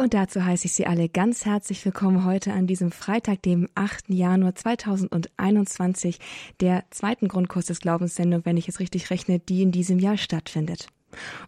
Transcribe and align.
Und 0.00 0.14
dazu 0.14 0.42
heiße 0.42 0.64
ich 0.64 0.72
Sie 0.72 0.86
alle 0.86 1.10
ganz 1.10 1.44
herzlich 1.44 1.84
willkommen 1.84 2.24
heute 2.24 2.54
an 2.54 2.66
diesem 2.66 2.90
Freitag, 2.90 3.42
dem 3.42 3.68
8. 3.74 4.08
Januar 4.08 4.54
2021, 4.54 6.18
der 6.58 6.84
zweiten 6.88 7.28
Grundkurs 7.28 7.66
des 7.66 7.80
Glaubenssendung, 7.80 8.46
wenn 8.46 8.56
ich 8.56 8.66
es 8.66 8.80
richtig 8.80 9.10
rechne, 9.10 9.40
die 9.40 9.60
in 9.60 9.72
diesem 9.72 9.98
Jahr 9.98 10.16
stattfindet. 10.16 10.86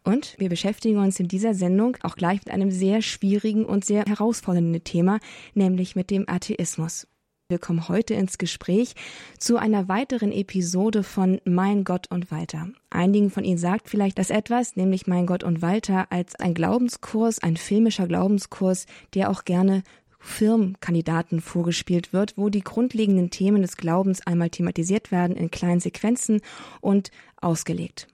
Und 0.05 0.35
wir 0.39 0.51
beschäftigen 0.51 0.99
uns 0.99 1.19
in 1.19 1.29
dieser 1.29 1.55
Sendung 1.55 1.97
auch 2.03 2.15
gleich 2.15 2.41
mit 2.41 2.51
einem 2.51 2.71
sehr 2.71 3.01
schwierigen 3.01 3.65
und 3.65 3.87
sehr 3.87 4.05
herausfordernden 4.05 4.85
Thema, 4.85 5.19
nämlich 5.55 5.97
mit 5.97 6.11
dem 6.11 6.29
Atheismus. 6.29 7.07
Wir 7.53 7.59
kommen 7.59 7.87
heute 7.87 8.15
ins 8.15 8.39
Gespräch 8.39 8.95
zu 9.37 9.59
einer 9.59 9.87
weiteren 9.87 10.33
Episode 10.33 11.03
von 11.03 11.39
Mein 11.45 11.85
Gott 11.85 12.07
und 12.11 12.31
Walter. 12.31 12.69
Einigen 12.89 13.31
von 13.31 13.45
Ihnen 13.45 13.59
sagt 13.59 13.91
vielleicht 13.91 14.19
das 14.19 14.31
etwas, 14.31 14.75
nämlich 14.75 15.07
Mein 15.07 15.27
Gott 15.27 15.45
und 15.45 15.61
Walter 15.61 16.07
als 16.09 16.35
ein 16.37 16.55
Glaubenskurs, 16.55 17.41
ein 17.41 17.59
filmischer 17.59 18.07
Glaubenskurs, 18.07 18.87
der 19.13 19.29
auch 19.29 19.45
gerne 19.45 19.83
Firmenkandidaten 20.19 21.43
vorgespielt 21.43 22.15
wird, 22.15 22.39
wo 22.39 22.49
die 22.49 22.63
grundlegenden 22.63 23.29
Themen 23.29 23.61
des 23.61 23.77
Glaubens 23.77 24.27
einmal 24.27 24.49
thematisiert 24.49 25.13
werden 25.13 25.37
in 25.37 25.51
kleinen 25.51 25.81
Sequenzen 25.81 26.41
und 26.81 27.11
ausgelegt. 27.39 28.09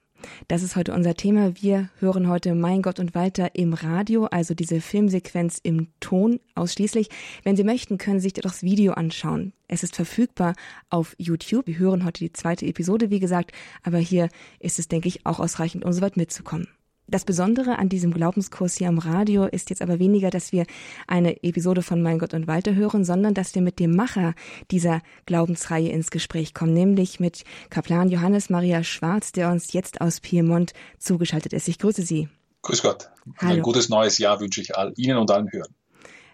Das 0.49 0.63
ist 0.63 0.77
heute 0.77 0.93
unser 0.93 1.15
Thema. 1.15 1.53
Wir 1.61 1.91
hören 1.99 2.29
heute 2.29 2.55
Mein 2.55 2.83
Gott 2.83 3.01
und 3.01 3.15
Walter 3.15 3.55
im 3.55 3.75
Radio, 3.75 4.27
also 4.27 4.55
diese 4.55 4.81
Filmsequenz 4.81 5.59
im 5.63 5.89
Ton 6.01 6.41
ausschließlich. 6.55 7.09
Wenn 7.45 7.57
Sie 7.57 7.65
möchten, 7.65 7.99
können 7.99 8.21
Sie 8.21 8.25
sich 8.25 8.35
das 8.35 8.63
Video 8.63 8.93
anschauen. 8.93 9.53
Es 9.67 9.83
ist 9.83 9.97
verfügbar 9.97 10.55
auf 10.91 11.15
YouTube. 11.19 11.67
Wir 11.67 11.79
hören 11.79 12.05
heute 12.05 12.21
die 12.21 12.33
zweite 12.33 12.67
Episode, 12.67 13.11
wie 13.11 13.21
gesagt, 13.21 13.53
aber 13.83 13.99
hier 13.99 14.29
ist 14.61 14.79
es, 14.79 14.89
denke 14.89 15.09
ich, 15.09 15.27
auch 15.27 15.41
ausreichend, 15.41 15.85
um 15.85 15.93
so 15.93 16.01
weit 16.01 16.17
mitzukommen. 16.17 16.69
Das 17.11 17.25
Besondere 17.25 17.79
an 17.79 17.89
diesem 17.89 18.13
Glaubenskurs 18.13 18.77
hier 18.77 18.89
am 18.89 18.99
Radio 18.99 19.47
ist 19.47 19.71
jetzt 19.71 19.81
aber 19.81 19.99
weniger, 19.99 20.29
dass 20.29 20.53
wir 20.53 20.67
eine 21.07 21.43
Episode 21.43 21.81
von 21.81 22.03
Mein 22.03 22.19
Gott 22.19 22.35
und 22.35 22.47
Walter 22.47 22.75
hören, 22.75 23.03
sondern 23.03 23.33
dass 23.33 23.55
wir 23.55 23.63
mit 23.63 23.79
dem 23.81 23.97
Macher 23.97 24.35
dieser 24.71 25.01
Glaubensreihe 25.25 25.89
ins 25.89 26.11
Gespräch 26.11 26.53
kommen, 26.53 26.75
nämlich 26.75 27.19
mit 27.19 27.45
Kaplan 27.71 28.11
Johannes 28.11 28.51
Maria 28.51 28.85
Schwarz, 28.85 29.33
der 29.33 29.51
uns 29.51 29.73
jetzt 29.73 30.03
aus 30.03 30.21
Piemont 30.21 30.75
zugeschaltet 30.99 31.55
ist. 31.55 31.67
Ich 31.69 31.79
grüße 31.79 32.03
Sie. 32.03 32.29
Grüß 32.61 32.83
Gott. 32.83 33.09
Hallo. 33.39 33.55
Ein 33.55 33.63
gutes 33.63 33.89
neues 33.89 34.19
Jahr 34.19 34.39
wünsche 34.41 34.61
ich 34.61 34.77
all 34.77 34.93
Ihnen 34.97 35.17
und 35.17 35.31
allen 35.31 35.51
Hörern. 35.51 35.75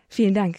Vielen 0.09 0.35
Dank. 0.35 0.59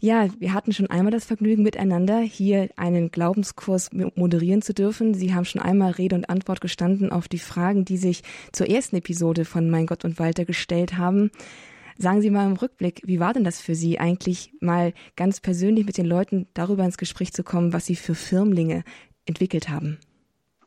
Ja, 0.00 0.28
wir 0.38 0.54
hatten 0.54 0.72
schon 0.72 0.88
einmal 0.88 1.10
das 1.10 1.24
Vergnügen 1.24 1.64
miteinander, 1.64 2.20
hier 2.20 2.68
einen 2.76 3.10
Glaubenskurs 3.10 3.90
moderieren 3.92 4.62
zu 4.62 4.72
dürfen. 4.72 5.12
Sie 5.12 5.34
haben 5.34 5.44
schon 5.44 5.60
einmal 5.60 5.90
Rede 5.90 6.14
und 6.14 6.30
Antwort 6.30 6.60
gestanden 6.60 7.10
auf 7.10 7.26
die 7.26 7.40
Fragen, 7.40 7.84
die 7.84 7.96
sich 7.96 8.22
zur 8.52 8.68
ersten 8.68 8.94
Episode 8.96 9.44
von 9.44 9.70
Mein 9.70 9.86
Gott 9.86 10.04
und 10.04 10.20
Walter 10.20 10.44
gestellt 10.44 10.96
haben. 10.96 11.32
Sagen 11.96 12.20
Sie 12.20 12.30
mal 12.30 12.46
im 12.46 12.52
Rückblick, 12.52 13.02
wie 13.06 13.18
war 13.18 13.32
denn 13.32 13.42
das 13.42 13.60
für 13.60 13.74
Sie 13.74 13.98
eigentlich 13.98 14.52
mal 14.60 14.92
ganz 15.16 15.40
persönlich 15.40 15.84
mit 15.84 15.98
den 15.98 16.06
Leuten 16.06 16.46
darüber 16.54 16.84
ins 16.84 16.96
Gespräch 16.96 17.32
zu 17.32 17.42
kommen, 17.42 17.72
was 17.72 17.86
Sie 17.86 17.96
für 17.96 18.14
Firmlinge 18.14 18.84
entwickelt 19.26 19.68
haben? 19.68 19.98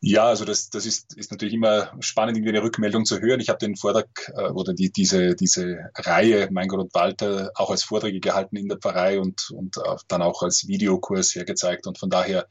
Ja, 0.03 0.25
also 0.25 0.45
das, 0.45 0.71
das 0.71 0.87
ist, 0.87 1.15
ist 1.15 1.29
natürlich 1.29 1.53
immer 1.53 1.93
spannend, 1.99 2.35
irgendwie 2.35 2.49
eine 2.57 2.63
Rückmeldung 2.63 3.05
zu 3.05 3.19
hören. 3.21 3.39
Ich 3.39 3.49
habe 3.49 3.59
den 3.59 3.75
Vortrag 3.75 4.31
äh, 4.35 4.49
oder 4.49 4.73
die, 4.73 4.91
diese, 4.91 5.35
diese 5.35 5.91
Reihe 5.95 6.49
Mein 6.51 6.67
Gott 6.67 6.79
und 6.79 6.93
Walter 6.95 7.51
auch 7.53 7.69
als 7.69 7.83
Vorträge 7.83 8.19
gehalten 8.19 8.55
in 8.55 8.67
der 8.67 8.79
Pfarrei 8.79 9.19
und, 9.19 9.51
und 9.51 9.77
dann 10.07 10.23
auch 10.23 10.41
als 10.41 10.67
Videokurs 10.67 11.35
hergezeigt. 11.35 11.85
Und 11.85 11.99
von 11.99 12.09
daher 12.09 12.47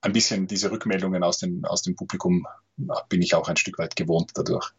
ein 0.00 0.12
bisschen 0.12 0.48
diese 0.48 0.72
Rückmeldungen 0.72 1.22
aus 1.22 1.38
dem, 1.38 1.64
aus 1.64 1.82
dem 1.82 1.94
Publikum 1.94 2.46
bin 3.08 3.22
ich 3.22 3.34
auch 3.34 3.48
ein 3.48 3.56
Stück 3.56 3.78
weit 3.78 3.94
gewohnt 3.94 4.32
dadurch. 4.34 4.72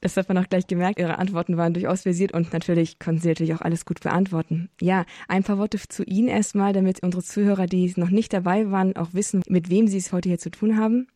Das 0.00 0.16
hat 0.16 0.28
man 0.28 0.38
auch 0.38 0.48
gleich 0.48 0.66
gemerkt. 0.66 0.98
Ihre 0.98 1.18
Antworten 1.18 1.56
waren 1.56 1.74
durchaus 1.74 2.02
versiert 2.02 2.32
und 2.32 2.52
natürlich 2.52 2.98
konnten 2.98 3.20
Sie 3.20 3.28
natürlich 3.28 3.54
auch 3.54 3.60
alles 3.60 3.84
gut 3.84 4.00
beantworten. 4.00 4.70
Ja, 4.80 5.04
ein 5.28 5.44
paar 5.44 5.58
Worte 5.58 5.78
zu 5.88 6.04
Ihnen 6.04 6.28
erstmal, 6.28 6.72
damit 6.72 7.02
unsere 7.02 7.22
Zuhörer, 7.22 7.66
die 7.66 7.92
noch 7.96 8.10
nicht 8.10 8.32
dabei 8.32 8.70
waren, 8.70 8.96
auch 8.96 9.14
wissen, 9.14 9.42
mit 9.48 9.70
wem 9.70 9.88
Sie 9.88 9.98
es 9.98 10.12
heute 10.12 10.28
hier 10.28 10.38
zu 10.38 10.50
tun 10.50 10.76
haben. 10.76 11.06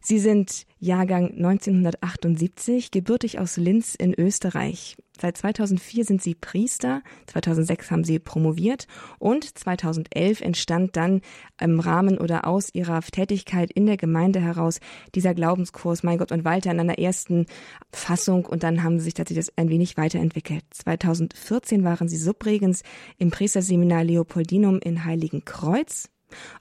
Sie 0.00 0.18
sind 0.18 0.66
Jahrgang 0.78 1.30
1978, 1.30 2.90
gebürtig 2.90 3.38
aus 3.38 3.56
Linz 3.56 3.94
in 3.94 4.14
Österreich. 4.18 4.96
Seit 5.20 5.36
2004 5.36 6.04
sind 6.04 6.22
Sie 6.22 6.34
Priester, 6.34 7.02
2006 7.26 7.90
haben 7.92 8.02
Sie 8.02 8.18
promoviert 8.18 8.88
und 9.18 9.56
2011 9.56 10.40
entstand 10.40 10.96
dann 10.96 11.20
im 11.60 11.78
Rahmen 11.78 12.18
oder 12.18 12.48
aus 12.48 12.74
Ihrer 12.74 13.00
Tätigkeit 13.00 13.70
in 13.70 13.86
der 13.86 13.96
Gemeinde 13.96 14.40
heraus 14.40 14.80
dieser 15.14 15.34
Glaubenskurs 15.34 16.02
Mein 16.02 16.18
Gott 16.18 16.32
und 16.32 16.44
Walter 16.44 16.72
in 16.72 16.80
einer 16.80 16.98
ersten 16.98 17.46
Fassung 17.92 18.44
und 18.44 18.64
dann 18.64 18.82
haben 18.82 18.98
Sie 18.98 19.04
sich 19.04 19.14
tatsächlich 19.14 19.46
das 19.46 19.56
ein 19.56 19.68
wenig 19.68 19.96
weiterentwickelt. 19.96 20.64
2014 20.70 21.84
waren 21.84 22.08
Sie 22.08 22.16
Subregens 22.16 22.82
im 23.16 23.30
Priesterseminar 23.30 24.02
Leopoldinum 24.02 24.80
in 24.80 25.04
Heiligenkreuz 25.04 26.08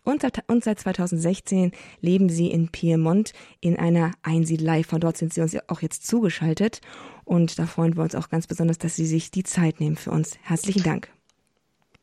und 0.03 0.21
seit 0.21 0.79
2016 0.79 1.71
leben 2.01 2.29
sie 2.29 2.51
in 2.51 2.69
Piemont 2.69 3.33
in 3.59 3.77
einer 3.77 4.11
Einsiedelei. 4.21 4.83
Von 4.83 5.01
dort 5.01 5.17
sind 5.17 5.33
sie 5.33 5.41
uns 5.41 5.57
auch 5.67 5.81
jetzt 5.81 6.05
zugeschaltet. 6.05 6.81
Und 7.25 7.57
da 7.59 7.65
freuen 7.65 7.95
wir 7.95 8.03
uns 8.03 8.15
auch 8.15 8.29
ganz 8.29 8.47
besonders, 8.47 8.77
dass 8.77 8.95
Sie 8.95 9.05
sich 9.05 9.31
die 9.31 9.43
Zeit 9.43 9.79
nehmen 9.79 9.95
für 9.95 10.11
uns. 10.11 10.37
Herzlichen 10.41 10.83
Dank. 10.83 11.09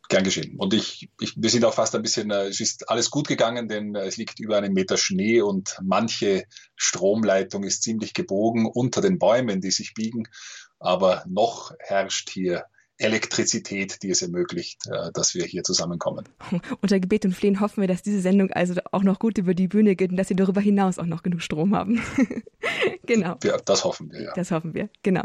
Gern 0.09 0.25
geschehen. 0.25 0.57
Und 0.57 0.75
ich, 0.75 1.09
ich, 1.21 1.35
wir 1.37 1.51
sind 1.51 1.65
auch 1.65 1.75
fast 1.75 1.95
ein 1.95 2.03
bisschen, 2.03 2.31
äh, 2.33 2.49
es 2.49 2.59
ist 2.59 2.89
alles 2.91 3.11
gut 3.11 3.29
gegangen, 3.29 3.69
denn 3.69 3.95
äh, 3.95 4.07
es 4.07 4.17
liegt 4.17 4.41
über 4.41 4.57
einen 4.57 4.73
Meter 4.73 4.97
Schnee 4.97 5.41
und 5.41 5.77
manche 5.83 6.47
Stromleitung 6.75 7.63
ist 7.63 7.85
ziemlich 7.85 8.13
gebogen 8.13 8.67
unter 8.67 9.01
den 9.01 9.19
Bäumen, 9.19 9.61
die 9.61 9.71
sich 9.71 9.95
biegen. 9.95 10.25
Aber 10.81 11.25
noch 11.29 11.73
herrscht 11.79 12.31
hier 12.31 12.65
Elektrizität, 13.01 14.03
die 14.03 14.11
es 14.11 14.23
ermöglicht, 14.23 14.87
äh, 14.87 15.11
dass 15.13 15.35
wir 15.35 15.45
hier 15.45 15.65
zusammenkommen. 15.65 16.29
Unter 16.81 17.01
Gebet 17.01 17.25
und 17.25 17.33
Flehen 17.33 17.61
hoffen 17.61 17.81
wir, 17.81 17.89
dass 17.89 18.03
diese 18.03 18.21
Sendung 18.21 18.51
also 18.53 18.75
auch 18.93 19.03
noch 19.03 19.19
gut 19.19 19.39
über 19.39 19.55
die 19.55 19.69
Bühne 19.69 19.97
geht 19.97 20.11
und 20.11 20.17
dass 20.17 20.29
Sie 20.29 20.37
darüber 20.37 20.61
hinaus 20.61 20.99
auch 20.99 21.07
noch 21.07 21.23
genug 21.23 21.43
Strom 21.43 21.75
haben. 21.75 22.01
genau. 23.07 23.37
Ja, 23.43 23.57
das 23.65 23.85
hoffen 23.85 24.13
wir, 24.13 24.23
ja. 24.23 24.33
Das 24.35 24.51
hoffen 24.51 24.75
wir, 24.75 24.89
genau. 25.03 25.25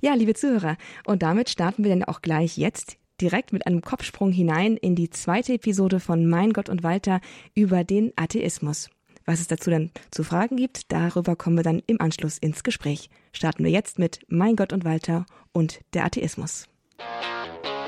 Ja, 0.00 0.14
liebe 0.14 0.34
Zuhörer, 0.34 0.76
und 1.04 1.22
damit 1.22 1.50
starten 1.50 1.84
wir 1.84 1.90
dann 1.90 2.04
auch 2.04 2.22
gleich 2.22 2.56
jetzt 2.56 2.96
direkt 3.20 3.52
mit 3.52 3.66
einem 3.66 3.82
Kopfsprung 3.82 4.32
hinein 4.32 4.76
in 4.76 4.94
die 4.94 5.10
zweite 5.10 5.52
Episode 5.52 6.00
von 6.00 6.26
Mein 6.26 6.52
Gott 6.52 6.68
und 6.68 6.82
Walter 6.82 7.20
über 7.54 7.84
den 7.84 8.12
Atheismus. 8.16 8.88
Was 9.26 9.40
es 9.40 9.46
dazu 9.46 9.70
dann 9.70 9.90
zu 10.10 10.24
fragen 10.24 10.56
gibt, 10.56 10.90
darüber 10.90 11.36
kommen 11.36 11.56
wir 11.56 11.62
dann 11.62 11.82
im 11.86 12.00
Anschluss 12.00 12.38
ins 12.38 12.62
Gespräch. 12.62 13.10
Starten 13.32 13.62
wir 13.62 13.70
jetzt 13.70 13.98
mit 13.98 14.20
Mein 14.28 14.56
Gott 14.56 14.72
und 14.72 14.84
Walter 14.84 15.26
und 15.52 15.80
der 15.92 16.06
Atheismus. 16.06 16.66
Música 17.00 17.79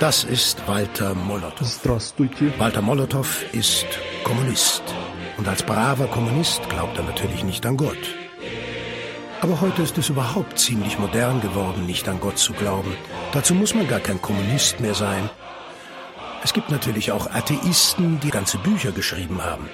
Das 0.00 0.24
ist 0.24 0.66
Walter 0.68 1.14
Molotow. 1.14 1.66
Walter 2.58 2.82
Molotow 2.82 3.44
ist 3.52 3.86
Kommunist. 4.22 4.82
Und 5.36 5.48
als 5.48 5.62
braver 5.62 6.06
Kommunist 6.06 6.68
glaubt 6.68 6.98
er 6.98 7.04
natürlich 7.04 7.42
nicht 7.44 7.64
an 7.64 7.76
Gott. 7.76 7.96
Aber 9.40 9.60
heute 9.60 9.82
ist 9.82 9.96
es 9.96 10.08
überhaupt 10.08 10.58
ziemlich 10.58 10.98
modern 10.98 11.40
geworden, 11.40 11.86
nicht 11.86 12.08
an 12.08 12.20
Gott 12.20 12.38
zu 12.38 12.52
glauben. 12.52 12.92
Dazu 13.32 13.54
muss 13.54 13.74
man 13.74 13.88
gar 13.88 14.00
kein 14.00 14.20
Kommunist 14.20 14.80
mehr 14.80 14.94
sein. 14.94 15.30
Es 16.42 16.52
gibt 16.52 16.70
natürlich 16.70 17.12
auch 17.12 17.30
Atheisten, 17.30 18.20
die 18.20 18.30
ganze 18.30 18.58
Bücher 18.58 18.92
geschrieben 18.92 19.42
haben. 19.42 19.68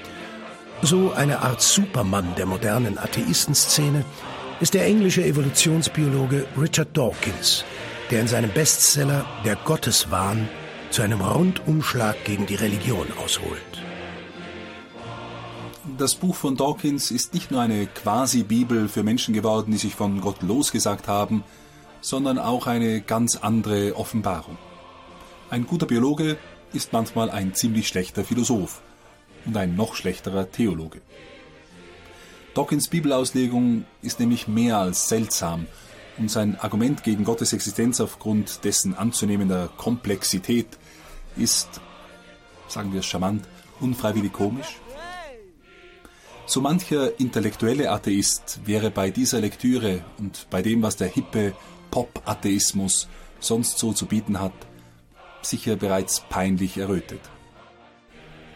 So 0.82 1.12
eine 1.12 1.41
Art 1.41 1.61
Supermann 1.61 2.35
der 2.37 2.47
modernen 2.47 2.99
Atheistenszene 2.99 4.05
ist 4.61 4.75
der 4.75 4.87
englische 4.87 5.25
Evolutionsbiologe 5.25 6.47
Richard 6.61 6.97
Dawkins, 6.97 7.64
der 8.14 8.20
in 8.20 8.28
seinem 8.28 8.52
Bestseller 8.52 9.26
Der 9.44 9.56
Gotteswahn 9.56 10.49
zu 10.90 11.02
einem 11.02 11.20
Rundumschlag 11.20 12.25
gegen 12.25 12.46
die 12.46 12.55
Religion 12.55 13.08
ausholt. 13.20 13.82
Das 15.99 16.14
Buch 16.14 16.37
von 16.37 16.56
Dawkins 16.56 17.11
ist 17.11 17.34
nicht 17.34 17.50
nur 17.50 17.61
eine 17.61 17.88
Quasi-Bibel 17.88 18.88
für 18.88 19.02
Menschen 19.02 19.34
geworden, 19.34 19.72
die 19.72 19.78
sich 19.78 19.96
von 19.96 20.20
Gott 20.20 20.43
losgesagt 20.43 21.08
haben, 21.08 21.43
sondern 22.02 22.38
auch 22.38 22.69
eine 22.69 23.00
ganz 23.00 23.34
andere 23.34 23.96
Offenbarung. 23.96 24.58
Ein 25.50 25.67
guter 25.67 25.87
Biologe 25.87 26.37
ist 26.72 26.93
manchmal 26.93 27.31
ein 27.31 27.52
ziemlich 27.55 27.88
schlechter 27.88 28.22
Philosoph. 28.22 28.81
und 29.44 29.56
ein 29.56 29.75
noch 29.75 29.96
schlechterer 29.96 30.52
Theologe. 30.52 31.00
Dawkins 32.55 32.87
Bibelauslegung 32.87 33.87
ist 34.02 34.20
nämlich 34.20 34.46
mehr 34.46 34.78
als 34.78 35.08
seltsam 35.08 35.67
und 36.19 36.31
sein 36.31 36.58
Argument 36.61 37.02
gegen 37.02 37.25
Gottes 37.25 37.52
Existenz 37.52 38.00
aufgrund 38.00 38.64
dessen 38.64 38.94
anzunehmender 38.94 39.69
Komplexität 39.76 40.78
ist, 41.37 41.81
sagen 42.69 42.93
wir 42.93 43.00
es 43.00 43.06
charmant, 43.06 43.46
unfreiwillig 43.81 44.32
komisch. 44.32 44.81
So 46.46 46.61
mancher 46.61 47.19
intellektuelle 47.19 47.90
Atheist 47.90 48.61
wäre 48.64 48.90
bei 48.90 49.11
dieser 49.11 49.40
Lektüre 49.40 50.05
und 50.19 50.46
bei 50.50 50.62
dem, 50.62 50.82
was 50.82 50.96
der 50.96 51.08
hippe 51.08 51.55
Pop-Atheismus 51.90 53.08
sonst 53.40 53.78
so 53.78 53.93
zu 53.93 54.06
bieten 54.06 54.40
hat, 54.40 54.52
sicher 55.43 55.76
bereits 55.76 56.20
peinlich 56.28 56.76
errötet. 56.76 57.20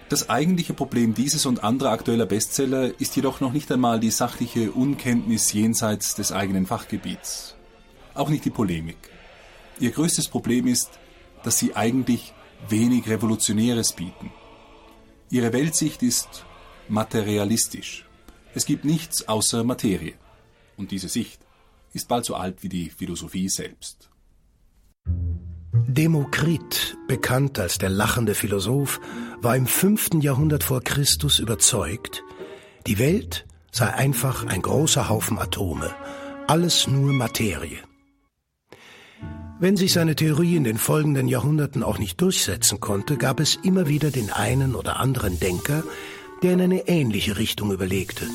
Das 0.09 0.31
eigentliche 0.31 0.73
Problem 0.73 1.13
dieses 1.13 1.45
und 1.45 1.63
anderer 1.63 1.91
aktueller 1.91 2.25
Bestseller 2.25 2.99
ist 2.99 3.15
jedoch 3.17 3.41
noch 3.41 3.53
nicht 3.53 3.71
einmal 3.71 4.01
die 4.01 4.11
sachliche 4.11 4.73
Unkenntnis 4.73 5.53
jenseits 5.53 6.15
des 6.15 6.33
eigenen 6.33 6.65
Fachgebiets. 6.65 7.57
Auch 8.15 8.31
nicht 8.31 8.47
die 8.47 8.51
Polemik. 8.51 8.97
Ihr 9.79 9.91
größtes 9.91 10.29
Problem 10.29 10.67
ist, 10.67 10.99
dass 11.45 11.59
sie 11.59 11.77
eigentlich 11.77 12.33
wenig 12.71 13.07
Revolutionäres 13.09 13.93
bieten. 13.93 14.33
Ihre 15.29 15.53
Weltsicht 15.53 16.03
ist 16.03 16.47
materialistisch. 16.89 18.07
Es 18.55 18.65
gibt 18.65 18.87
nichts 18.87 19.29
außer 19.29 19.63
Materie. 19.63 20.15
Und 20.79 20.91
diese 20.91 21.11
Sicht 21.11 21.41
ist 21.93 22.09
bald 22.09 22.25
so 22.25 22.35
alt 22.35 22.63
wie 22.63 22.71
die 22.71 22.89
Philosophie 22.89 23.51
selbst. 23.51 24.08
Demokrit, 25.73 26.97
bekannt 27.09 27.59
als 27.59 27.79
der 27.79 27.91
lachende 27.91 28.35
Philosoph, 28.35 29.01
war 29.41 29.57
im 29.57 29.67
fünften 29.67 30.21
Jahrhundert 30.21 30.65
vor 30.65 30.81
Christus 30.83 31.39
überzeugt, 31.39 32.23
die 32.87 32.99
Welt 32.99 33.47
sei 33.71 33.93
einfach 33.93 34.47
ein 34.47 34.63
großer 34.63 35.09
Haufen 35.09 35.39
Atome, 35.39 35.95
alles 36.47 36.89
nur 36.89 37.13
Materie. 37.13 37.79
Wenn 39.61 39.77
sich 39.77 39.93
seine 39.93 40.15
Theorie 40.15 40.57
in 40.57 40.65
den 40.65 40.79
folgenden 40.79 41.29
Jahrhunderten 41.29 41.83
auch 41.83 41.99
nicht 41.99 42.21
durchsetzen 42.21 42.81
konnte, 42.81 43.17
gab 43.17 43.41
es 43.41 43.57
immer 43.57 43.89
wieder 43.89 44.11
den 44.11 44.31
einen 44.31 44.75
oder 44.75 44.99
anderen 44.99 45.39
Denker, 45.41 45.83
der 46.43 46.53
in 46.53 46.61
eine 46.61 46.89
ähnliche 46.89 47.37
Richtung 47.37 47.73
überlegte. 47.73 48.27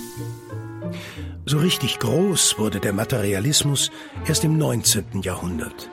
So 1.45 1.57
richtig 1.57 1.99
groß 1.99 2.59
wurde 2.59 2.79
der 2.79 2.93
Materialismus 2.93 3.89
erst 4.27 4.43
im 4.43 4.57
19. 4.57 5.21
Jahrhundert. 5.21 5.89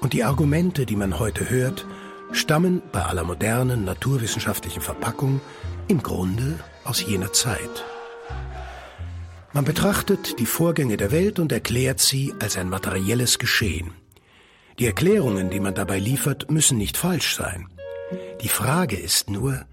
Und 0.00 0.12
die 0.12 0.24
Argumente, 0.24 0.86
die 0.86 0.96
man 0.96 1.18
heute 1.18 1.50
hört, 1.50 1.86
stammen 2.32 2.82
bei 2.92 3.02
aller 3.02 3.24
modernen 3.24 3.84
naturwissenschaftlichen 3.84 4.82
Verpackung 4.82 5.40
im 5.88 6.02
Grunde 6.02 6.58
aus 6.84 7.04
jener 7.04 7.32
Zeit. 7.32 7.84
Man 9.52 9.64
betrachtet 9.64 10.38
die 10.38 10.46
Vorgänge 10.46 10.96
der 10.96 11.10
Welt 11.10 11.38
und 11.38 11.50
erklärt 11.52 12.00
sie 12.00 12.34
als 12.38 12.56
ein 12.56 12.68
materielles 12.68 13.38
Geschehen. 13.38 13.92
Die 14.78 14.86
Erklärungen, 14.86 15.50
die 15.50 15.58
man 15.58 15.74
dabei 15.74 15.98
liefert, 15.98 16.50
müssen 16.50 16.78
nicht 16.78 16.96
falsch 16.96 17.34
sein. 17.34 17.68
Die 18.42 18.48
Frage 18.48 18.96
ist 18.96 19.28
nur, 19.30 19.64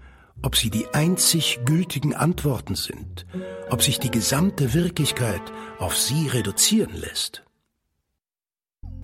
ob 0.42 0.56
sie 0.56 0.70
die 0.70 0.88
einzig 0.92 1.60
gültigen 1.64 2.14
Antworten 2.14 2.74
sind, 2.74 3.26
ob 3.70 3.82
sich 3.82 4.00
die 4.00 4.10
gesamte 4.10 4.74
Wirklichkeit 4.74 5.42
auf 5.78 5.96
sie 5.96 6.28
reduzieren 6.28 6.94
lässt. 6.94 7.45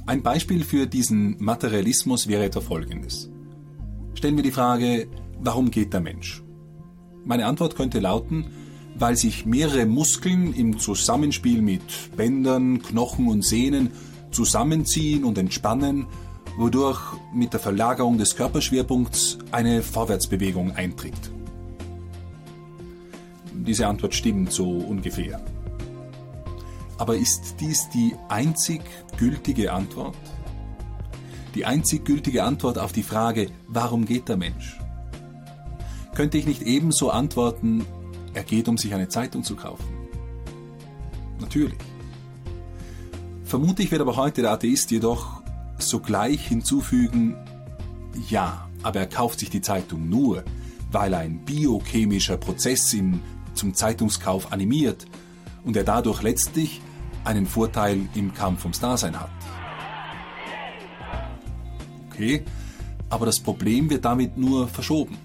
Ein 0.05 0.23
Beispiel 0.23 0.65
für 0.65 0.87
diesen 0.87 1.37
Materialismus 1.39 2.27
wäre 2.27 2.45
etwa 2.45 2.61
folgendes. 2.61 3.31
Stellen 4.15 4.35
wir 4.35 4.43
die 4.43 4.51
Frage, 4.51 5.07
warum 5.41 5.71
geht 5.71 5.93
der 5.93 6.01
Mensch? 6.01 6.43
Meine 7.25 7.47
Antwort 7.47 7.77
könnte 7.77 8.01
lauten, 8.01 8.47
weil 8.97 9.17
sich 9.17 9.47
mehrere 9.47 9.87
Muskeln 9.87 10.55
im 10.55 10.81
Zusammenspiel 10.81 11.63
mit 11.63 12.17
Bändern, 12.17 12.83
Knochen 12.83 13.29
und 13.29 13.45
Sehnen 13.45 13.93
zusammenziehen 14.33 15.23
und 15.23 15.39
entspannen, 15.39 16.07
wodurch 16.59 17.01
mit 17.33 17.53
der 17.53 17.61
Verlagerung 17.61 18.19
des 18.19 18.35
Körperschwerpunkts 18.35 19.39
eine 19.53 19.83
Vorwärtsbewegung 19.83 20.73
eintritt. 20.73 21.31
Diese 23.55 23.87
Antwort 23.87 24.15
stimmt 24.15 24.53
so 24.53 24.69
ungefähr. 24.69 25.41
Aber 27.03 27.17
ist 27.17 27.57
dies 27.59 27.89
die 27.89 28.15
einzig 28.29 28.81
gültige 29.17 29.73
Antwort? 29.73 30.15
Die 31.57 31.65
einzig 31.65 32.05
gültige 32.05 32.45
Antwort 32.45 32.79
auf 32.79 32.93
die 32.93 33.03
Frage, 33.03 33.51
warum 33.67 34.05
geht 34.05 34.29
der 34.29 34.37
Mensch? 34.37 34.79
Könnte 36.15 36.39
ich 36.39 36.47
nicht 36.47 36.63
ebenso 36.63 37.11
antworten, 37.11 37.85
er 38.35 38.45
geht, 38.45 38.69
um 38.69 38.79
sich 38.79 38.95
eine 38.95 39.09
Zeitung 39.09 39.43
zu 39.43 39.57
kaufen? 39.57 39.85
Natürlich. 41.41 41.81
Vermutlich 43.43 43.91
wird 43.91 44.01
aber 44.01 44.15
heute 44.15 44.43
der 44.43 44.53
Atheist 44.53 44.93
jedoch 44.93 45.43
sogleich 45.79 46.47
hinzufügen, 46.47 47.37
ja, 48.29 48.69
aber 48.85 49.01
er 49.01 49.09
kauft 49.09 49.41
sich 49.41 49.51
die 49.51 49.61
Zeitung 49.61 50.09
nur, 50.09 50.45
weil 50.93 51.15
ein 51.15 51.45
biochemischer 51.45 52.37
Prozess 52.37 52.95
ihn 52.95 53.21
zum 53.55 53.75
Zeitungskauf 53.75 54.53
animiert 54.53 55.07
und 55.65 55.77
er 55.77 55.83
dadurch 55.83 56.23
letztlich 56.23 56.81
einen 57.25 57.47
Vorteil 57.47 58.09
im 58.15 58.35
Kampf 58.35 58.65
ums 58.65 58.81
Dasein 58.81 59.19
hat. 59.19 59.31
Okay, 62.11 62.45
aber 63.09 63.27
das 63.27 63.41
Problem 63.41 63.91
wird 63.91 64.05
damit 64.05 64.37
nur 64.37 64.69
verschoben. 64.69 65.19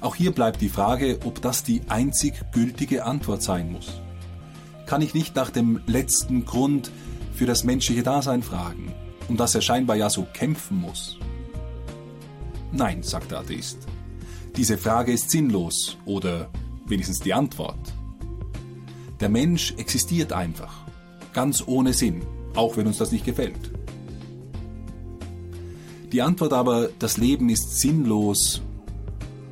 Auch 0.00 0.14
hier 0.14 0.32
bleibt 0.32 0.60
die 0.60 0.68
Frage, 0.68 1.18
ob 1.24 1.42
das 1.42 1.62
die 1.62 1.82
einzig 1.88 2.34
gültige 2.52 3.04
Antwort 3.04 3.42
sein 3.42 3.72
muss. 3.72 4.00
Kann 4.86 5.02
ich 5.02 5.14
nicht 5.14 5.36
nach 5.36 5.50
dem 5.50 5.80
letzten 5.86 6.44
Grund 6.44 6.90
für 7.34 7.46
das 7.46 7.64
menschliche 7.64 8.02
Dasein 8.02 8.42
fragen, 8.42 8.92
um 9.28 9.36
das 9.36 9.54
er 9.54 9.60
scheinbar 9.60 9.96
ja 9.96 10.10
so 10.10 10.26
kämpfen 10.32 10.80
muss? 10.80 11.18
Nein, 12.72 13.02
sagt 13.02 13.30
der 13.30 13.40
Atheist. 13.40 13.78
Diese 14.56 14.78
Frage 14.78 15.12
ist 15.12 15.30
sinnlos 15.30 15.96
oder 16.04 16.50
wenigstens 16.86 17.20
die 17.20 17.34
Antwort. 17.34 17.92
Der 19.20 19.28
Mensch 19.28 19.74
existiert 19.76 20.32
einfach 20.32 20.79
ganz 21.32 21.62
ohne 21.66 21.92
Sinn, 21.92 22.22
auch 22.54 22.76
wenn 22.76 22.86
uns 22.86 22.98
das 22.98 23.12
nicht 23.12 23.24
gefällt. 23.24 23.70
Die 26.12 26.22
Antwort 26.22 26.52
aber, 26.52 26.88
das 26.98 27.18
Leben 27.18 27.48
ist 27.48 27.80
sinnlos, 27.80 28.62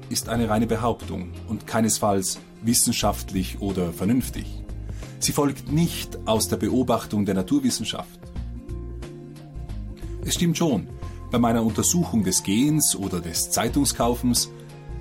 ist 0.08 0.28
eine 0.28 0.48
reine 0.48 0.66
Behauptung 0.66 1.30
und 1.48 1.66
keinesfalls 1.66 2.40
wissenschaftlich 2.62 3.60
oder 3.60 3.92
vernünftig. 3.92 4.46
Sie 5.20 5.32
folgt 5.32 5.70
nicht 5.70 6.18
aus 6.26 6.48
der 6.48 6.56
Beobachtung 6.56 7.24
der 7.24 7.34
Naturwissenschaft. 7.34 8.18
Es 10.24 10.34
stimmt 10.34 10.58
schon, 10.58 10.88
bei 11.30 11.38
meiner 11.38 11.62
Untersuchung 11.62 12.24
des 12.24 12.42
Gehens 12.42 12.96
oder 12.96 13.20
des 13.20 13.50
Zeitungskaufens 13.50 14.50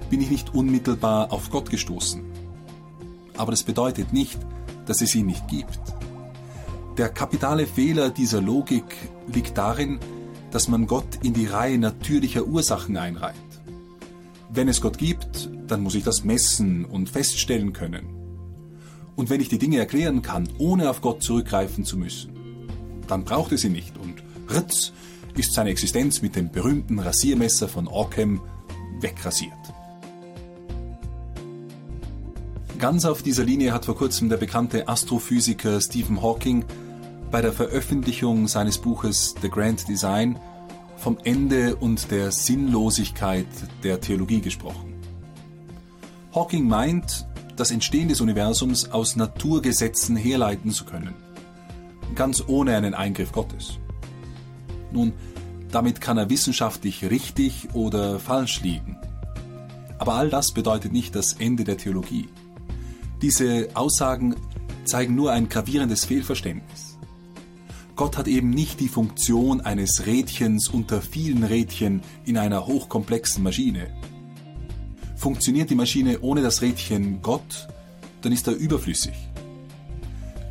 bin 0.10 0.22
ich 0.22 0.30
nicht 0.30 0.54
unmittelbar 0.54 1.32
auf 1.32 1.50
Gott 1.50 1.70
gestoßen. 1.70 2.24
Aber 3.38 3.52
das 3.52 3.64
bedeutet 3.64 4.14
nicht, 4.14 4.38
dass 4.86 5.02
es 5.02 5.16
ihn 5.16 5.26
nicht 5.26 5.48
gibt. 5.48 5.80
Der 6.98 7.10
kapitale 7.10 7.68
Fehler 7.68 8.10
dieser 8.10 8.42
Logik 8.42 8.84
liegt 9.32 9.56
darin, 9.56 10.00
dass 10.50 10.68
man 10.68 10.88
Gott 10.88 11.20
in 11.22 11.34
die 11.34 11.46
Reihe 11.46 11.78
natürlicher 11.78 12.48
Ursachen 12.48 12.98
einreiht. 12.98 13.36
Wenn 14.50 14.68
es 14.68 14.82
Gott 14.82 14.98
gibt, 14.98 15.48
dann 15.68 15.82
muss 15.82 15.94
ich 15.94 16.04
das 16.04 16.24
messen 16.24 16.86
und 16.86 17.08
feststellen 17.08 17.72
können. 17.72 18.08
Und 19.16 19.30
wenn 19.30 19.42
ich 19.42 19.50
die 19.50 19.60
Dinge 19.60 19.78
erklären 19.78 20.24
kann, 20.24 20.50
ohne 20.58 20.90
auf 20.90 21.02
Gott 21.02 21.22
zurückgreifen 21.22 21.86
zu 21.86 21.98
müssen, 21.98 22.32
dann 23.08 23.26
braucht 23.26 23.52
es 23.52 23.64
ihn 23.64 23.74
nicht 23.74 23.96
und 23.98 24.24
ritz 24.50 24.92
ist 25.36 25.54
seine 25.54 25.70
Existenz 25.70 26.24
mit 26.24 26.36
dem 26.36 26.52
berühmten 26.52 26.98
Rasiermesser 26.98 27.68
von 27.68 27.88
Ockham 27.88 28.42
wegrasiert. 29.02 29.54
Ganz 32.80 33.06
auf 33.06 33.22
dieser 33.22 33.44
Linie 33.44 33.72
hat 33.72 33.86
vor 33.86 33.96
kurzem 33.96 34.30
der 34.30 34.38
bekannte 34.38 34.88
Astrophysiker 34.88 35.80
Stephen 35.80 36.24
Hawking 36.24 36.66
bei 37.32 37.42
der 37.42 37.52
Veröffentlichung 37.52 38.48
seines 38.48 38.78
Buches 38.78 39.36
The 39.42 39.50
Grand 39.50 39.88
Design 39.88 40.40
vom 40.98 41.18
Ende 41.24 41.76
und 41.76 42.10
der 42.12 42.32
Sinnlosigkeit 42.32 43.48
der 43.84 44.02
Theologie 44.02 44.42
gesprochen. 44.42 44.94
Hawking 46.34 46.68
meint, 46.68 47.28
das 47.56 47.72
Entstehen 47.72 48.08
des 48.08 48.22
Universums 48.22 48.92
aus 48.92 49.16
Naturgesetzen 49.16 50.16
herleiten 50.16 50.72
zu 50.72 50.86
können, 50.86 51.14
ganz 52.16 52.44
ohne 52.48 52.76
einen 52.76 52.94
Eingriff 52.94 53.32
Gottes. 53.32 53.80
Nun, 54.92 55.14
damit 55.72 56.00
kann 56.00 56.18
er 56.18 56.30
wissenschaftlich 56.30 57.10
richtig 57.10 57.70
oder 57.74 58.20
falsch 58.20 58.62
liegen. 58.62 58.98
Aber 59.98 60.14
all 60.14 60.30
das 60.30 60.52
bedeutet 60.52 60.94
nicht 60.94 61.16
das 61.16 61.34
Ende 61.34 61.64
der 61.64 61.78
Theologie. 61.78 62.30
Diese 63.22 63.70
Aussagen 63.74 64.36
zeigen 64.86 65.16
nur 65.16 65.32
ein 65.32 65.50
gravierendes 65.50 66.06
Fehlverständnis. 66.06 66.87
Gott 67.98 68.16
hat 68.16 68.28
eben 68.28 68.52
nicht 68.52 68.80
die 68.80 68.90
Funktion 68.90 69.60
eines 69.60 70.06
Rädchens 70.06 70.70
unter 70.70 71.02
vielen 71.02 71.44
Rädchen 71.44 72.02
in 72.26 72.38
einer 72.38 72.68
hochkomplexen 72.68 73.42
Maschine. 73.42 73.88
Funktioniert 75.16 75.72
die 75.72 75.76
Maschine 75.76 76.20
ohne 76.22 76.44
das 76.44 76.62
Rädchen 76.62 77.24
Gott, 77.24 77.68
dann 78.22 78.32
ist 78.32 78.48
er 78.48 78.54
überflüssig. 78.54 79.16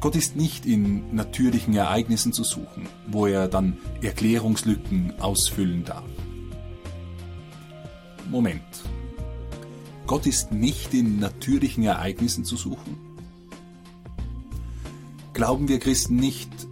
Gott 0.00 0.16
ist 0.16 0.34
nicht 0.34 0.66
in 0.66 1.14
natürlichen 1.14 1.72
Ereignissen 1.74 2.32
zu 2.32 2.42
suchen, 2.42 2.88
wo 3.06 3.26
er 3.26 3.46
dann 3.46 3.78
Erklärungslücken 4.02 5.20
ausfüllen 5.20 5.84
darf. 5.84 6.04
Moment. 8.28 8.60
Gott 10.08 10.26
ist 10.26 10.50
nicht 10.50 10.92
in 10.94 11.20
natürlichen 11.20 11.84
Ereignissen 11.84 12.44
zu 12.44 12.56
suchen? 12.56 12.98
Glauben 15.32 15.68
wir 15.68 15.78
Christen 15.78 16.16
nicht, 16.16 16.65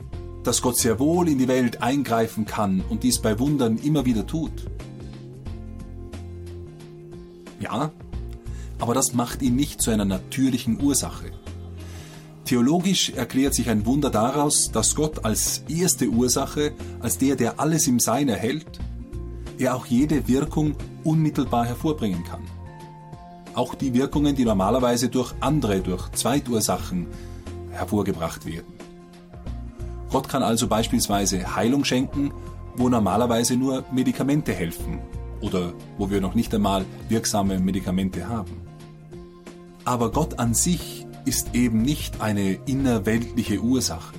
dass 0.45 0.63
Gott 0.63 0.77
sehr 0.77 0.99
wohl 0.99 1.29
in 1.29 1.39
die 1.39 1.49
Welt 1.49 1.83
eingreifen 1.83 2.45
kann 2.45 2.83
und 2.89 3.03
dies 3.03 3.21
bei 3.21 3.39
Wundern 3.39 3.79
immer 3.79 4.05
wieder 4.05 4.27
tut? 4.27 4.67
Ja, 7.61 7.91
aber 8.79 8.95
das 8.95 9.15
macht 9.15 9.43
ihn 9.43 9.57
nicht 9.57 9.81
zu 9.81 9.91
einer 9.91 10.05
natürlichen 10.05 10.83
Ursache. 10.83 11.31
Theologisch 12.45 13.11
erklärt 13.11 13.55
sich 13.55 13.71
ein 13.71 13.87
Wunder 13.87 14.11
daraus, 14.11 14.71
dass 14.71 14.95
Gott 14.95 15.25
als 15.25 15.65
erste 15.67 16.09
Ursache, 16.09 16.73
als 17.01 17.17
der, 17.17 17.37
der 17.37 17.59
alles 17.59 17.87
im 17.87 17.99
Sein 17.99 18.29
erhält, 18.29 18.79
er 19.59 19.75
auch 19.75 19.87
jede 19.87 20.29
Wirkung 20.29 20.77
unmittelbar 21.05 21.65
hervorbringen 21.65 22.23
kann. 22.25 22.43
Auch 23.55 23.75
die 23.75 23.95
Wirkungen, 23.95 24.37
die 24.37 24.45
normalerweise 24.45 25.09
durch 25.09 25.33
andere, 25.41 25.81
durch 25.81 26.11
Zweitursachen 26.11 27.07
hervorgebracht 27.71 28.45
werden. 28.45 28.74
Gott 30.15 30.29
kann 30.29 30.45
also 30.45 30.69
beispielsweise 30.69 31.57
Heilung 31.57 31.85
schenken, 31.85 32.33
wo 32.77 32.89
normalerweise 32.89 33.57
nur 33.57 33.85
Medikamente 33.91 34.53
helfen 34.53 35.01
oder 35.41 35.73
wo 35.99 36.09
wir 36.09 36.21
noch 36.21 36.37
nicht 36.37 36.55
einmal 36.55 36.85
wirksame 37.09 37.59
Medikamente 37.59 38.29
haben. 38.29 38.61
Aber 39.85 40.13
Gott 40.13 40.39
an 40.39 40.55
sich 40.55 41.05
ist 41.25 41.57
eben 41.57 41.83
nicht 41.83 42.21
eine 42.21 42.53
innerweltliche 42.65 43.59
Ursache. 43.61 44.15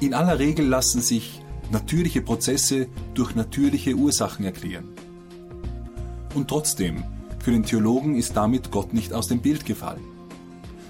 In 0.00 0.14
aller 0.14 0.40
Regel 0.40 0.66
lassen 0.66 1.00
sich 1.00 1.42
natürliche 1.70 2.20
Prozesse 2.20 2.88
durch 3.14 3.36
natürliche 3.36 3.94
Ursachen 3.94 4.44
erklären. 4.44 4.88
Und 6.34 6.48
trotzdem, 6.48 7.04
für 7.38 7.52
den 7.52 7.62
Theologen 7.62 8.16
ist 8.16 8.36
damit 8.36 8.72
Gott 8.72 8.92
nicht 8.92 9.12
aus 9.12 9.28
dem 9.28 9.42
Bild 9.42 9.64
gefallen. 9.64 10.02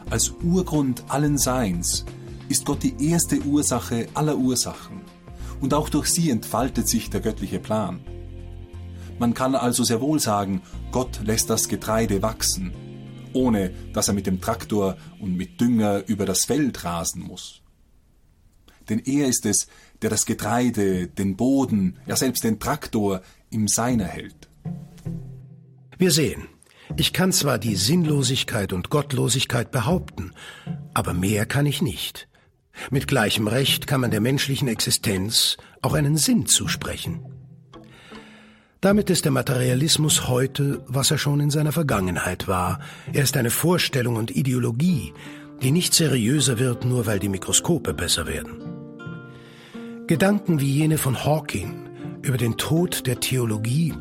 Als 0.08 0.32
Urgrund 0.42 1.04
allen 1.08 1.36
Seins 1.36 2.06
ist 2.48 2.64
Gott 2.64 2.82
die 2.82 3.10
erste 3.10 3.38
Ursache 3.40 4.08
aller 4.14 4.36
Ursachen. 4.36 5.02
Und 5.60 5.74
auch 5.74 5.88
durch 5.88 6.08
sie 6.08 6.30
entfaltet 6.30 6.88
sich 6.88 7.10
der 7.10 7.20
göttliche 7.20 7.58
Plan. 7.58 8.00
Man 9.18 9.34
kann 9.34 9.54
also 9.54 9.82
sehr 9.82 10.00
wohl 10.00 10.20
sagen, 10.20 10.62
Gott 10.92 11.20
lässt 11.24 11.50
das 11.50 11.68
Getreide 11.68 12.22
wachsen, 12.22 12.72
ohne 13.32 13.72
dass 13.92 14.08
er 14.08 14.14
mit 14.14 14.26
dem 14.26 14.40
Traktor 14.40 14.96
und 15.20 15.36
mit 15.36 15.60
Dünger 15.60 16.04
über 16.06 16.24
das 16.24 16.44
Feld 16.44 16.84
rasen 16.84 17.22
muss. 17.22 17.62
Denn 18.88 19.00
er 19.00 19.26
ist 19.26 19.44
es, 19.44 19.66
der 20.02 20.10
das 20.10 20.24
Getreide, 20.24 21.08
den 21.08 21.36
Boden, 21.36 21.98
ja 22.06 22.16
selbst 22.16 22.44
den 22.44 22.60
Traktor 22.60 23.22
im 23.50 23.66
Seiner 23.66 24.06
hält. 24.06 24.48
Wir 25.98 26.12
sehen, 26.12 26.46
ich 26.96 27.12
kann 27.12 27.32
zwar 27.32 27.58
die 27.58 27.74
Sinnlosigkeit 27.74 28.72
und 28.72 28.88
Gottlosigkeit 28.88 29.72
behaupten, 29.72 30.32
aber 30.94 31.12
mehr 31.12 31.44
kann 31.44 31.66
ich 31.66 31.82
nicht. 31.82 32.28
Mit 32.90 33.06
gleichem 33.08 33.46
Recht 33.48 33.86
kann 33.86 34.00
man 34.00 34.10
der 34.10 34.20
menschlichen 34.20 34.68
Existenz 34.68 35.56
auch 35.82 35.94
einen 35.94 36.16
Sinn 36.16 36.46
zusprechen. 36.46 37.24
Damit 38.80 39.10
ist 39.10 39.24
der 39.24 39.32
Materialismus 39.32 40.28
heute, 40.28 40.84
was 40.86 41.10
er 41.10 41.18
schon 41.18 41.40
in 41.40 41.50
seiner 41.50 41.72
Vergangenheit 41.72 42.46
war. 42.46 42.78
Er 43.12 43.24
ist 43.24 43.36
eine 43.36 43.50
Vorstellung 43.50 44.14
und 44.14 44.30
Ideologie, 44.30 45.12
die 45.62 45.72
nicht 45.72 45.94
seriöser 45.94 46.60
wird, 46.60 46.84
nur 46.84 47.06
weil 47.06 47.18
die 47.18 47.28
Mikroskope 47.28 47.92
besser 47.92 48.28
werden. 48.28 48.62
Gedanken 50.06 50.60
wie 50.60 50.72
jene 50.72 50.96
von 50.96 51.24
Hawking 51.24 51.88
über 52.22 52.36
den 52.36 52.56
Tod 52.56 53.06
der 53.06 53.18
Theologie 53.20 53.94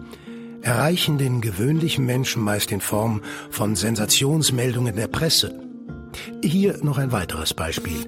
erreichen 0.61 1.17
den 1.17 1.41
gewöhnlichen 1.41 2.05
Menschen 2.05 2.43
meist 2.43 2.71
in 2.71 2.81
Form 2.81 3.21
von 3.49 3.75
Sensationsmeldungen 3.75 4.95
der 4.95 5.07
Presse. 5.07 5.59
Hier 6.43 6.77
noch 6.83 6.97
ein 6.97 7.11
weiteres 7.11 7.53
Beispiel. 7.53 8.05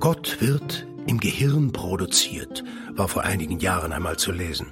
Gott 0.00 0.38
wird 0.40 0.86
im 1.06 1.18
Gehirn 1.20 1.72
produziert, 1.72 2.64
war 2.90 3.08
vor 3.08 3.22
einigen 3.22 3.60
Jahren 3.60 3.92
einmal 3.92 4.16
zu 4.16 4.32
lesen. 4.32 4.66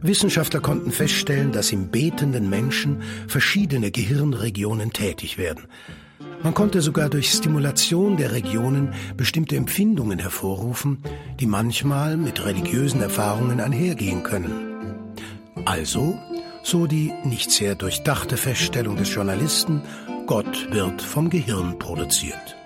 Wissenschaftler 0.00 0.60
konnten 0.60 0.90
feststellen, 0.90 1.52
dass 1.52 1.70
im 1.70 1.90
betenden 1.90 2.48
Menschen 2.48 3.02
verschiedene 3.28 3.90
Gehirnregionen 3.90 4.92
tätig 4.92 5.36
werden. 5.38 5.66
Man 6.42 6.54
konnte 6.54 6.80
sogar 6.80 7.08
durch 7.08 7.30
Stimulation 7.30 8.16
der 8.16 8.32
Regionen 8.32 8.94
bestimmte 9.16 9.56
Empfindungen 9.56 10.18
hervorrufen, 10.18 10.98
die 11.40 11.46
manchmal 11.46 12.16
mit 12.16 12.44
religiösen 12.44 13.00
Erfahrungen 13.00 13.60
einhergehen 13.60 14.22
können. 14.22 15.12
Also, 15.64 16.18
so 16.62 16.86
die 16.86 17.12
nicht 17.24 17.50
sehr 17.50 17.74
durchdachte 17.74 18.36
Feststellung 18.36 18.96
des 18.96 19.14
Journalisten, 19.14 19.82
Gott 20.26 20.68
wird 20.70 21.00
vom 21.02 21.30
Gehirn 21.30 21.78
produziert. 21.78 22.56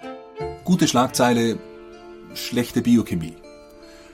Gute 0.69 0.87
Schlagzeile, 0.87 1.59
schlechte 2.35 2.83
Biochemie. 2.83 3.37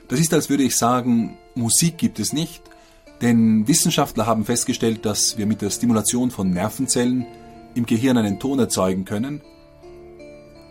Das 0.07 0.21
ist, 0.21 0.33
als 0.33 0.49
würde 0.49 0.63
ich 0.63 0.77
sagen, 0.77 1.37
Musik 1.53 1.97
gibt 1.97 2.17
es 2.17 2.31
nicht, 2.31 2.63
denn 3.19 3.67
Wissenschaftler 3.67 4.25
haben 4.25 4.45
festgestellt, 4.45 5.05
dass 5.05 5.37
wir 5.37 5.47
mit 5.47 5.61
der 5.61 5.69
Stimulation 5.69 6.31
von 6.31 6.51
Nervenzellen 6.51 7.25
im 7.73 7.85
Gehirn 7.85 8.17
einen 8.17 8.39
Ton 8.39 8.57
erzeugen 8.57 9.03
können, 9.03 9.41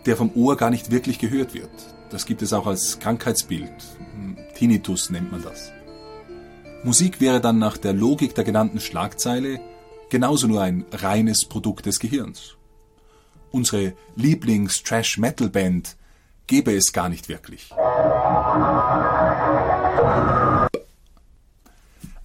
der 0.07 0.17
vom 0.17 0.31
Ohr 0.33 0.57
gar 0.57 0.71
nicht 0.71 0.89
wirklich 0.89 1.19
gehört 1.19 1.53
wird. 1.53 1.69
Das 2.09 2.25
gibt 2.25 2.41
es 2.41 2.51
auch 2.51 2.65
als 2.65 2.97
Krankheitsbild. 2.97 3.71
Tinnitus 4.55 5.11
nennt 5.11 5.31
man 5.31 5.43
das. 5.43 5.71
Musik 6.83 7.21
wäre 7.21 7.41
dann 7.41 7.59
nach 7.59 7.77
der 7.77 7.93
Logik 7.93 8.33
der 8.33 8.43
genannten 8.43 8.79
Schlagzeile 8.79 9.59
genauso 10.09 10.47
nur 10.47 10.63
ein 10.63 10.83
reines 10.91 11.45
Produkt 11.45 11.85
des 11.85 11.99
Gehirns. 11.99 12.54
Unsere 13.55 13.93
Lieblings-Trash-Metal-Band 14.17 15.95
gäbe 16.45 16.75
es 16.75 16.91
gar 16.91 17.07
nicht 17.07 17.29
wirklich. 17.29 17.69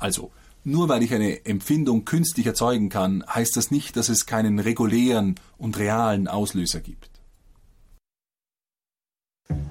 Also, 0.01 0.33
nur 0.65 0.89
weil 0.89 1.05
ich 1.05 1.15
eine 1.15 1.47
Empfindung 1.47 2.05
künstlich 2.05 2.47
erzeugen 2.47 2.89
kann, 2.89 3.23
heißt 3.33 3.57
das 3.57 3.71
nicht, 3.71 3.97
dass 3.97 4.09
es 4.09 4.27
keinen 4.27 4.59
regulären 4.59 5.37
und 5.57 5.79
realen 5.79 6.27
Auslöser 6.27 6.81
gibt. 6.81 7.09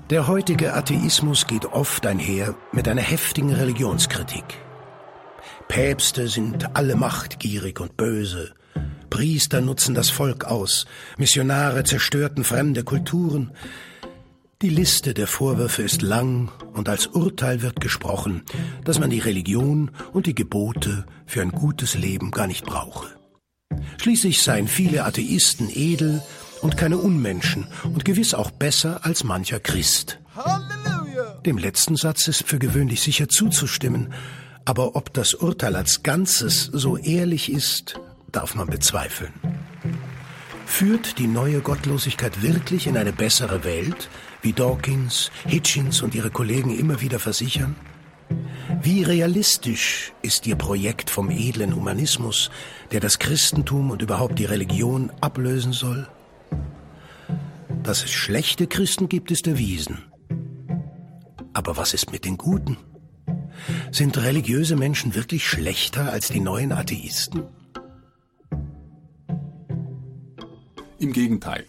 Der 0.09 0.27
heutige 0.29 0.73
Atheismus 0.73 1.45
geht 1.45 1.65
oft 1.65 2.05
einher 2.05 2.55
mit 2.71 2.87
einer 2.87 3.01
heftigen 3.01 3.51
Religionskritik. 3.51 4.45
Päpste 5.67 6.29
sind 6.29 6.77
alle 6.77 6.95
machtgierig 6.95 7.81
und 7.81 7.97
böse. 7.97 8.53
Priester 9.09 9.61
nutzen 9.61 9.95
das 9.95 10.09
Volk 10.09 10.45
aus. 10.45 10.85
Missionare 11.17 11.83
zerstörten 11.83 12.43
fremde 12.43 12.83
Kulturen. 12.83 13.51
Die 14.61 14.69
Liste 14.69 15.13
der 15.13 15.27
Vorwürfe 15.27 15.83
ist 15.83 16.01
lang 16.01 16.51
und 16.73 16.89
als 16.89 17.07
Urteil 17.07 17.61
wird 17.61 17.79
gesprochen, 17.79 18.43
dass 18.83 18.99
man 18.99 19.09
die 19.09 19.19
Religion 19.19 19.91
und 20.11 20.25
die 20.25 20.35
Gebote 20.35 21.05
für 21.25 21.41
ein 21.41 21.51
gutes 21.51 21.95
Leben 21.95 22.31
gar 22.31 22.47
nicht 22.47 22.65
brauche. 22.65 23.07
Schließlich 23.97 24.41
seien 24.41 24.67
viele 24.67 25.05
Atheisten 25.05 25.69
edel 25.73 26.21
und 26.61 26.77
keine 26.77 26.97
Unmenschen 26.97 27.67
und 27.83 28.03
gewiss 28.03 28.33
auch 28.33 28.51
besser 28.51 29.05
als 29.05 29.23
mancher 29.23 29.59
Christ. 29.59 30.19
Dem 31.45 31.57
letzten 31.57 31.95
Satz 31.95 32.27
ist 32.27 32.43
für 32.43 32.59
gewöhnlich 32.59 33.01
sicher 33.01 33.29
zuzustimmen, 33.29 34.13
aber 34.65 34.95
ob 34.95 35.13
das 35.13 35.33
Urteil 35.33 35.75
als 35.75 36.03
Ganzes 36.03 36.65
so 36.65 36.97
ehrlich 36.97 37.51
ist, 37.51 37.99
darf 38.29 38.55
man 38.55 38.67
bezweifeln. 38.67 39.33
Führt 40.65 41.17
die 41.17 41.27
neue 41.27 41.61
Gottlosigkeit 41.61 42.41
wirklich 42.41 42.87
in 42.87 42.95
eine 42.95 43.11
bessere 43.11 43.63
Welt, 43.63 44.07
wie 44.41 44.53
Dawkins, 44.53 45.31
Hitchens 45.45 46.01
und 46.01 46.15
ihre 46.15 46.29
Kollegen 46.29 46.77
immer 46.77 47.01
wieder 47.01 47.19
versichern? 47.19 47.75
Wie 48.81 49.03
realistisch 49.03 50.13
ist 50.21 50.45
Ihr 50.47 50.55
Projekt 50.55 51.09
vom 51.09 51.31
edlen 51.31 51.75
Humanismus, 51.75 52.51
der 52.91 52.99
das 52.99 53.19
Christentum 53.19 53.89
und 53.89 54.01
überhaupt 54.01 54.39
die 54.39 54.45
Religion 54.45 55.11
ablösen 55.19 55.73
soll? 55.73 56.07
Dass 57.83 58.03
es 58.03 58.11
schlechte 58.11 58.67
Christen 58.67 59.09
gibt, 59.09 59.31
ist 59.31 59.47
erwiesen. 59.47 59.97
Aber 61.53 61.75
was 61.75 61.93
ist 61.93 62.11
mit 62.11 62.25
den 62.25 62.37
Guten? 62.37 62.77
Sind 63.91 64.17
religiöse 64.17 64.75
Menschen 64.75 65.15
wirklich 65.15 65.47
schlechter 65.47 66.11
als 66.11 66.29
die 66.29 66.39
neuen 66.39 66.71
Atheisten? 66.71 67.43
Im 70.99 71.13
Gegenteil. 71.13 71.65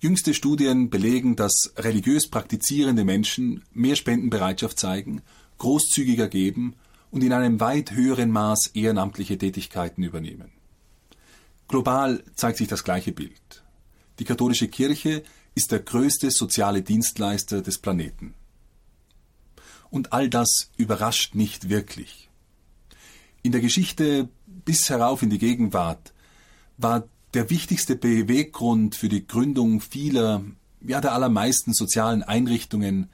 Jüngste 0.00 0.32
Studien 0.32 0.88
belegen, 0.88 1.36
dass 1.36 1.74
religiös 1.76 2.30
praktizierende 2.30 3.04
Menschen 3.04 3.62
mehr 3.74 3.96
Spendenbereitschaft 3.96 4.78
zeigen, 4.78 5.20
großzügiger 5.58 6.26
geben 6.26 6.74
und 7.10 7.22
in 7.22 7.34
einem 7.34 7.60
weit 7.60 7.90
höheren 7.90 8.30
Maß 8.30 8.70
ehrenamtliche 8.72 9.36
Tätigkeiten 9.36 10.02
übernehmen. 10.02 10.52
Global 11.68 12.24
zeigt 12.34 12.56
sich 12.56 12.68
das 12.68 12.82
gleiche 12.82 13.12
Bild. 13.12 13.62
Die 14.18 14.24
katholische 14.24 14.68
Kirche 14.68 15.22
ist 15.54 15.70
der 15.70 15.80
größte 15.80 16.30
soziale 16.30 16.80
Dienstleister 16.80 17.60
des 17.60 17.76
Planeten. 17.76 18.32
Und 19.90 20.14
all 20.14 20.30
das 20.30 20.70
überrascht 20.78 21.34
nicht 21.34 21.68
wirklich. 21.68 22.30
In 23.42 23.52
der 23.52 23.60
Geschichte 23.60 24.30
bis 24.46 24.88
herauf 24.88 25.22
in 25.22 25.28
die 25.28 25.38
Gegenwart 25.38 26.14
war 26.78 27.06
der 27.34 27.50
wichtigste 27.50 27.96
Beweggrund 27.96 28.94
für 28.94 29.08
die 29.08 29.26
Gründung 29.26 29.80
vieler, 29.80 30.42
ja 30.86 31.00
der 31.00 31.12
allermeisten 31.12 31.72
sozialen 31.72 32.22
Einrichtungen 32.22 33.10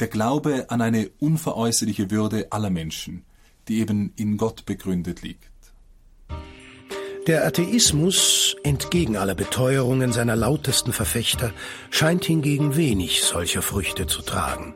der 0.00 0.08
Glaube 0.08 0.66
an 0.70 0.80
eine 0.80 1.10
unveräußerliche 1.20 2.10
Würde 2.10 2.50
aller 2.50 2.70
Menschen, 2.70 3.24
die 3.68 3.78
eben 3.78 4.12
in 4.16 4.36
Gott 4.36 4.66
begründet 4.66 5.22
liegt. 5.22 5.52
Der 7.28 7.46
Atheismus, 7.46 8.56
entgegen 8.64 9.16
aller 9.16 9.36
Beteuerungen 9.36 10.12
seiner 10.12 10.34
lautesten 10.34 10.92
Verfechter, 10.92 11.52
scheint 11.90 12.24
hingegen 12.24 12.74
wenig 12.74 13.22
solcher 13.22 13.62
Früchte 13.62 14.08
zu 14.08 14.22
tragen. 14.22 14.74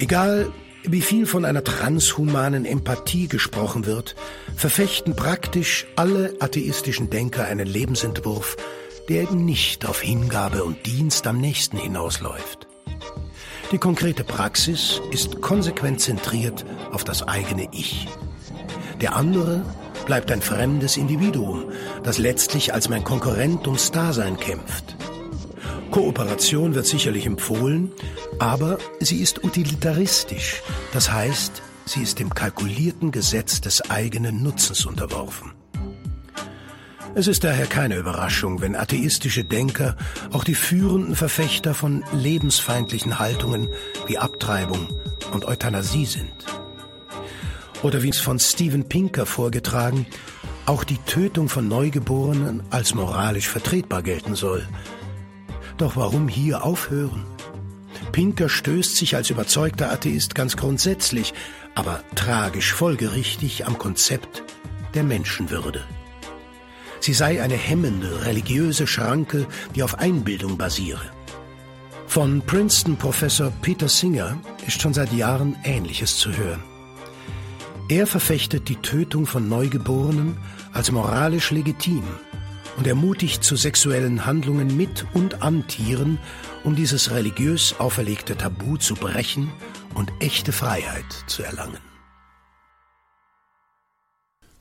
Egal, 0.00 0.52
wie 0.84 1.00
viel 1.00 1.26
von 1.26 1.44
einer 1.44 1.64
transhumanen 1.64 2.64
Empathie 2.64 3.28
gesprochen 3.28 3.86
wird, 3.86 4.14
verfechten 4.56 5.14
praktisch 5.14 5.86
alle 5.96 6.34
atheistischen 6.40 7.10
Denker 7.10 7.44
einen 7.44 7.66
Lebensentwurf, 7.66 8.56
der 9.08 9.22
eben 9.22 9.44
nicht 9.44 9.86
auf 9.86 10.00
Hingabe 10.00 10.64
und 10.64 10.86
Dienst 10.86 11.26
am 11.26 11.38
nächsten 11.38 11.76
hinausläuft. 11.76 12.66
Die 13.70 13.78
konkrete 13.78 14.24
Praxis 14.24 15.00
ist 15.12 15.40
konsequent 15.40 16.00
zentriert 16.00 16.64
auf 16.90 17.04
das 17.04 17.26
eigene 17.26 17.68
Ich. 17.72 18.06
Der 19.00 19.16
andere 19.16 19.64
bleibt 20.04 20.30
ein 20.30 20.42
fremdes 20.42 20.96
Individuum, 20.96 21.70
das 22.02 22.18
letztlich 22.18 22.74
als 22.74 22.88
mein 22.88 23.04
Konkurrent 23.04 23.66
ums 23.66 23.90
Dasein 23.90 24.36
kämpft. 24.36 24.96
Kooperation 25.92 26.74
wird 26.74 26.86
sicherlich 26.86 27.26
empfohlen, 27.26 27.92
aber 28.38 28.78
sie 28.98 29.20
ist 29.20 29.44
utilitaristisch, 29.44 30.62
das 30.94 31.12
heißt, 31.12 31.62
sie 31.84 32.02
ist 32.02 32.18
dem 32.18 32.32
kalkulierten 32.32 33.12
Gesetz 33.12 33.60
des 33.60 33.90
eigenen 33.90 34.42
Nutzens 34.42 34.86
unterworfen. 34.86 35.52
Es 37.14 37.26
ist 37.26 37.44
daher 37.44 37.66
keine 37.66 37.96
Überraschung, 37.96 38.62
wenn 38.62 38.74
atheistische 38.74 39.44
Denker 39.44 39.98
auch 40.32 40.44
die 40.44 40.54
führenden 40.54 41.14
Verfechter 41.14 41.74
von 41.74 42.02
lebensfeindlichen 42.14 43.18
Haltungen 43.18 43.68
wie 44.06 44.16
Abtreibung 44.16 44.88
und 45.32 45.44
Euthanasie 45.44 46.06
sind 46.06 46.32
oder 47.82 48.02
wie 48.02 48.08
es 48.08 48.18
von 48.18 48.38
Steven 48.38 48.88
Pinker 48.88 49.26
vorgetragen, 49.26 50.06
auch 50.64 50.84
die 50.84 50.98
Tötung 51.04 51.50
von 51.50 51.68
Neugeborenen 51.68 52.62
als 52.70 52.94
moralisch 52.94 53.48
vertretbar 53.48 54.02
gelten 54.02 54.34
soll. 54.34 54.66
Doch 55.82 55.96
warum 55.96 56.28
hier 56.28 56.62
aufhören? 56.62 57.24
Pinker 58.12 58.48
stößt 58.48 58.94
sich 58.94 59.16
als 59.16 59.30
überzeugter 59.30 59.90
Atheist 59.90 60.36
ganz 60.36 60.56
grundsätzlich, 60.56 61.34
aber 61.74 62.04
tragisch 62.14 62.72
folgerichtig 62.72 63.66
am 63.66 63.78
Konzept 63.78 64.44
der 64.94 65.02
Menschenwürde. 65.02 65.82
Sie 67.00 67.12
sei 67.12 67.42
eine 67.42 67.56
hemmende, 67.56 68.24
religiöse 68.26 68.86
Schranke, 68.86 69.48
die 69.74 69.82
auf 69.82 69.98
Einbildung 69.98 70.56
basiere. 70.56 71.10
Von 72.06 72.42
Princeton-Professor 72.42 73.52
Peter 73.60 73.88
Singer 73.88 74.38
ist 74.64 74.80
schon 74.80 74.94
seit 74.94 75.12
Jahren 75.12 75.56
Ähnliches 75.64 76.16
zu 76.16 76.30
hören. 76.30 76.62
Er 77.88 78.06
verfechtet 78.06 78.68
die 78.68 78.76
Tötung 78.76 79.26
von 79.26 79.48
Neugeborenen 79.48 80.36
als 80.72 80.92
moralisch 80.92 81.50
legitim 81.50 82.04
und 82.76 82.86
ermutigt 82.86 83.44
zu 83.44 83.56
sexuellen 83.56 84.26
Handlungen 84.26 84.76
mit 84.76 85.06
und 85.14 85.42
an 85.42 85.66
Tieren, 85.66 86.18
um 86.64 86.76
dieses 86.76 87.10
religiös 87.10 87.74
auferlegte 87.78 88.36
Tabu 88.36 88.76
zu 88.76 88.94
brechen 88.94 89.50
und 89.94 90.12
echte 90.20 90.52
Freiheit 90.52 91.04
zu 91.26 91.42
erlangen. 91.42 91.78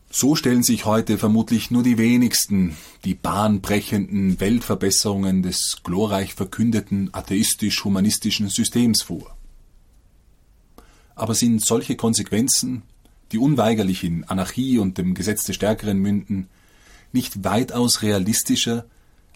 So 0.10 0.36
stellen 0.36 0.62
sich 0.62 0.86
heute 0.86 1.17
vermutlich 1.17 1.71
nur 1.71 1.84
die 1.84 1.97
wenigsten 1.97 2.76
die 3.06 3.15
bahnbrechenden 3.15 4.41
Weltverbesserungen 4.41 5.41
des 5.41 5.78
glorreich 5.84 6.34
verkündeten 6.34 7.13
atheistisch-humanistischen 7.13 8.50
Systems 8.50 9.04
vor. 9.04 9.38
Aber 11.15 11.34
sind 11.34 11.65
solche 11.65 11.95
Konsequenzen 11.95 12.84
die 13.32 13.38
unweigerlich 13.38 14.04
in 14.04 14.26
Anarchie 14.26 14.78
und 14.78 14.97
dem 14.97 15.13
Gesetz 15.13 15.43
des 15.43 15.56
Stärkeren 15.56 15.97
münden, 15.97 16.50
nicht 17.13 17.43
weitaus 17.43 18.02
realistischer 18.02 18.86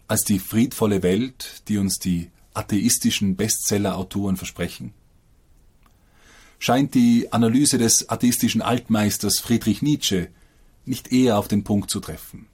als 0.08 0.24
die 0.24 0.40
friedvolle 0.40 1.04
Welt, 1.04 1.64
die 1.68 1.78
uns 1.78 2.00
die 2.00 2.30
atheistischen 2.54 3.36
Bestseller-Autoren 3.36 4.38
versprechen? 4.38 4.94
Scheint 6.60 6.94
die 6.94 7.32
Analyse 7.32 7.78
des 7.78 8.10
atheistischen 8.10 8.62
Altmeisters 8.62 9.40
Friedrich 9.40 9.82
Nietzsche 9.82 10.30
nicht 10.86 11.12
eher 11.12 11.38
auf 11.38 11.48
den 11.48 11.64
Punkt 11.64 11.90
zu 11.90 12.00
treffen? 12.00 12.48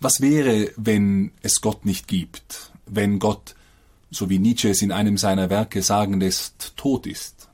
Was 0.00 0.20
wäre, 0.20 0.70
wenn 0.76 1.32
es 1.42 1.60
Gott 1.60 1.84
nicht 1.84 2.06
gibt, 2.06 2.70
wenn 2.86 3.18
Gott, 3.18 3.56
so 4.10 4.30
wie 4.30 4.38
Nietzsche 4.38 4.68
es 4.68 4.82
in 4.82 4.92
einem 4.92 5.18
seiner 5.18 5.50
Werke 5.50 5.82
sagen 5.82 6.20
lässt, 6.20 6.74
tot 6.76 7.06
ist? 7.06 7.48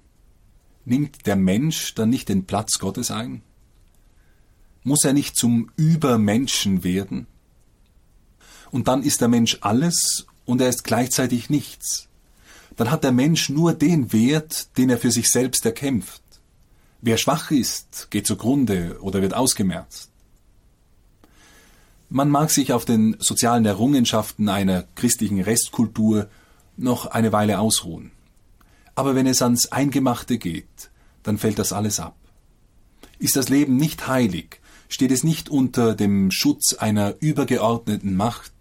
Nimmt 0.84 1.26
der 1.26 1.36
Mensch 1.36 1.94
dann 1.94 2.10
nicht 2.10 2.28
den 2.28 2.44
Platz 2.44 2.78
Gottes 2.78 3.10
ein? 3.10 3.42
Muss 4.84 5.04
er 5.04 5.12
nicht 5.12 5.36
zum 5.36 5.70
Übermenschen 5.76 6.84
werden? 6.84 7.26
Und 8.70 8.88
dann 8.88 9.02
ist 9.02 9.20
der 9.20 9.28
Mensch 9.28 9.58
alles 9.60 10.26
und 10.44 10.60
er 10.60 10.68
ist 10.68 10.84
gleichzeitig 10.84 11.50
nichts. 11.50 12.08
Dann 12.76 12.90
hat 12.90 13.04
der 13.04 13.12
Mensch 13.12 13.48
nur 13.48 13.72
den 13.72 14.12
Wert, 14.12 14.76
den 14.76 14.90
er 14.90 14.98
für 14.98 15.10
sich 15.10 15.30
selbst 15.30 15.64
erkämpft. 15.64 16.22
Wer 17.00 17.18
schwach 17.18 17.50
ist, 17.50 18.08
geht 18.10 18.26
zugrunde 18.26 18.98
oder 19.00 19.22
wird 19.22 19.34
ausgemerzt. 19.34 20.10
Man 22.08 22.30
mag 22.30 22.50
sich 22.50 22.72
auf 22.72 22.84
den 22.84 23.16
sozialen 23.18 23.64
Errungenschaften 23.64 24.48
einer 24.48 24.84
christlichen 24.94 25.40
Restkultur 25.40 26.28
noch 26.76 27.06
eine 27.06 27.32
Weile 27.32 27.58
ausruhen. 27.58 28.10
Aber 28.94 29.14
wenn 29.14 29.26
es 29.26 29.42
ans 29.42 29.72
Eingemachte 29.72 30.38
geht, 30.38 30.90
dann 31.22 31.38
fällt 31.38 31.58
das 31.58 31.72
alles 31.72 32.00
ab. 32.00 32.16
Ist 33.18 33.36
das 33.36 33.48
Leben 33.48 33.76
nicht 33.76 34.06
heilig, 34.06 34.60
steht 34.94 35.10
es 35.10 35.24
nicht 35.24 35.48
unter 35.48 35.96
dem 35.96 36.30
Schutz 36.30 36.74
einer 36.74 37.16
übergeordneten 37.18 38.14
Macht, 38.14 38.52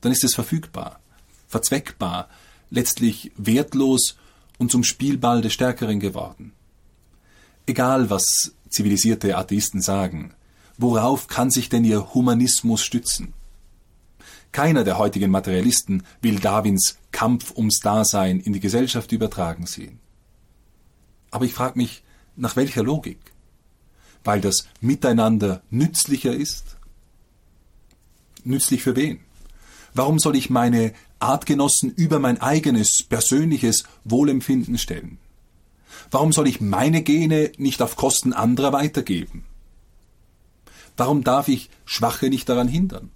dann 0.00 0.10
ist 0.10 0.24
es 0.24 0.34
verfügbar, 0.34 1.00
verzweckbar, 1.48 2.30
letztlich 2.70 3.30
wertlos 3.36 4.16
und 4.56 4.70
zum 4.70 4.84
Spielball 4.84 5.42
des 5.42 5.52
Stärkeren 5.52 6.00
geworden. 6.00 6.52
Egal, 7.66 8.08
was 8.08 8.52
zivilisierte 8.70 9.36
Atheisten 9.36 9.82
sagen, 9.82 10.32
worauf 10.78 11.26
kann 11.26 11.50
sich 11.50 11.68
denn 11.68 11.84
ihr 11.84 12.14
Humanismus 12.14 12.82
stützen? 12.82 13.34
Keiner 14.52 14.82
der 14.82 14.96
heutigen 14.96 15.30
Materialisten 15.30 16.04
will 16.22 16.40
Darwins 16.40 16.96
Kampf 17.12 17.52
ums 17.54 17.80
Dasein 17.80 18.40
in 18.40 18.54
die 18.54 18.60
Gesellschaft 18.60 19.12
übertragen 19.12 19.66
sehen. 19.66 20.00
Aber 21.30 21.44
ich 21.44 21.52
frage 21.52 21.78
mich, 21.78 22.02
nach 22.34 22.56
welcher 22.56 22.82
Logik? 22.82 23.18
Weil 24.24 24.40
das 24.40 24.68
Miteinander 24.80 25.62
nützlicher 25.70 26.34
ist? 26.34 26.76
Nützlich 28.44 28.82
für 28.82 28.96
wen? 28.96 29.20
Warum 29.94 30.18
soll 30.18 30.36
ich 30.36 30.50
meine 30.50 30.92
Artgenossen 31.18 31.90
über 31.90 32.18
mein 32.18 32.40
eigenes 32.40 33.02
persönliches 33.02 33.84
Wohlempfinden 34.04 34.78
stellen? 34.78 35.18
Warum 36.10 36.32
soll 36.32 36.48
ich 36.48 36.60
meine 36.60 37.02
Gene 37.02 37.52
nicht 37.56 37.82
auf 37.82 37.96
Kosten 37.96 38.32
anderer 38.32 38.72
weitergeben? 38.72 39.44
Warum 40.96 41.24
darf 41.24 41.48
ich 41.48 41.70
Schwache 41.84 42.28
nicht 42.28 42.48
daran 42.48 42.68
hindern? 42.68 43.10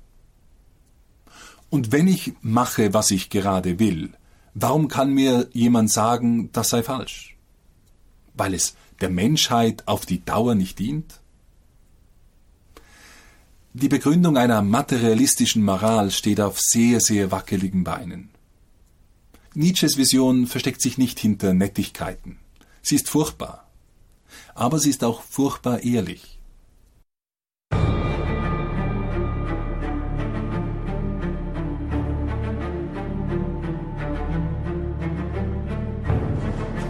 Und 1.70 1.92
wenn 1.92 2.08
ich 2.08 2.34
mache, 2.40 2.94
was 2.94 3.10
ich 3.10 3.30
gerade 3.30 3.78
will, 3.78 4.12
warum 4.54 4.88
kann 4.88 5.12
mir 5.12 5.48
jemand 5.52 5.90
sagen, 5.90 6.50
das 6.52 6.70
sei 6.70 6.82
falsch? 6.82 7.36
Weil 8.34 8.54
es 8.54 8.76
der 9.00 9.10
Menschheit 9.10 9.86
auf 9.86 10.06
die 10.06 10.24
Dauer 10.24 10.54
nicht 10.54 10.78
dient? 10.78 11.20
Die 13.72 13.88
Begründung 13.88 14.36
einer 14.36 14.62
materialistischen 14.62 15.64
Moral 15.64 16.10
steht 16.12 16.40
auf 16.40 16.60
sehr, 16.60 17.00
sehr 17.00 17.32
wackeligen 17.32 17.82
Beinen. 17.82 18.30
Nietzsches 19.54 19.96
Vision 19.96 20.46
versteckt 20.46 20.80
sich 20.80 20.98
nicht 20.98 21.18
hinter 21.18 21.54
Nettigkeiten. 21.54 22.38
Sie 22.82 22.96
ist 22.96 23.08
furchtbar. 23.08 23.68
Aber 24.54 24.78
sie 24.78 24.90
ist 24.90 25.04
auch 25.04 25.22
furchtbar 25.22 25.82
ehrlich. 25.82 26.33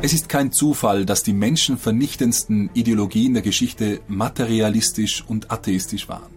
Es 0.05 0.13
ist 0.13 0.29
kein 0.29 0.53
Zufall, 0.53 1.07
dass 1.07 1.23
die 1.23 1.33
menschenvernichtendsten 1.33 2.69
Ideologien 2.75 3.33
der 3.33 3.43
Geschichte 3.43 4.03
materialistisch 4.07 5.25
und 5.27 5.51
atheistisch 5.51 6.11
waren. 6.11 6.31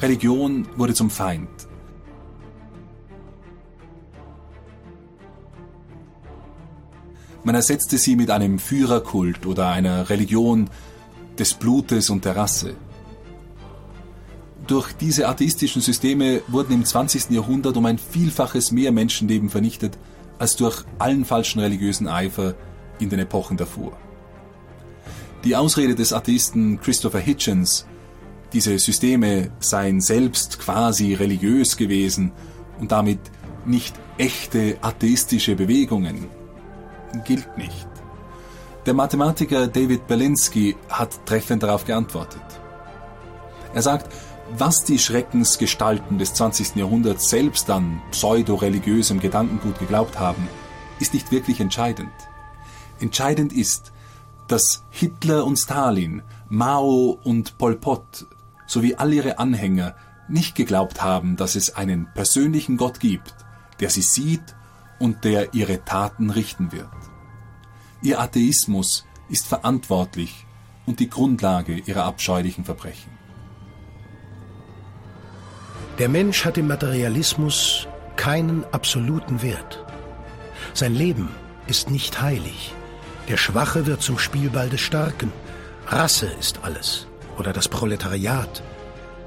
Religion 0.00 0.66
wurde 0.76 0.92
zum 0.92 1.08
Feind. 1.08 1.48
Man 7.44 7.54
ersetzte 7.54 7.96
sie 7.96 8.16
mit 8.16 8.28
einem 8.28 8.58
Führerkult 8.58 9.46
oder 9.46 9.68
einer 9.68 10.10
Religion 10.10 10.68
des 11.38 11.54
Blutes 11.54 12.10
und 12.10 12.24
der 12.24 12.34
Rasse. 12.34 12.74
Durch 14.66 14.92
diese 14.94 15.28
atheistischen 15.28 15.80
Systeme 15.80 16.42
wurden 16.48 16.72
im 16.72 16.84
20. 16.84 17.30
Jahrhundert 17.30 17.76
um 17.76 17.86
ein 17.86 17.98
Vielfaches 17.98 18.72
mehr 18.72 18.90
Menschenleben 18.90 19.48
vernichtet 19.48 19.96
als 20.42 20.56
durch 20.56 20.82
allen 20.98 21.24
falschen 21.24 21.60
religiösen 21.60 22.08
Eifer 22.08 22.56
in 22.98 23.08
den 23.08 23.20
Epochen 23.20 23.56
davor. 23.56 23.96
Die 25.44 25.54
Ausrede 25.54 25.94
des 25.94 26.12
Atheisten 26.12 26.80
Christopher 26.80 27.20
Hitchens, 27.20 27.86
diese 28.52 28.76
Systeme 28.80 29.52
seien 29.60 30.00
selbst 30.00 30.58
quasi 30.58 31.14
religiös 31.14 31.76
gewesen 31.76 32.32
und 32.80 32.90
damit 32.90 33.20
nicht 33.66 33.94
echte 34.18 34.78
atheistische 34.80 35.54
Bewegungen, 35.54 36.26
gilt 37.24 37.56
nicht. 37.56 37.86
Der 38.84 38.94
Mathematiker 38.94 39.68
David 39.68 40.08
Berlinski 40.08 40.74
hat 40.88 41.24
treffend 41.24 41.62
darauf 41.62 41.84
geantwortet. 41.84 42.42
Er 43.74 43.82
sagt, 43.82 44.12
was 44.58 44.84
die 44.84 44.98
Schreckensgestalten 44.98 46.18
des 46.18 46.34
20. 46.34 46.76
Jahrhunderts 46.76 47.30
selbst 47.30 47.70
an 47.70 48.02
pseudo-religiösem 48.10 49.18
Gedankengut 49.18 49.78
geglaubt 49.78 50.18
haben, 50.18 50.46
ist 51.00 51.14
nicht 51.14 51.30
wirklich 51.30 51.60
entscheidend. 51.60 52.12
Entscheidend 53.00 53.52
ist, 53.52 53.92
dass 54.48 54.84
Hitler 54.90 55.46
und 55.46 55.56
Stalin, 55.56 56.22
Mao 56.48 57.18
und 57.24 57.56
Pol 57.56 57.76
Pot 57.76 58.26
sowie 58.66 58.94
all 58.94 59.12
ihre 59.12 59.38
Anhänger 59.38 59.94
nicht 60.28 60.54
geglaubt 60.54 61.02
haben, 61.02 61.36
dass 61.36 61.56
es 61.56 61.74
einen 61.74 62.08
persönlichen 62.14 62.76
Gott 62.76 63.00
gibt, 63.00 63.34
der 63.80 63.90
sie 63.90 64.02
sieht 64.02 64.54
und 64.98 65.24
der 65.24 65.54
ihre 65.54 65.84
Taten 65.84 66.30
richten 66.30 66.72
wird. 66.72 66.88
Ihr 68.02 68.20
Atheismus 68.20 69.06
ist 69.28 69.46
verantwortlich 69.46 70.46
und 70.84 71.00
die 71.00 71.08
Grundlage 71.08 71.78
ihrer 71.78 72.04
abscheulichen 72.04 72.64
Verbrechen. 72.64 73.11
Der 76.02 76.08
Mensch 76.08 76.44
hat 76.44 76.58
im 76.58 76.66
Materialismus 76.66 77.86
keinen 78.16 78.64
absoluten 78.72 79.40
Wert. 79.40 79.84
Sein 80.74 80.96
Leben 80.96 81.28
ist 81.68 81.90
nicht 81.90 82.20
heilig. 82.20 82.74
Der 83.28 83.36
Schwache 83.36 83.86
wird 83.86 84.02
zum 84.02 84.18
Spielball 84.18 84.68
des 84.68 84.80
Starken. 84.80 85.30
Rasse 85.86 86.26
ist 86.40 86.58
alles 86.64 87.06
oder 87.38 87.52
das 87.52 87.68
Proletariat. 87.68 88.64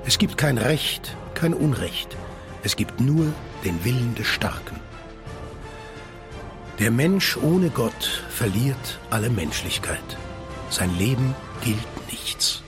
Es 0.05 0.17
gibt 0.17 0.37
kein 0.37 0.57
Recht, 0.57 1.15
kein 1.33 1.53
Unrecht. 1.53 2.17
Es 2.61 2.75
gibt 2.75 2.99
nur 2.99 3.27
den 3.63 3.85
Willen 3.85 4.13
des 4.15 4.27
Starken. 4.27 4.77
Der 6.79 6.91
Mensch 6.91 7.37
ohne 7.37 7.69
Gott 7.69 8.21
verliert 8.29 8.99
alle 9.11 9.29
Menschlichkeit. 9.29 10.17
Sein 10.69 10.93
Leben 10.97 11.35
gilt 11.63 12.11
nichts. 12.11 12.64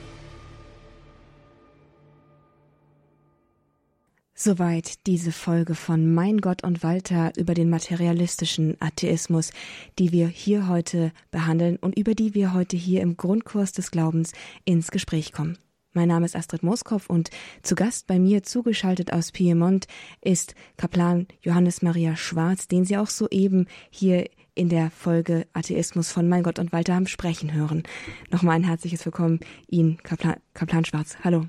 Soweit 4.48 5.06
diese 5.08 5.34
Folge 5.34 5.76
von 5.76 6.14
Mein 6.14 6.38
Gott 6.38 6.64
und 6.64 6.82
Walter 6.82 7.34
über 7.36 7.54
den 7.54 7.70
materialistischen 7.70 8.78
Atheismus, 8.80 9.52
die 10.00 10.14
wir 10.14 10.30
hier 10.30 10.70
heute 10.70 11.12
behandeln 11.32 11.76
und 11.76 11.98
über 11.98 12.16
die 12.16 12.34
wir 12.34 12.54
heute 12.54 12.78
hier 12.78 13.02
im 13.02 13.18
Grundkurs 13.18 13.74
des 13.74 13.92
Glaubens 13.92 14.32
ins 14.64 14.90
Gespräch 14.90 15.34
kommen. 15.34 15.58
Mein 15.92 16.08
Name 16.08 16.26
ist 16.26 16.34
Astrid 16.34 16.64
Moskow 16.64 17.10
und 17.10 17.30
zu 17.62 17.76
Gast 17.76 18.08
bei 18.08 18.20
mir 18.20 18.42
zugeschaltet 18.42 19.12
aus 19.12 19.34
Piemont 19.34 19.86
ist 20.22 20.56
Kaplan 20.78 21.28
Johannes 21.42 21.82
Maria 21.82 22.16
Schwarz, 22.16 22.70
den 22.70 22.86
Sie 22.86 22.96
auch 22.96 23.10
soeben 23.10 23.68
hier 23.90 24.30
in 24.56 24.70
der 24.70 24.92
Folge 24.92 25.46
Atheismus 25.52 26.14
von 26.14 26.30
Mein 26.30 26.44
Gott 26.44 26.58
und 26.58 26.72
Walter 26.72 26.96
haben 26.96 27.08
sprechen 27.08 27.52
hören. 27.52 27.84
Nochmal 28.32 28.56
ein 28.56 28.64
herzliches 28.64 29.04
Willkommen 29.04 29.42
Ihnen, 29.68 29.98
Kaplan, 30.04 30.38
Kaplan 30.54 30.86
Schwarz. 30.86 31.18
Hallo. 31.22 31.48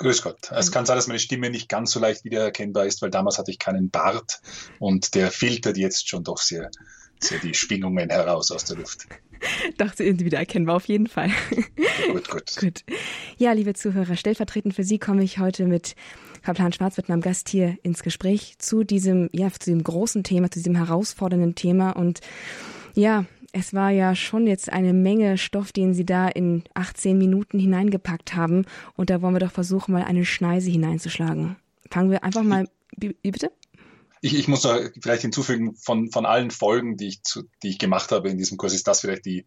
Grüß 0.00 0.22
Gott. 0.22 0.50
Es 0.50 0.72
kann 0.72 0.86
sein, 0.86 0.96
dass 0.96 1.08
meine 1.08 1.18
Stimme 1.18 1.50
nicht 1.50 1.68
ganz 1.68 1.90
so 1.90 2.00
leicht 2.00 2.24
wiedererkennbar 2.24 2.86
ist, 2.86 3.02
weil 3.02 3.10
damals 3.10 3.36
hatte 3.36 3.50
ich 3.50 3.58
keinen 3.58 3.90
Bart 3.90 4.40
und 4.78 5.14
der 5.14 5.30
filtert 5.30 5.76
jetzt 5.76 6.08
schon 6.08 6.24
doch 6.24 6.38
sehr, 6.38 6.70
sehr 7.18 7.38
die 7.38 7.52
Schwingungen 7.52 8.08
heraus 8.08 8.50
aus 8.50 8.64
der 8.64 8.78
Luft. 8.78 9.06
Dachte 9.76 10.04
irgendwie 10.04 10.24
wieder 10.24 10.38
erkennbar, 10.38 10.76
auf 10.76 10.86
jeden 10.86 11.06
Fall. 11.06 11.30
Gut, 12.12 12.30
gut. 12.30 12.56
gut. 12.60 12.84
Ja, 13.36 13.52
liebe 13.52 13.74
Zuhörer, 13.74 14.16
stellvertretend 14.16 14.74
für 14.74 14.84
Sie 14.84 14.98
komme 14.98 15.22
ich 15.22 15.38
heute 15.38 15.66
mit 15.66 15.94
Kaplan 16.40 16.72
Schwarz, 16.72 16.96
mit 16.96 17.10
meinem 17.10 17.20
Gast 17.20 17.50
hier 17.50 17.76
ins 17.82 18.02
Gespräch 18.02 18.54
zu 18.58 18.84
diesem, 18.84 19.28
ja, 19.32 19.52
zu 19.52 19.58
diesem 19.58 19.84
großen 19.84 20.24
Thema, 20.24 20.50
zu 20.50 20.60
diesem 20.60 20.76
herausfordernden 20.76 21.56
Thema. 21.56 21.90
Und 21.90 22.20
ja, 22.94 23.26
es 23.52 23.74
war 23.74 23.90
ja 23.90 24.14
schon 24.14 24.46
jetzt 24.46 24.72
eine 24.72 24.92
Menge 24.92 25.38
Stoff, 25.38 25.72
den 25.72 25.94
Sie 25.94 26.06
da 26.06 26.28
in 26.28 26.64
18 26.74 27.18
Minuten 27.18 27.58
hineingepackt 27.58 28.34
haben. 28.34 28.64
Und 28.96 29.10
da 29.10 29.22
wollen 29.22 29.34
wir 29.34 29.40
doch 29.40 29.52
versuchen, 29.52 29.92
mal 29.92 30.04
eine 30.04 30.24
Schneise 30.24 30.70
hineinzuschlagen. 30.70 31.56
Fangen 31.90 32.10
wir 32.10 32.22
einfach 32.22 32.42
mal, 32.42 32.68
wie 32.96 33.14
bitte? 33.22 33.50
Ich, 34.20 34.34
ich 34.34 34.48
muss 34.48 34.62
da 34.62 34.78
vielleicht 35.00 35.22
hinzufügen, 35.22 35.74
von, 35.76 36.10
von 36.10 36.26
allen 36.26 36.50
Folgen, 36.50 36.96
die 36.96 37.08
ich, 37.08 37.22
zu, 37.22 37.44
die 37.62 37.70
ich 37.70 37.78
gemacht 37.78 38.12
habe 38.12 38.28
in 38.28 38.38
diesem 38.38 38.58
Kurs, 38.58 38.74
ist 38.74 38.86
das 38.86 39.00
vielleicht 39.00 39.24
die, 39.24 39.46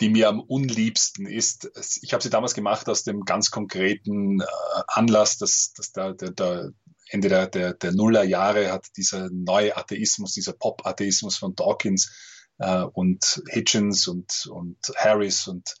die 0.00 0.08
mir 0.08 0.28
am 0.28 0.40
unliebsten 0.40 1.26
ist. 1.26 1.70
Ich 2.02 2.12
habe 2.12 2.22
sie 2.22 2.30
damals 2.30 2.54
gemacht 2.54 2.88
aus 2.88 3.04
dem 3.04 3.24
ganz 3.24 3.50
konkreten 3.50 4.40
äh, 4.40 4.44
Anlass, 4.88 5.38
dass, 5.38 5.72
dass 5.74 5.92
der, 5.92 6.14
der, 6.14 6.32
der 6.32 6.72
Ende 7.08 7.28
der, 7.28 7.46
der, 7.46 7.74
der 7.74 7.92
Nullerjahre 7.92 8.72
hat 8.72 8.86
dieser 8.96 9.28
neue 9.30 9.76
Atheismus, 9.76 10.32
dieser 10.32 10.54
Pop-Atheismus 10.54 11.36
von 11.36 11.54
Dawkins 11.54 12.10
äh, 12.58 12.82
und 12.82 13.42
Hitchens 13.48 14.08
und, 14.08 14.46
und 14.46 14.78
Harris 14.96 15.46
und 15.48 15.74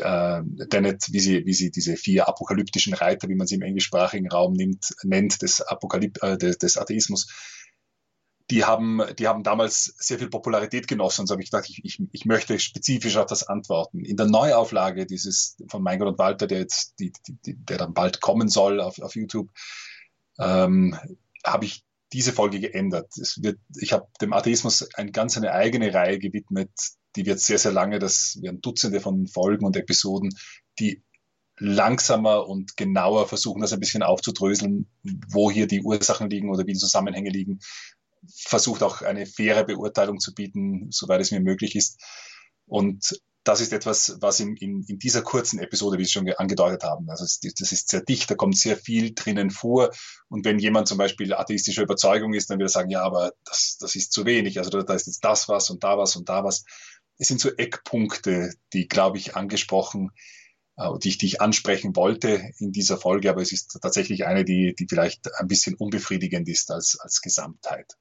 äh, 0.00 0.42
Dennett, 0.44 1.06
wie 1.12 1.20
sie, 1.20 1.46
wie 1.46 1.54
sie 1.54 1.70
diese 1.70 1.96
vier 1.96 2.28
apokalyptischen 2.28 2.94
Reiter, 2.94 3.28
wie 3.28 3.36
man 3.36 3.46
sie 3.46 3.56
im 3.56 3.62
englischsprachigen 3.62 4.28
Raum 4.28 4.54
nimmt, 4.54 4.94
nennt, 5.02 5.42
des, 5.42 5.60
Apokalyp 5.60 6.22
äh, 6.22 6.36
des, 6.36 6.58
des 6.58 6.76
Atheismus, 6.76 7.28
die 8.50 8.64
haben, 8.64 9.00
die 9.18 9.26
haben 9.26 9.42
damals 9.42 9.94
sehr 9.98 10.18
viel 10.18 10.28
Popularität 10.28 10.86
genossen. 10.86 11.22
Und 11.22 11.26
so 11.28 11.32
habe 11.32 11.42
ich 11.42 11.50
gedacht, 11.50 11.68
ich, 11.68 11.82
ich, 11.82 12.02
ich 12.12 12.24
möchte 12.26 12.58
spezifisch 12.58 13.16
auf 13.16 13.26
das 13.26 13.44
antworten. 13.44 14.04
In 14.04 14.16
der 14.16 14.26
Neuauflage 14.26 15.06
dieses 15.06 15.56
von 15.68 15.82
Mein 15.82 15.98
Gott 15.98 16.08
und 16.08 16.18
Walter, 16.18 16.46
der 16.46 16.58
jetzt, 16.58 16.98
die, 16.98 17.12
die, 17.46 17.56
der 17.56 17.78
dann 17.78 17.94
bald 17.94 18.20
kommen 18.20 18.48
soll 18.48 18.80
auf, 18.80 19.00
auf 19.00 19.14
YouTube, 19.14 19.48
ähm, 20.38 20.98
habe 21.44 21.64
ich 21.64 21.84
diese 22.14 22.32
Folge 22.32 22.60
geändert. 22.60 23.12
Wird, 23.38 23.58
ich 23.78 23.92
habe 23.92 24.06
dem 24.20 24.32
Atheismus 24.32 24.88
eine 24.94 25.10
ganz 25.10 25.36
eine 25.36 25.52
eigene 25.52 25.92
Reihe 25.92 26.18
gewidmet, 26.18 26.70
die 27.16 27.26
wird 27.26 27.40
sehr, 27.40 27.58
sehr 27.58 27.72
lange, 27.72 27.98
das 27.98 28.38
werden 28.40 28.60
Dutzende 28.60 29.00
von 29.00 29.26
Folgen 29.26 29.66
und 29.66 29.76
Episoden, 29.76 30.30
die 30.78 31.02
langsamer 31.58 32.48
und 32.48 32.76
genauer 32.76 33.28
versuchen, 33.28 33.60
das 33.60 33.72
ein 33.72 33.80
bisschen 33.80 34.02
aufzudröseln, 34.02 34.88
wo 35.28 35.50
hier 35.50 35.66
die 35.66 35.82
Ursachen 35.82 36.30
liegen 36.30 36.50
oder 36.50 36.66
wie 36.66 36.72
die 36.72 36.78
Zusammenhänge 36.78 37.30
liegen. 37.30 37.58
Versucht 38.46 38.82
auch 38.82 39.02
eine 39.02 39.26
faire 39.26 39.64
Beurteilung 39.64 40.18
zu 40.18 40.34
bieten, 40.34 40.88
soweit 40.90 41.20
es 41.20 41.30
mir 41.30 41.40
möglich 41.40 41.76
ist. 41.76 42.00
Und 42.66 43.20
das 43.44 43.60
ist 43.60 43.74
etwas, 43.74 44.16
was 44.20 44.40
in, 44.40 44.56
in, 44.56 44.82
in 44.88 44.98
dieser 44.98 45.20
kurzen 45.20 45.58
Episode, 45.58 45.98
wie 45.98 46.04
Sie 46.04 46.12
schon 46.12 46.28
angedeutet 46.32 46.82
haben, 46.82 47.08
also 47.10 47.24
das 47.24 47.72
ist 47.72 47.88
sehr 47.90 48.00
dicht, 48.00 48.30
da 48.30 48.34
kommt 48.34 48.56
sehr 48.56 48.76
viel 48.76 49.14
drinnen 49.14 49.50
vor. 49.50 49.90
Und 50.28 50.46
wenn 50.46 50.58
jemand 50.58 50.88
zum 50.88 50.96
Beispiel 50.96 51.34
atheistischer 51.34 51.82
Überzeugung 51.82 52.32
ist, 52.32 52.48
dann 52.48 52.58
wird 52.58 52.70
er 52.70 52.72
sagen, 52.72 52.90
ja, 52.90 53.02
aber 53.02 53.32
das, 53.44 53.76
das 53.78 53.94
ist 53.96 54.12
zu 54.12 54.24
wenig. 54.24 54.58
Also 54.58 54.82
da, 54.82 54.94
ist 54.94 55.06
jetzt 55.06 55.24
das 55.24 55.48
was 55.48 55.68
und 55.68 55.84
da 55.84 55.98
was 55.98 56.16
und 56.16 56.28
da 56.30 56.42
was. 56.42 56.64
Es 57.18 57.28
sind 57.28 57.38
so 57.38 57.50
Eckpunkte, 57.50 58.54
die, 58.72 58.88
glaube 58.88 59.18
ich, 59.18 59.36
angesprochen, 59.36 60.10
äh, 60.76 60.88
die 61.02 61.10
ich, 61.10 61.18
die 61.18 61.26
ich 61.26 61.40
ansprechen 61.42 61.94
wollte 61.96 62.50
in 62.58 62.72
dieser 62.72 62.96
Folge, 62.96 63.28
aber 63.28 63.42
es 63.42 63.52
ist 63.52 63.78
tatsächlich 63.80 64.24
eine, 64.26 64.44
die, 64.44 64.74
die 64.74 64.86
vielleicht 64.88 65.28
ein 65.38 65.48
bisschen 65.48 65.74
unbefriedigend 65.74 66.48
ist 66.48 66.70
als, 66.70 66.98
als 66.98 67.20
Gesamtheit. 67.20 67.92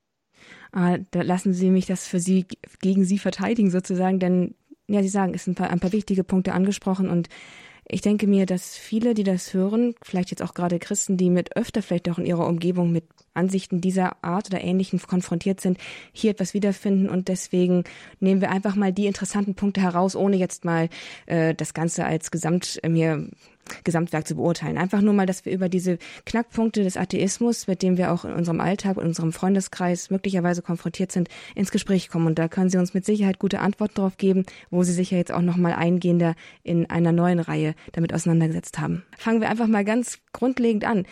Ah, 0.71 0.97
da 1.11 1.21
lassen 1.21 1.53
Sie 1.53 1.69
mich 1.69 1.85
das 1.85 2.07
für 2.07 2.19
Sie 2.19 2.47
gegen 2.81 3.05
Sie 3.05 3.19
verteidigen 3.19 3.69
sozusagen, 3.69 4.19
denn 4.19 4.55
ja, 4.87 5.01
Sie 5.01 5.09
sagen, 5.09 5.33
es 5.33 5.45
sind 5.45 5.53
ein 5.53 5.55
paar, 5.55 5.69
ein 5.69 5.79
paar 5.79 5.91
wichtige 5.91 6.23
Punkte 6.23 6.53
angesprochen 6.53 7.09
und 7.09 7.29
ich 7.85 8.01
denke 8.01 8.27
mir, 8.27 8.45
dass 8.45 8.77
viele, 8.77 9.13
die 9.13 9.23
das 9.23 9.53
hören, 9.53 9.93
vielleicht 10.01 10.31
jetzt 10.31 10.41
auch 10.41 10.53
gerade 10.53 10.79
Christen, 10.79 11.17
die 11.17 11.29
mit 11.29 11.57
öfter 11.57 11.81
vielleicht 11.81 12.09
auch 12.09 12.17
in 12.17 12.25
ihrer 12.25 12.47
Umgebung 12.47 12.91
mit 12.91 13.03
Ansichten 13.33 13.81
dieser 13.81 14.23
Art 14.23 14.47
oder 14.47 14.61
ähnlichen 14.61 14.99
konfrontiert 15.01 15.59
sind, 15.59 15.77
hier 16.13 16.31
etwas 16.31 16.53
wiederfinden 16.53 17.09
und 17.09 17.27
deswegen 17.27 17.83
nehmen 18.19 18.41
wir 18.41 18.51
einfach 18.51 18.75
mal 18.75 18.93
die 18.93 19.07
interessanten 19.07 19.55
Punkte 19.55 19.81
heraus, 19.81 20.15
ohne 20.15 20.37
jetzt 20.37 20.63
mal 20.63 20.87
äh, 21.25 21.53
das 21.53 21.73
Ganze 21.73 22.05
als 22.05 22.31
Gesamt 22.31 22.79
äh, 22.83 22.89
mir 22.89 23.27
Gesamtwerk 23.83 24.27
zu 24.27 24.35
beurteilen. 24.35 24.77
Einfach 24.77 25.01
nur 25.01 25.13
mal, 25.13 25.25
dass 25.25 25.45
wir 25.45 25.53
über 25.53 25.69
diese 25.69 25.97
Knackpunkte 26.25 26.83
des 26.83 26.97
Atheismus, 26.97 27.67
mit 27.67 27.81
dem 27.81 27.97
wir 27.97 28.11
auch 28.11 28.25
in 28.25 28.33
unserem 28.33 28.59
Alltag, 28.59 28.97
in 28.97 29.03
unserem 29.03 29.33
Freundeskreis 29.33 30.09
möglicherweise 30.09 30.61
konfrontiert 30.61 31.11
sind, 31.11 31.29
ins 31.55 31.71
Gespräch 31.71 32.09
kommen. 32.09 32.27
Und 32.27 32.39
da 32.39 32.47
können 32.47 32.69
Sie 32.69 32.77
uns 32.77 32.93
mit 32.93 33.05
Sicherheit 33.05 33.39
gute 33.39 33.59
Antworten 33.59 33.95
darauf 33.95 34.17
geben, 34.17 34.45
wo 34.69 34.83
Sie 34.83 34.93
sich 34.93 35.11
ja 35.11 35.17
jetzt 35.17 35.31
auch 35.31 35.41
noch 35.41 35.57
mal 35.57 35.73
eingehender 35.73 36.35
in 36.63 36.89
einer 36.89 37.11
neuen 37.11 37.39
Reihe 37.39 37.75
damit 37.91 38.13
auseinandergesetzt 38.13 38.79
haben. 38.79 39.03
Fangen 39.17 39.41
wir 39.41 39.49
einfach 39.49 39.67
mal 39.67 39.85
ganz 39.85 40.19
grundlegend 40.33 40.85
an. 40.85 41.05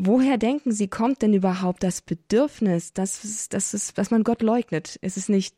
Woher 0.00 0.38
denken 0.38 0.70
Sie, 0.70 0.86
kommt 0.86 1.22
denn 1.22 1.34
überhaupt 1.34 1.82
das 1.82 2.02
Bedürfnis, 2.02 2.92
dass, 2.92 3.48
dass, 3.48 3.92
dass 3.94 4.10
man 4.12 4.22
Gott 4.22 4.42
leugnet? 4.42 4.96
Ist 4.96 5.16
es 5.16 5.28
nicht 5.28 5.56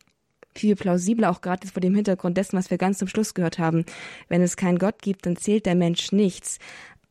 viel 0.55 0.77
plausibler, 0.77 1.31
auch 1.31 1.41
gerade 1.41 1.67
vor 1.67 1.81
dem 1.81 1.95
Hintergrund 1.95 2.37
dessen, 2.37 2.57
was 2.57 2.71
wir 2.71 2.79
ganz 2.79 2.99
zum 2.99 3.09
Schluss 3.09 3.35
gehört 3.35 3.59
haben. 3.59 3.85
Wenn 4.29 4.43
es 4.43 4.57
keinen 4.57 4.79
Gott 4.79 5.03
gibt, 5.03 5.27
dann 5.27 5.37
zählt 5.37 5.67
der 5.67 5.75
Mensch 5.75 6.13
nichts. 6.13 6.59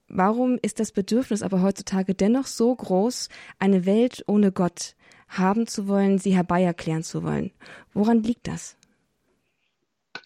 Warum 0.08 0.58
ist 0.62 0.80
das 0.80 0.92
Bedürfnis 0.92 1.44
aber 1.44 1.62
heutzutage 1.62 2.16
dennoch 2.16 2.48
so 2.48 2.76
groß, 2.76 3.30
eine 3.60 3.86
Welt 3.86 4.24
ohne 4.28 4.52
Gott 4.52 4.96
haben 5.28 5.68
zu 5.68 5.88
wollen, 5.88 6.18
sie 6.18 6.36
herbei 6.36 6.64
erklären 6.64 7.04
zu 7.04 7.24
wollen? 7.24 7.52
Woran 7.94 8.24
liegt 8.24 8.48
das? 8.48 8.79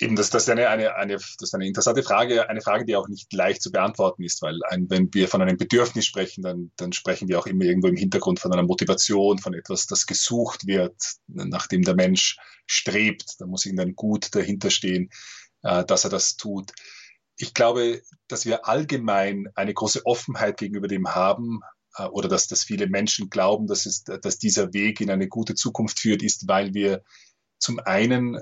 Eben, 0.04 0.18
das, 0.18 0.30
das, 0.30 0.44
ist 0.44 0.50
eine, 0.50 0.68
eine, 0.68 0.96
eine, 0.96 1.14
das 1.14 1.36
ist 1.40 1.56
eine 1.56 1.66
interessante 1.66 2.04
Frage, 2.04 2.50
eine 2.50 2.60
Frage, 2.60 2.84
die 2.84 2.98
auch 2.98 3.08
nicht 3.08 3.32
leicht 3.32 3.62
zu 3.62 3.72
beantworten 3.72 4.24
ist, 4.24 4.42
weil 4.42 4.60
ein, 4.66 4.90
wenn 4.90 5.14
wir 5.14 5.30
von 5.30 5.42
einem 5.42 5.56
Bedürfnis 5.56 6.06
sprechen, 6.06 6.42
dann, 6.42 6.72
dann 6.76 6.92
sprechen 6.92 7.30
wir 7.30 7.40
auch 7.40 7.48
immer 7.48 7.64
irgendwo 7.64 7.88
im 7.88 7.96
Hintergrund 7.96 8.42
von 8.42 8.52
einer 8.52 8.64
Motivation, 8.64 9.40
von 9.40 9.54
etwas, 9.54 9.88
das 9.88 10.06
gesucht 10.06 10.68
wird, 10.68 10.96
nachdem 11.28 11.84
der 11.84 11.96
Mensch 11.96 12.38
strebt. 12.66 13.36
Da 13.40 13.46
muss 13.46 13.66
irgendein 13.66 13.96
Gut 13.96 14.36
dahinter 14.36 14.72
stehen, 14.72 15.10
äh, 15.62 15.86
dass 15.86 16.04
er 16.04 16.10
das 16.10 16.36
tut. 16.36 16.72
Ich 17.38 17.54
glaube, 17.54 18.02
dass 18.28 18.46
wir 18.46 18.68
allgemein 18.68 19.48
eine 19.56 19.74
große 19.74 20.06
Offenheit 20.06 20.58
gegenüber 20.58 20.90
dem 20.90 21.16
haben, 21.16 21.62
äh, 21.96 22.04
oder 22.08 22.28
dass, 22.28 22.48
dass 22.48 22.66
viele 22.66 22.88
Menschen 22.88 23.30
glauben, 23.30 23.68
dass, 23.68 23.86
es, 23.86 24.04
dass 24.04 24.38
dieser 24.38 24.74
Weg 24.74 25.00
in 25.00 25.10
eine 25.10 25.30
gute 25.30 25.56
Zukunft 25.56 26.02
führt, 26.02 26.24
ist, 26.24 26.48
weil 26.50 26.74
wir 26.74 27.04
zum 27.58 27.80
einen 27.80 28.42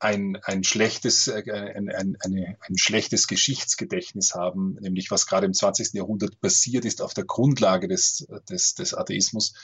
ein, 0.00 0.38
ein 0.42 0.64
schlechtes, 0.64 1.28
äh, 1.28 1.42
ein, 1.50 1.90
ein, 1.90 2.16
eine, 2.20 2.56
ein 2.60 2.78
schlechtes 2.78 3.26
Geschichtsgedächtnis 3.26 4.34
haben, 4.34 4.76
nämlich 4.80 5.10
was 5.10 5.26
gerade 5.26 5.46
im 5.46 5.54
20. 5.54 5.94
Jahrhundert 5.94 6.40
passiert 6.40 6.84
ist 6.84 7.02
auf 7.02 7.14
der 7.14 7.24
Grundlage 7.24 7.88
des, 7.88 8.26
des, 8.48 8.74
des 8.74 8.94
Atheismus 8.94 9.54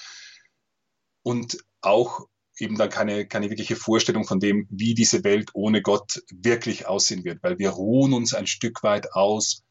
und 1.23 1.59
auch 1.81 2.27
eben 2.59 2.77
dann 2.77 2.91
keine, 2.91 3.27
keine 3.27 3.51
wirkliche 3.51 3.77
Vorstellung 3.77 4.25
von 4.25 4.41
dem, 4.41 4.67
wie 4.71 4.95
diese 4.95 5.25
Welt 5.25 5.51
ohne 5.55 5.83
Gott 5.83 6.23
wirklich 6.31 6.87
aussehen 6.87 7.25
wird, 7.25 7.43
weil 7.43 7.59
wir 7.59 7.71
ruhen 7.71 8.13
uns 8.13 8.35
ein 8.35 8.47
Stück 8.47 8.83
weit 8.83 9.13
aus 9.13 9.63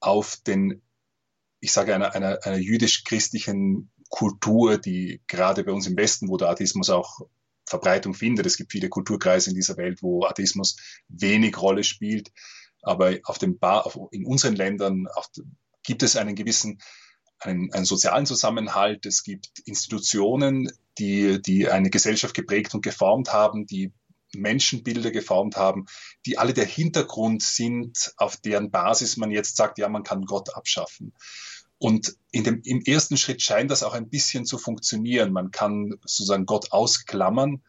auf 0.00 0.36
den, 0.46 0.82
ich 1.60 1.72
sage, 1.72 1.94
einer, 1.94 2.14
einer, 2.14 2.38
einer 2.44 2.58
jüdisch-christlichen 2.58 3.90
Kultur, 4.08 4.78
die 4.78 5.22
gerade 5.26 5.64
bei 5.64 5.72
uns 5.72 5.86
im 5.86 5.96
Westen, 5.96 6.28
wo 6.28 6.36
der 6.36 6.48
Atheismus 6.48 6.90
auch 6.90 7.20
Verbreitung 7.72 8.14
findet. 8.14 8.46
Es 8.46 8.56
gibt 8.56 8.72
viele 8.72 8.88
Kulturkreise 8.88 9.50
in 9.50 9.56
dieser 9.56 9.76
Welt, 9.78 10.02
wo 10.02 10.24
Atheismus 10.24 10.76
wenig 11.08 11.60
Rolle 11.60 11.84
spielt. 11.84 12.30
Aber 12.82 13.16
auf 13.24 13.38
dem 13.38 13.58
ba 13.58 13.90
in 14.10 14.26
unseren 14.26 14.56
Ländern 14.56 15.06
auf, 15.14 15.28
gibt 15.82 16.02
es 16.02 16.16
einen 16.16 16.34
gewissen 16.34 16.78
einen, 17.38 17.72
einen 17.72 17.84
sozialen 17.84 18.26
Zusammenhalt. 18.26 19.06
Es 19.06 19.24
gibt 19.24 19.48
Institutionen, 19.64 20.70
die, 20.98 21.40
die 21.40 21.68
eine 21.68 21.90
Gesellschaft 21.90 22.34
geprägt 22.34 22.74
und 22.74 22.82
geformt 22.82 23.32
haben, 23.32 23.66
die 23.66 23.92
Menschenbilder 24.34 25.10
geformt 25.10 25.56
haben, 25.56 25.86
die 26.26 26.38
alle 26.38 26.54
der 26.54 26.66
Hintergrund 26.66 27.42
sind, 27.42 28.12
auf 28.16 28.36
deren 28.36 28.70
Basis 28.70 29.16
man 29.16 29.30
jetzt 29.30 29.56
sagt, 29.56 29.78
ja, 29.78 29.88
man 29.88 30.04
kann 30.04 30.24
Gott 30.24 30.54
abschaffen. 30.54 31.12
Und 31.82 32.16
in 32.30 32.44
dem, 32.44 32.62
im 32.62 32.80
ersten 32.82 33.16
Schritt 33.16 33.42
scheint 33.42 33.72
das 33.72 33.82
auch 33.82 33.92
ein 33.92 34.08
bisschen 34.08 34.46
zu 34.46 34.56
funktionieren. 34.56 35.32
Man 35.32 35.50
kann 35.50 35.98
sozusagen 36.04 36.46
Gott 36.46 36.70
ausklammern, 36.70 37.60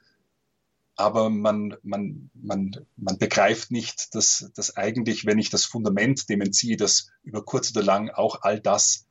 aber 0.95 1.31
man, 1.31 1.75
man, 1.81 2.29
man, 2.35 2.85
man 2.95 3.17
begreift 3.17 3.71
nicht, 3.71 4.13
dass, 4.13 4.51
dass 4.53 4.77
eigentlich, 4.77 5.25
wenn 5.25 5.39
ich 5.39 5.49
das 5.49 5.65
Fundament 5.65 6.29
dem 6.29 6.41
entziehe, 6.41 6.77
dass 6.77 7.07
über 7.23 7.43
kurz 7.43 7.71
oder 7.71 7.81
lang 7.81 8.11
auch 8.11 8.43
all 8.43 8.59
das 8.59 9.07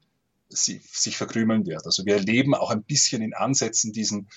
sie, 0.49 0.81
sich 0.93 1.17
verkrümeln 1.17 1.67
wird. 1.67 1.85
Also 1.85 2.07
wir 2.07 2.15
erleben 2.15 2.55
auch 2.55 2.71
ein 2.71 2.85
bisschen 2.85 3.23
in 3.23 3.35
Ansätzen 3.35 3.93
diesen 3.93 4.29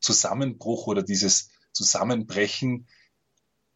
Zusammenbruch 0.00 0.88
oder 0.88 1.04
dieses 1.04 1.50
Zusammenbrechen 1.70 2.88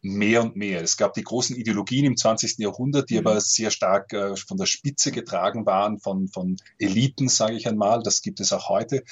mehr 0.01 0.41
und 0.43 0.55
mehr. 0.55 0.81
Es 0.81 0.97
gab 0.97 1.13
die 1.13 1.23
großen 1.23 1.55
Ideologien 1.55 2.05
im 2.05 2.17
20. 2.17 2.59
Jahrhundert, 2.59 3.09
die 3.09 3.19
mhm. 3.19 3.27
aber 3.27 3.41
sehr 3.41 3.71
stark 3.71 4.13
äh, 4.13 4.35
von 4.35 4.57
der 4.57 4.65
Spitze 4.65 5.11
getragen 5.11 5.65
waren, 5.65 5.99
von, 5.99 6.27
von 6.27 6.57
Eliten, 6.79 7.29
sage 7.29 7.55
ich 7.55 7.67
einmal. 7.67 8.03
Das 8.03 8.21
gibt 8.21 8.39
es 8.39 8.53
auch 8.53 8.69
heute. 8.69 9.03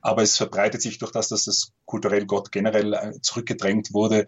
Aber 0.00 0.22
es 0.22 0.36
verbreitet 0.36 0.82
sich 0.82 0.98
durch 0.98 1.12
das, 1.12 1.28
dass 1.28 1.44
das 1.44 1.72
kulturell 1.84 2.26
Gott 2.26 2.50
generell 2.50 2.92
äh, 2.92 3.20
zurückgedrängt 3.20 3.92
wurde, 3.92 4.26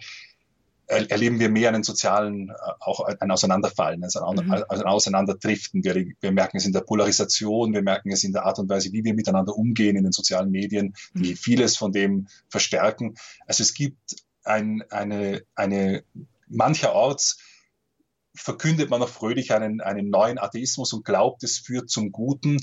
erleben 0.87 1.41
wir 1.41 1.49
mehr 1.49 1.71
einen 1.71 1.83
sozialen, 1.83 2.51
äh, 2.51 2.53
auch 2.81 3.01
ein 3.01 3.31
Auseinanderfallen, 3.31 4.05
also 4.05 4.25
ein, 4.25 4.47
mhm. 4.47 4.53
ein 4.53 4.83
Auseinanderdriften. 4.83 5.83
Wir, 5.85 5.95
wir, 6.21 6.33
merken 6.33 6.59
es 6.59 6.67
in 6.67 6.73
der 6.73 6.83
Polarisation, 6.83 7.73
wir 7.73 7.83
merken 7.83 8.13
es 8.13 8.25
in 8.25 8.33
der 8.33 8.45
Art 8.45 8.59
und 8.59 8.69
Weise, 8.69 8.93
wie 8.93 9.05
wir 9.05 9.15
miteinander 9.15 9.57
umgehen 9.57 9.97
in 9.97 10.05
den 10.05 10.13
sozialen 10.13 10.51
Medien, 10.51 10.95
die 11.15 11.31
mhm. 11.31 11.37
vieles 11.37 11.77
von 11.77 11.93
dem 11.93 12.29
verstärken. 12.49 13.15
Also 13.47 13.63
es 13.63 13.75
gibt 13.75 14.17
ein, 14.45 14.85
eine, 14.91 15.45
eine, 15.55 16.05
mancherorts 16.49 17.39
verkündet 18.35 18.91
man 18.91 19.01
noch 19.01 19.09
fröhlich 19.09 19.53
einen, 19.53 19.81
einen 19.81 20.11
neuen 20.11 20.39
Atheismus 20.39 20.93
und 20.93 21.05
glaubt, 21.05 21.43
es 21.45 21.59
führt 21.59 21.91
zum 21.91 22.13
Guten 22.13 22.59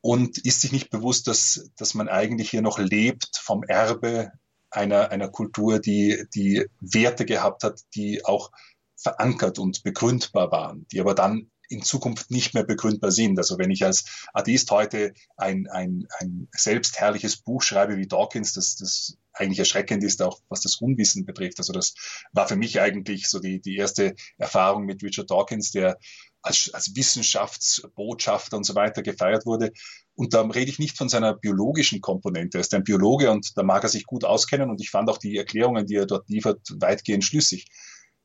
und 0.00 0.38
ist 0.38 0.60
sich 0.60 0.72
nicht 0.72 0.90
bewusst, 0.90 1.26
dass, 1.26 1.70
dass 1.76 1.94
man 1.94 2.08
eigentlich 2.08 2.50
hier 2.50 2.62
noch 2.62 2.78
lebt 2.78 3.36
vom 3.36 3.64
Erbe 3.64 4.32
einer, 4.70 5.10
einer 5.10 5.28
Kultur, 5.28 5.80
die, 5.80 6.26
die 6.34 6.66
Werte 6.80 7.24
gehabt 7.24 7.64
hat, 7.64 7.80
die 7.94 8.24
auch 8.24 8.50
verankert 8.96 9.58
und 9.58 9.82
begründbar 9.82 10.50
waren, 10.50 10.86
die 10.92 11.00
aber 11.00 11.14
dann 11.14 11.50
in 11.68 11.82
Zukunft 11.82 12.30
nicht 12.30 12.54
mehr 12.54 12.64
begründbar 12.64 13.10
sind. 13.10 13.38
Also 13.38 13.58
wenn 13.58 13.70
ich 13.70 13.84
als 13.84 14.26
Atheist 14.32 14.70
heute 14.70 15.12
ein, 15.36 15.68
ein, 15.68 16.08
ein 16.18 16.48
selbstherrliches 16.52 17.36
Buch 17.36 17.62
schreibe 17.62 17.96
wie 17.98 18.06
Dawkins, 18.06 18.54
das, 18.54 18.76
das 18.76 19.16
eigentlich 19.38 19.58
erschreckend 19.58 20.04
ist, 20.04 20.22
auch 20.22 20.40
was 20.48 20.60
das 20.60 20.76
Unwissen 20.76 21.24
betrifft. 21.24 21.58
Also 21.58 21.72
das 21.72 21.94
war 22.32 22.48
für 22.48 22.56
mich 22.56 22.80
eigentlich 22.80 23.28
so 23.28 23.38
die, 23.38 23.60
die 23.60 23.76
erste 23.76 24.14
Erfahrung 24.36 24.84
mit 24.84 25.02
Richard 25.02 25.30
Dawkins, 25.30 25.70
der 25.70 25.98
als, 26.42 26.70
als 26.72 26.94
Wissenschaftsbotschafter 26.94 28.56
und 28.56 28.64
so 28.64 28.74
weiter 28.74 29.02
gefeiert 29.02 29.46
wurde. 29.46 29.72
Und 30.14 30.34
da 30.34 30.42
rede 30.42 30.70
ich 30.70 30.78
nicht 30.78 30.96
von 30.96 31.08
seiner 31.08 31.34
biologischen 31.34 32.00
Komponente. 32.00 32.58
Er 32.58 32.62
ist 32.62 32.74
ein 32.74 32.84
Biologe 32.84 33.30
und 33.30 33.56
da 33.56 33.62
mag 33.62 33.82
er 33.82 33.88
sich 33.88 34.04
gut 34.04 34.24
auskennen 34.24 34.70
und 34.70 34.80
ich 34.80 34.90
fand 34.90 35.08
auch 35.10 35.18
die 35.18 35.36
Erklärungen, 35.36 35.86
die 35.86 35.96
er 35.96 36.06
dort 36.06 36.28
liefert, 36.28 36.60
weitgehend 36.80 37.24
schlüssig. 37.24 37.66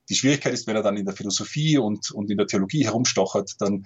Die 0.09 0.15
Schwierigkeit 0.15 0.53
ist, 0.53 0.67
wenn 0.67 0.75
er 0.75 0.83
dann 0.83 0.97
in 0.97 1.05
der 1.05 1.15
Philosophie 1.15 1.77
und, 1.77 2.11
und 2.11 2.29
in 2.29 2.37
der 2.37 2.47
Theologie 2.47 2.85
herumstochert, 2.85 3.53
dann 3.59 3.83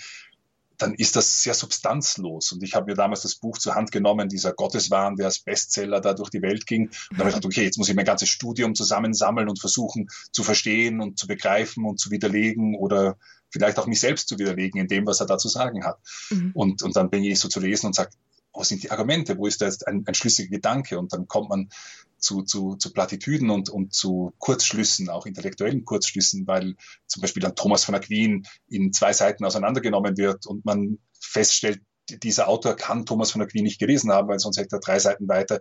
dann 0.77 0.93
ist 0.93 1.15
das 1.15 1.41
sehr 1.41 1.53
substanzlos. 1.53 2.51
Und 2.51 2.63
ich 2.63 2.75
habe 2.75 2.91
mir 2.91 2.95
damals 2.95 3.21
das 3.21 3.35
Buch 3.35 3.57
zur 3.57 3.75
Hand 3.75 3.91
genommen, 3.91 4.29
dieser 4.29 4.53
Gotteswahn, 4.53 5.15
der 5.15 5.27
als 5.27 5.39
Bestseller 5.39 6.01
da 6.01 6.13
durch 6.13 6.29
die 6.29 6.41
Welt 6.41 6.65
ging. 6.67 6.87
Und 6.87 6.97
dann 7.11 7.19
habe 7.19 7.29
ich 7.29 7.35
gedacht, 7.35 7.45
okay, 7.45 7.63
jetzt 7.63 7.77
muss 7.77 7.89
ich 7.89 7.95
mein 7.95 8.05
ganzes 8.05 8.29
Studium 8.29 8.75
zusammensammeln 8.75 9.49
und 9.49 9.59
versuchen 9.59 10.07
zu 10.31 10.43
verstehen 10.43 11.01
und 11.01 11.17
zu 11.17 11.27
begreifen 11.27 11.85
und 11.85 11.99
zu 11.99 12.11
widerlegen 12.11 12.75
oder 12.75 13.17
vielleicht 13.49 13.79
auch 13.79 13.87
mich 13.87 13.99
selbst 13.99 14.27
zu 14.27 14.37
widerlegen 14.37 14.79
in 14.79 14.87
dem, 14.87 15.05
was 15.07 15.19
er 15.19 15.25
da 15.25 15.37
zu 15.37 15.49
sagen 15.49 15.83
hat. 15.85 15.97
Mhm. 16.29 16.51
Und, 16.53 16.83
und 16.83 16.95
dann 16.95 17.09
bin 17.09 17.23
ich 17.23 17.39
so 17.39 17.47
zu 17.47 17.59
lesen 17.59 17.87
und 17.87 17.95
sage, 17.95 18.11
wo 18.53 18.63
sind 18.63 18.83
die 18.83 18.91
Argumente? 18.91 19.37
Wo 19.37 19.45
ist 19.45 19.61
da 19.61 19.65
jetzt 19.65 19.87
ein, 19.87 20.03
ein 20.05 20.15
schlüssiger 20.15 20.49
Gedanke? 20.49 20.97
Und 20.97 21.13
dann 21.13 21.27
kommt 21.27 21.49
man 21.49 21.69
zu, 22.17 22.41
zu, 22.43 22.75
zu 22.75 22.91
Plattitüden 22.91 23.49
und, 23.49 23.69
und 23.69 23.93
zu 23.93 24.33
Kurzschlüssen, 24.39 25.09
auch 25.09 25.25
intellektuellen 25.25 25.85
Kurzschlüssen, 25.85 26.47
weil 26.47 26.75
zum 27.05 27.21
Beispiel 27.21 27.41
dann 27.41 27.55
Thomas 27.55 27.83
von 27.83 27.95
Aquin 27.95 28.45
in 28.67 28.93
zwei 28.93 29.13
Seiten 29.13 29.45
auseinandergenommen 29.45 30.17
wird 30.17 30.45
und 30.45 30.65
man 30.65 30.99
feststellt, 31.19 31.81
dieser 32.09 32.47
Autor 32.47 32.75
kann 32.75 33.05
Thomas 33.05 33.31
von 33.31 33.41
Aquin 33.41 33.63
nicht 33.63 33.79
gelesen 33.79 34.11
haben, 34.11 34.27
weil 34.29 34.39
sonst 34.39 34.57
hätte 34.57 34.77
er 34.77 34.79
drei 34.79 34.99
Seiten 34.99 35.27
weiter 35.27 35.59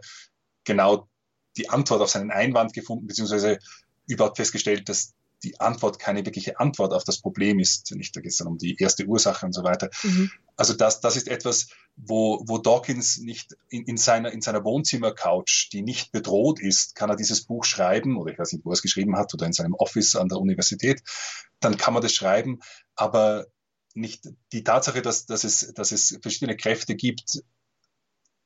genau 0.65 1.09
die 1.57 1.71
Antwort 1.71 2.03
auf 2.03 2.11
seinen 2.11 2.31
Einwand 2.31 2.73
gefunden, 2.73 3.07
beziehungsweise 3.07 3.59
überhaupt 4.07 4.37
festgestellt, 4.37 4.89
dass 4.89 5.15
die 5.43 5.61
Antwort 5.61 5.99
keine 5.99 6.25
wirkliche 6.25 6.59
Antwort 6.61 6.93
auf 6.93 7.05
das 7.05 7.21
Problem 7.21 7.59
ist. 7.59 7.91
Nicht, 7.95 8.15
da 8.17 8.21
geht 8.21 8.33
es 8.33 8.39
dann 8.39 8.49
um 8.49 8.59
die 8.59 8.77
erste 8.79 9.07
Ursache 9.07 9.47
und 9.47 9.53
so 9.53 9.65
weiter. 9.65 9.91
Mhm. 10.03 10.31
Also 10.57 10.73
das, 10.73 11.01
das 11.01 11.17
ist 11.17 11.29
etwas, 11.29 11.69
wo, 11.97 12.43
wo 12.47 12.59
Dawkins 12.59 13.19
nicht 13.19 13.57
in, 13.69 13.85
in 13.85 13.97
seiner, 13.97 14.33
in 14.33 14.41
seiner 14.41 14.65
Wohnzimmercouch, 14.65 15.69
die 15.73 15.83
nicht 15.83 16.13
bedroht 16.13 16.61
ist, 16.61 16.95
kann 16.95 17.11
er 17.11 17.17
dieses 17.17 17.45
Buch 17.45 17.65
schreiben, 17.65 18.17
oder 18.17 18.33
ich 18.33 18.39
weiß 18.39 18.53
nicht, 18.53 18.65
wo 18.65 18.71
er 18.71 18.75
es 18.75 18.83
geschrieben 18.83 19.17
hat, 19.17 19.33
oder 19.35 19.47
in 19.47 19.53
seinem 19.53 19.75
Office 19.75 20.17
an 20.17 20.29
der 20.29 20.39
Universität, 20.39 21.03
dann 21.61 21.77
kann 21.77 21.95
man 21.95 22.03
das 22.03 22.13
schreiben, 22.13 22.61
aber 22.95 23.47
nicht 23.95 24.29
die 24.53 24.63
Tatsache, 24.63 25.01
dass, 25.01 25.27
dass, 25.27 25.45
es, 25.45 25.73
dass 25.75 25.93
es 25.93 26.19
verschiedene 26.21 26.57
Kräfte 26.57 26.97
gibt, 26.97 27.43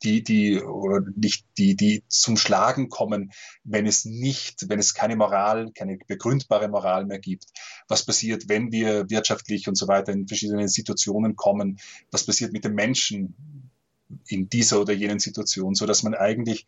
die, 0.03 0.23
die, 0.23 0.61
oder 0.61 1.05
nicht, 1.15 1.47
die, 1.59 1.77
die 1.77 2.03
zum 2.09 2.37
Schlagen 2.37 2.89
kommen, 2.89 3.33
wenn 3.65 3.87
es 3.87 4.05
nicht, 4.05 4.69
wenn 4.69 4.79
es 4.79 4.95
keine 4.95 5.17
Moral, 5.17 5.73
keine 5.73 5.99
begründbare 6.07 6.69
Moral 6.69 7.07
mehr 7.07 7.19
gibt. 7.19 7.47
Was 7.89 8.05
passiert, 8.05 8.49
wenn 8.49 8.73
wir 8.73 9.11
wirtschaftlich 9.11 9.69
und 9.69 9.77
so 9.77 9.89
weiter 9.89 10.13
in 10.13 10.27
verschiedene 10.27 10.69
Situationen 10.69 11.37
kommen? 11.37 11.79
Was 12.11 12.25
passiert 12.25 12.53
mit 12.53 12.65
den 12.65 12.75
Menschen 12.75 13.71
in 14.27 14.49
dieser 14.49 14.81
oder 14.81 14.93
jenen 14.93 15.19
Situation, 15.19 15.75
so 15.75 15.87
dass 15.87 16.03
man 16.03 16.15
eigentlich 16.15 16.67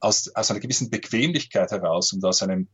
aus, 0.00 0.28
aus 0.34 0.50
einer 0.50 0.60
gewissen 0.60 0.90
Bequemlichkeit 0.90 1.70
heraus 1.70 2.12
und 2.12 2.24
aus 2.24 2.42
einem 2.42 2.68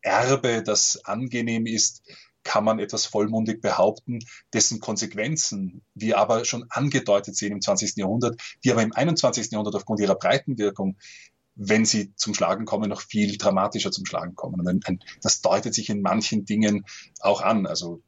Erbe, 0.00 0.62
das 0.62 1.04
angenehm 1.04 1.66
ist, 1.66 2.02
kann 2.46 2.64
man 2.64 2.78
etwas 2.78 3.06
vollmundig 3.06 3.60
behaupten, 3.60 4.20
dessen 4.54 4.78
Konsequenzen 4.78 5.82
wir 5.94 6.16
aber 6.18 6.44
schon 6.44 6.64
angedeutet 6.70 7.36
sehen 7.36 7.52
im 7.52 7.60
20. 7.60 7.96
Jahrhundert, 7.96 8.40
die 8.62 8.70
aber 8.70 8.82
im 8.82 8.92
21. 8.92 9.50
Jahrhundert 9.50 9.74
aufgrund 9.74 10.00
ihrer 10.00 10.14
Breitenwirkung, 10.14 10.96
wenn 11.56 11.84
sie 11.84 12.14
zum 12.14 12.34
Schlagen 12.34 12.64
kommen, 12.64 12.88
noch 12.88 13.00
viel 13.00 13.36
dramatischer 13.36 13.90
zum 13.90 14.06
Schlagen 14.06 14.36
kommen. 14.36 14.60
Und 14.60 14.68
ein, 14.68 14.80
ein, 14.84 15.00
das 15.22 15.40
deutet 15.40 15.74
sich 15.74 15.90
in 15.90 16.02
manchen 16.02 16.44
Dingen 16.44 16.84
auch 17.20 17.40
an. 17.40 17.66
Also 17.66 18.00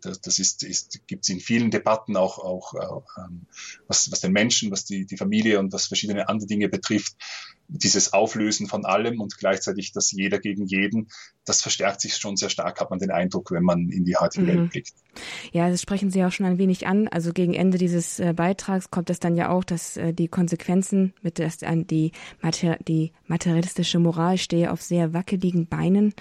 das, 0.00 0.20
das 0.20 0.38
ist, 0.38 0.64
ist 0.64 1.06
gibt 1.06 1.24
es 1.24 1.28
in 1.28 1.40
vielen 1.40 1.70
Debatten 1.70 2.16
auch, 2.16 2.38
auch 2.38 2.74
äh, 2.74 3.28
was, 3.86 4.10
was 4.10 4.20
den 4.20 4.32
Menschen, 4.32 4.72
was 4.72 4.84
die, 4.84 5.06
die 5.06 5.16
Familie 5.16 5.60
und 5.60 5.72
was 5.72 5.86
verschiedene 5.86 6.28
andere 6.28 6.48
Dinge 6.48 6.68
betrifft, 6.68 7.14
dieses 7.68 8.12
Auflösen 8.12 8.66
von 8.66 8.84
allem 8.84 9.20
und 9.20 9.38
gleichzeitig 9.38 9.92
das 9.92 10.12
jeder 10.12 10.38
gegen 10.38 10.66
jeden, 10.66 11.08
das 11.44 11.62
verstärkt 11.62 12.00
sich 12.00 12.16
schon 12.16 12.36
sehr 12.36 12.50
stark, 12.50 12.80
hat 12.80 12.90
man 12.90 12.98
den 12.98 13.10
Eindruck, 13.10 13.50
wenn 13.50 13.62
man 13.62 13.88
in 13.90 14.04
die 14.04 14.16
heutige 14.16 14.44
mhm. 14.44 14.48
Welt 14.48 14.70
blickt. 14.70 14.92
Ja, 15.52 15.68
das 15.68 15.82
sprechen 15.82 16.10
Sie 16.10 16.24
auch 16.24 16.32
schon 16.32 16.46
ein 16.46 16.58
wenig 16.58 16.86
an. 16.86 17.08
Also 17.08 17.32
gegen 17.32 17.54
Ende 17.54 17.78
dieses 17.78 18.20
äh, 18.20 18.32
Beitrags 18.34 18.90
kommt 18.90 19.10
es 19.10 19.20
dann 19.20 19.36
ja 19.36 19.50
auch, 19.50 19.64
dass 19.64 19.96
äh, 19.96 20.12
die 20.12 20.28
Konsequenzen 20.28 21.14
mit 21.22 21.38
dass 21.38 21.58
die, 21.58 22.12
die 22.86 23.12
materialistische 23.26 23.98
Moral 23.98 24.38
stehe 24.38 24.72
auf 24.72 24.82
sehr 24.82 25.12
wackeligen 25.12 25.66
Beinen. 25.66 26.14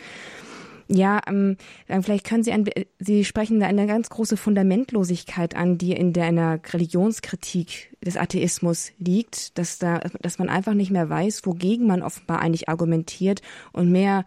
Ja, 0.96 1.22
ähm, 1.28 1.58
vielleicht 1.88 2.24
können 2.24 2.44
Sie 2.44 2.52
ein, 2.52 2.66
Sie 3.00 3.26
sprechen 3.26 3.60
da 3.60 3.66
eine 3.66 3.88
ganz 3.88 4.10
große 4.10 4.38
Fundamentlosigkeit 4.38 5.56
an, 5.56 5.80
die 5.80 5.94
in 5.94 6.14
der 6.14 6.26
einer 6.26 6.60
Religionskritik 6.72 7.98
des 8.06 8.16
Atheismus 8.16 8.92
liegt, 9.00 9.58
dass 9.58 9.80
da, 9.80 10.02
dass 10.22 10.38
man 10.38 10.50
einfach 10.50 10.76
nicht 10.76 10.92
mehr 10.92 11.10
weiß, 11.10 11.48
wogegen 11.48 11.88
man 11.88 12.04
offenbar 12.04 12.42
eigentlich 12.42 12.70
argumentiert 12.70 13.42
und 13.72 13.92
mehr 13.92 14.24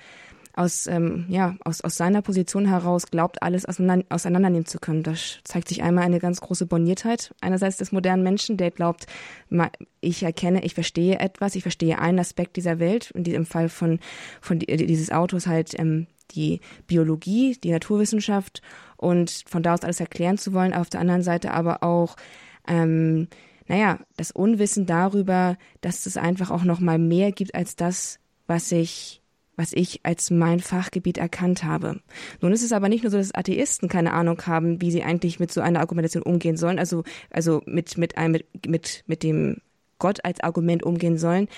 aus, 0.57 0.89
ähm, 0.89 1.27
ja, 1.29 1.55
aus, 1.65 1.83
aus 1.83 1.97
seiner 1.97 2.23
Position 2.23 2.67
heraus 2.67 3.11
glaubt, 3.13 3.43
alles 3.43 3.65
auseinander, 3.67 4.07
auseinandernehmen 4.09 4.67
zu 4.67 4.79
können. 4.79 5.05
Das 5.05 5.39
zeigt 5.45 5.69
sich 5.69 5.83
einmal 5.83 6.05
eine 6.05 6.19
ganz 6.19 6.41
große 6.41 6.67
Borniertheit 6.67 7.33
einerseits 7.41 7.77
des 7.77 7.93
modernen 7.93 8.25
Menschen, 8.25 8.57
der 8.57 8.73
glaubt, 8.73 9.07
ich 10.01 10.23
erkenne, 10.23 10.65
ich 10.65 10.75
verstehe 10.75 11.21
etwas, 11.21 11.55
ich 11.55 11.63
verstehe 11.63 12.01
einen 12.01 12.19
Aspekt 12.19 12.57
dieser 12.57 12.81
Welt, 12.81 13.13
in 13.13 13.23
diesem 13.23 13.47
Fall 13.47 13.69
von, 13.69 14.01
von 14.41 14.59
dieses 14.59 15.13
Autos 15.13 15.47
halt 15.47 15.79
ähm, 15.79 16.07
die 16.33 16.61
Biologie, 16.87 17.57
die 17.63 17.71
Naturwissenschaft 17.71 18.63
und 18.97 19.45
von 19.47 19.63
da 19.63 19.75
aus 19.75 19.83
alles 19.83 20.01
erklären 20.01 20.39
zu 20.39 20.53
wollen, 20.53 20.73
auf 20.73 20.89
der 20.89 21.01
anderen 21.01 21.23
Seite 21.23 21.53
aber 21.53 21.83
auch 21.83 22.17
ähm, 22.69 23.29
naja, 23.69 23.99
das 24.17 24.31
Unwissen 24.31 24.87
darüber, 24.87 25.57
dass 25.81 26.07
es 26.07 26.17
einfach 26.17 26.51
auch 26.51 26.65
noch 26.65 26.81
mal 26.81 26.99
mehr 26.99 27.33
gibt 27.33 27.55
als 27.55 27.77
das, 27.77 28.19
was 28.47 28.71
ich 28.73 29.23
was 29.59 29.73
ich 29.73 30.01
als 30.03 30.31
mein 30.31 30.61
Fachgebiet 30.61 31.17
erkannt 31.17 31.65
habe. 31.65 32.01
Nun 32.43 32.53
ist 32.53 32.63
es 32.63 32.73
aber 32.73 32.91
nicht 32.91 33.05
nur 33.05 33.11
so, 33.11 33.17
dass 33.17 33.35
Atheisten 33.35 33.89
keine 33.89 34.13
Ahnung 34.13 34.43
haben, 34.47 34.83
wie 34.83 34.91
sie 34.91 35.03
eigentlich 35.03 35.41
mit 35.41 35.51
so 35.51 35.63
einer 35.63 35.81
Argumentation 35.81 36.23
umgehen 36.23 36.59
sollen, 36.59 36.79
also, 36.79 37.05
also 37.31 37.63
mit, 37.65 37.97
mit 37.97 38.19
einem, 38.19 38.33
mit, 38.33 38.67
mit, 38.69 39.05
mit 39.07 39.23
dem 39.23 39.57
Gott 39.99 40.23
als 40.27 40.41
Argument 40.41 40.83
umgehen 40.83 41.17
sollen. 41.17 41.49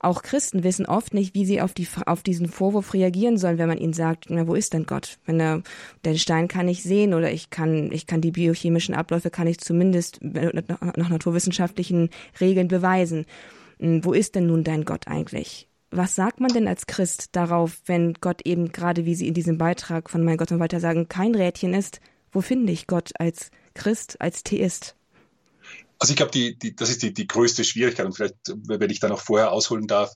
Auch 0.00 0.22
Christen 0.22 0.62
wissen 0.62 0.86
oft 0.86 1.12
nicht, 1.12 1.34
wie 1.34 1.44
sie 1.44 1.60
auf, 1.60 1.72
die, 1.72 1.88
auf 2.06 2.22
diesen 2.22 2.48
Vorwurf 2.48 2.94
reagieren 2.94 3.36
sollen, 3.36 3.58
wenn 3.58 3.68
man 3.68 3.78
ihnen 3.78 3.92
sagt, 3.92 4.26
na, 4.28 4.46
wo 4.46 4.54
ist 4.54 4.72
denn 4.72 4.86
Gott? 4.86 5.18
Wenn 5.26 5.40
er, 5.40 5.62
den 6.04 6.18
Stein 6.18 6.46
kann 6.46 6.68
ich 6.68 6.84
sehen 6.84 7.14
oder 7.14 7.32
ich 7.32 7.50
kann, 7.50 7.90
ich 7.90 8.06
kann 8.06 8.20
die 8.20 8.30
biochemischen 8.30 8.94
Abläufe, 8.94 9.30
kann 9.30 9.48
ich 9.48 9.58
zumindest 9.58 10.20
nach 10.22 11.08
naturwissenschaftlichen 11.08 12.10
Regeln 12.40 12.68
beweisen. 12.68 13.26
Hm, 13.80 14.04
wo 14.04 14.12
ist 14.12 14.36
denn 14.36 14.46
nun 14.46 14.62
dein 14.62 14.84
Gott 14.84 15.08
eigentlich? 15.08 15.68
Was 15.90 16.14
sagt 16.14 16.38
man 16.38 16.52
denn 16.52 16.68
als 16.68 16.86
Christ 16.86 17.30
darauf, 17.32 17.80
wenn 17.86 18.14
Gott 18.14 18.42
eben 18.44 18.70
gerade, 18.72 19.04
wie 19.04 19.14
Sie 19.14 19.26
in 19.26 19.34
diesem 19.34 19.58
Beitrag 19.58 20.10
von 20.10 20.22
Mein 20.22 20.36
Gott 20.36 20.52
und 20.52 20.60
weiter 20.60 20.80
sagen, 20.80 21.08
kein 21.08 21.34
Rädchen 21.34 21.74
ist? 21.74 22.00
Wo 22.30 22.40
finde 22.40 22.72
ich 22.72 22.86
Gott 22.86 23.12
als 23.18 23.50
Christ, 23.74 24.20
als 24.20 24.44
Theist? 24.44 24.97
Also 25.98 26.12
ich 26.12 26.16
glaube, 26.16 26.32
die, 26.32 26.58
die, 26.58 26.76
das 26.76 26.90
ist 26.90 27.02
die, 27.02 27.12
die 27.12 27.26
größte 27.26 27.64
Schwierigkeit 27.64 28.06
und 28.06 28.14
vielleicht, 28.14 28.36
wenn 28.46 28.90
ich 28.90 29.00
da 29.00 29.08
noch 29.08 29.20
vorher 29.20 29.52
ausholen 29.52 29.86
darf, 29.86 30.12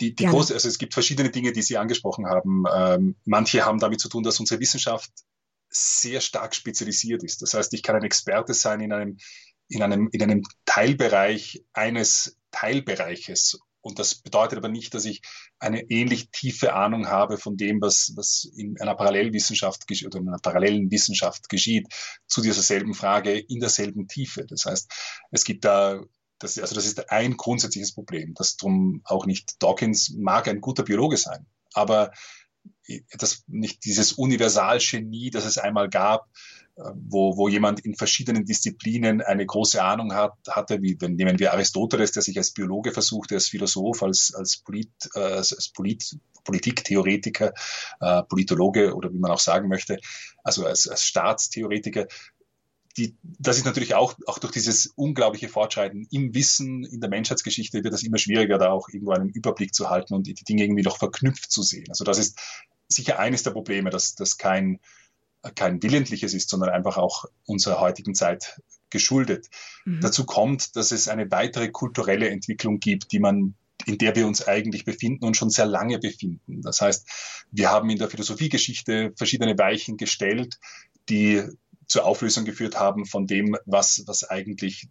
die, 0.00 0.14
die 0.14 0.26
große, 0.26 0.54
also 0.54 0.68
es 0.68 0.78
gibt 0.78 0.94
verschiedene 0.94 1.30
Dinge, 1.30 1.52
die 1.52 1.62
Sie 1.62 1.76
angesprochen 1.76 2.26
haben. 2.26 2.64
Ähm, 2.72 3.16
manche 3.24 3.64
haben 3.64 3.80
damit 3.80 4.00
zu 4.00 4.08
tun, 4.08 4.22
dass 4.22 4.38
unsere 4.38 4.60
Wissenschaft 4.60 5.10
sehr 5.70 6.20
stark 6.20 6.54
spezialisiert 6.54 7.24
ist. 7.24 7.42
Das 7.42 7.54
heißt, 7.54 7.72
ich 7.74 7.82
kann 7.82 7.96
ein 7.96 8.04
Experte 8.04 8.54
sein 8.54 8.80
in 8.80 8.92
einem, 8.92 9.16
in 9.68 9.82
einem, 9.82 10.08
in 10.12 10.22
einem 10.22 10.42
Teilbereich 10.66 11.64
eines 11.72 12.36
Teilbereiches 12.50 13.58
und 13.82 13.98
das 13.98 14.14
bedeutet 14.14 14.58
aber 14.58 14.68
nicht, 14.68 14.94
dass 14.94 15.04
ich 15.04 15.22
eine 15.58 15.82
ähnlich 15.90 16.30
tiefe 16.30 16.72
Ahnung 16.72 17.08
habe 17.08 17.36
von 17.36 17.56
dem, 17.56 17.80
was, 17.80 18.12
was 18.16 18.44
in 18.56 18.80
einer 18.80 18.94
Parallelwissenschaft 18.94 19.84
oder 20.06 20.18
in 20.18 20.28
einer 20.28 20.38
parallelen 20.38 20.90
Wissenschaft 20.90 21.48
geschieht, 21.48 21.88
zu 22.26 22.40
dieser 22.40 22.62
selben 22.62 22.94
Frage 22.94 23.38
in 23.38 23.60
derselben 23.60 24.06
Tiefe. 24.06 24.46
Das 24.46 24.64
heißt, 24.64 24.90
es 25.32 25.44
gibt 25.44 25.64
da 25.64 26.00
das, 26.38 26.58
also 26.58 26.74
das 26.74 26.86
ist 26.86 27.10
ein 27.10 27.36
grundsätzliches 27.36 27.94
Problem, 27.94 28.34
das 28.34 28.56
drum 28.56 29.02
auch 29.04 29.26
nicht 29.26 29.62
Dawkins 29.62 30.10
mag 30.10 30.48
ein 30.48 30.60
guter 30.60 30.82
Biologe 30.82 31.16
sein, 31.16 31.46
aber 31.72 32.12
das 33.18 33.44
nicht 33.46 33.84
dieses 33.84 34.12
Universalgenie, 34.12 35.30
das 35.30 35.44
es 35.44 35.58
einmal 35.58 35.88
gab, 35.88 36.28
wo, 36.94 37.36
wo 37.36 37.48
jemand 37.48 37.80
in 37.80 37.94
verschiedenen 37.94 38.44
Disziplinen 38.44 39.20
eine 39.20 39.46
große 39.46 39.82
Ahnung 39.82 40.14
hat, 40.14 40.34
hatte, 40.48 40.82
wie 40.82 40.96
wenn 41.00 41.14
nehmen 41.14 41.38
wir 41.38 41.52
Aristoteles, 41.52 42.12
der 42.12 42.22
sich 42.22 42.36
als 42.38 42.52
Biologe 42.52 42.92
versuchte, 42.92 43.34
als 43.34 43.48
Philosoph, 43.48 44.02
als, 44.02 44.34
als, 44.34 44.58
Polit, 44.58 44.90
äh, 45.14 45.20
als 45.20 45.70
Polit, 45.74 46.16
Politiktheoretiker, 46.44 47.52
äh, 48.00 48.22
Politologe 48.24 48.94
oder 48.94 49.12
wie 49.12 49.18
man 49.18 49.30
auch 49.30 49.38
sagen 49.38 49.68
möchte, 49.68 49.98
also 50.42 50.66
als, 50.66 50.88
als 50.88 51.04
Staatstheoretiker, 51.04 52.06
die, 52.96 53.16
das 53.22 53.56
ist 53.56 53.64
natürlich 53.64 53.94
auch, 53.94 54.14
auch 54.26 54.38
durch 54.38 54.52
dieses 54.52 54.86
unglaubliche 54.96 55.48
Fortschreiten 55.48 56.06
im 56.10 56.34
Wissen, 56.34 56.84
in 56.84 57.00
der 57.00 57.08
Menschheitsgeschichte 57.08 57.82
wird 57.82 57.94
es 57.94 58.02
immer 58.02 58.18
schwieriger, 58.18 58.58
da 58.58 58.70
auch 58.70 58.88
irgendwo 58.88 59.12
einen 59.12 59.30
Überblick 59.30 59.74
zu 59.74 59.88
halten 59.88 60.14
und 60.14 60.26
die 60.26 60.34
Dinge 60.34 60.64
irgendwie 60.64 60.82
noch 60.82 60.98
verknüpft 60.98 61.50
zu 61.50 61.62
sehen. 61.62 61.86
Also 61.88 62.04
das 62.04 62.18
ist 62.18 62.38
sicher 62.88 63.18
eines 63.18 63.42
der 63.42 63.52
Probleme, 63.52 63.90
dass, 63.90 64.14
dass 64.14 64.36
kein, 64.36 64.78
kein 65.54 65.82
willentliches 65.82 66.34
ist, 66.34 66.48
sondern 66.48 66.70
einfach 66.70 66.96
auch 66.96 67.24
unserer 67.46 67.80
heutigen 67.80 68.14
Zeit 68.14 68.60
geschuldet. 68.90 69.48
Mhm. 69.84 70.00
Dazu 70.00 70.24
kommt, 70.24 70.76
dass 70.76 70.92
es 70.92 71.08
eine 71.08 71.30
weitere 71.30 71.70
kulturelle 71.70 72.28
Entwicklung 72.28 72.78
gibt, 72.78 73.12
die 73.12 73.18
man 73.18 73.54
in 73.86 73.98
der 73.98 74.14
wir 74.14 74.26
uns 74.26 74.46
eigentlich 74.46 74.84
befinden 74.84 75.24
und 75.24 75.36
schon 75.36 75.50
sehr 75.50 75.66
lange 75.66 75.98
befinden. 75.98 76.62
Das 76.62 76.80
heißt, 76.80 77.08
wir 77.50 77.70
haben 77.70 77.90
in 77.90 77.98
der 77.98 78.08
Philosophiegeschichte 78.08 79.12
verschiedene 79.16 79.58
Weichen 79.58 79.96
gestellt, 79.96 80.58
die 81.08 81.42
zur 81.86 82.04
Auflösung 82.04 82.44
geführt 82.44 82.78
haben 82.78 83.06
von 83.06 83.26
dem, 83.26 83.56
was, 83.66 84.04
was 84.06 84.24
eigentlich 84.24 84.88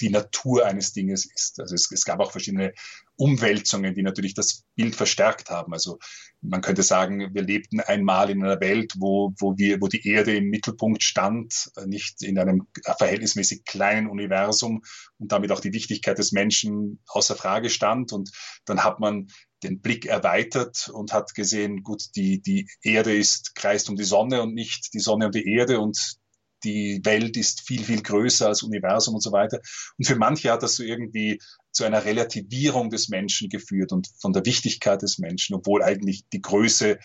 die 0.00 0.10
Natur 0.10 0.66
eines 0.66 0.92
Dinges 0.92 1.26
ist. 1.26 1.60
Also 1.60 1.74
es, 1.74 1.90
es 1.90 2.04
gab 2.04 2.20
auch 2.20 2.32
verschiedene 2.32 2.72
Umwälzungen, 3.16 3.94
die 3.94 4.02
natürlich 4.02 4.34
das 4.34 4.64
Bild 4.74 4.94
verstärkt 4.94 5.50
haben. 5.50 5.72
Also 5.72 5.98
man 6.42 6.60
könnte 6.60 6.82
sagen, 6.82 7.34
wir 7.34 7.42
lebten 7.42 7.80
einmal 7.80 8.30
in 8.30 8.42
einer 8.42 8.60
Welt, 8.60 8.94
wo, 8.98 9.32
wo, 9.38 9.56
wir, 9.56 9.80
wo 9.80 9.88
die 9.88 10.06
Erde 10.06 10.36
im 10.36 10.48
Mittelpunkt 10.48 11.02
stand, 11.02 11.70
nicht 11.86 12.22
in 12.22 12.38
einem 12.38 12.66
verhältnismäßig 12.98 13.64
kleinen 13.64 14.08
Universum 14.08 14.82
und 15.18 15.32
damit 15.32 15.50
auch 15.50 15.60
die 15.60 15.72
Wichtigkeit 15.72 16.18
des 16.18 16.32
Menschen 16.32 17.00
außer 17.08 17.36
Frage 17.36 17.70
stand. 17.70 18.12
Und 18.12 18.30
dann 18.64 18.84
hat 18.84 19.00
man 19.00 19.28
den 19.62 19.80
Blick 19.80 20.06
erweitert 20.06 20.90
und 20.92 21.12
hat 21.12 21.34
gesehen, 21.34 21.82
gut, 21.82 22.04
die, 22.14 22.40
die 22.42 22.68
Erde 22.82 23.16
ist, 23.16 23.54
kreist 23.54 23.88
um 23.88 23.96
die 23.96 24.04
Sonne 24.04 24.42
und 24.42 24.54
nicht 24.54 24.92
die 24.92 25.00
Sonne 25.00 25.26
um 25.26 25.32
die 25.32 25.50
Erde 25.50 25.80
und 25.80 26.18
die 26.64 27.00
Welt 27.04 27.36
ist 27.36 27.66
viel, 27.66 27.84
viel 27.84 28.02
größer 28.02 28.46
als 28.46 28.62
Universum 28.62 29.14
und 29.14 29.20
so 29.20 29.32
weiter. 29.32 29.60
Und 29.98 30.06
für 30.06 30.16
manche 30.16 30.50
hat 30.50 30.62
das 30.62 30.76
so 30.76 30.82
irgendwie 30.82 31.40
zu 31.72 31.84
einer 31.84 32.04
Relativierung 32.04 32.90
des 32.90 33.08
Menschen 33.08 33.48
geführt 33.48 33.92
und 33.92 34.08
von 34.18 34.32
der 34.32 34.44
Wichtigkeit 34.44 35.02
des 35.02 35.18
Menschen, 35.18 35.54
obwohl 35.54 35.82
eigentlich 35.82 36.24
die 36.32 36.40
Größe 36.40 36.98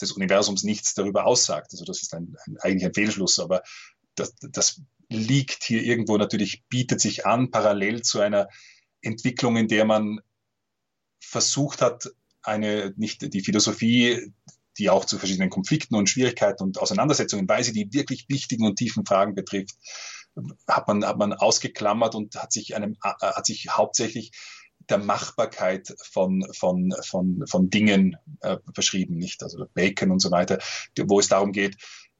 des 0.00 0.12
Universums 0.12 0.62
nichts 0.62 0.94
darüber 0.94 1.26
aussagt. 1.26 1.68
Also 1.72 1.84
das 1.84 2.02
ist 2.02 2.14
ein, 2.14 2.36
ein, 2.46 2.56
eigentlich 2.60 2.84
ein 2.84 2.94
Fehlschluss, 2.94 3.38
aber 3.38 3.62
das, 4.14 4.34
das 4.40 4.80
liegt 5.08 5.64
hier 5.64 5.82
irgendwo 5.82 6.16
natürlich, 6.16 6.64
bietet 6.68 7.00
sich 7.00 7.26
an, 7.26 7.50
parallel 7.50 8.02
zu 8.02 8.20
einer 8.20 8.48
Entwicklung, 9.02 9.56
in 9.56 9.68
der 9.68 9.84
man 9.84 10.20
versucht 11.20 11.82
hat, 11.82 12.10
eine, 12.42 12.94
nicht 12.96 13.32
die 13.32 13.40
Philosophie 13.42 14.32
die 14.78 14.90
auch 14.90 15.04
zu 15.04 15.18
verschiedenen 15.18 15.50
Konflikten 15.50 15.94
und 15.94 16.08
Schwierigkeiten 16.08 16.62
und 16.62 16.78
Auseinandersetzungen, 16.78 17.48
weil 17.48 17.64
sie 17.64 17.72
die 17.72 17.92
wirklich 17.92 18.26
wichtigen 18.28 18.66
und 18.66 18.76
tiefen 18.76 19.06
Fragen 19.06 19.34
betrifft, 19.34 19.76
hat 20.68 20.86
man, 20.88 21.04
hat 21.04 21.18
man 21.18 21.32
ausgeklammert 21.32 22.14
und 22.14 22.36
hat 22.36 22.52
sich 22.52 22.76
einem, 22.76 22.96
äh, 23.02 23.10
hat 23.20 23.46
sich 23.46 23.68
hauptsächlich 23.70 24.32
der 24.88 24.98
Machbarkeit 24.98 25.94
von, 26.02 26.46
von, 26.52 26.94
von, 27.02 27.44
von 27.46 27.70
Dingen 27.70 28.16
äh, 28.40 28.58
verschrieben, 28.72 29.16
nicht? 29.16 29.42
Also 29.42 29.66
Bacon 29.74 30.10
und 30.10 30.20
so 30.20 30.30
weiter, 30.30 30.58
wo 31.06 31.18
es 31.18 31.28
darum 31.28 31.52
geht, 31.52 31.76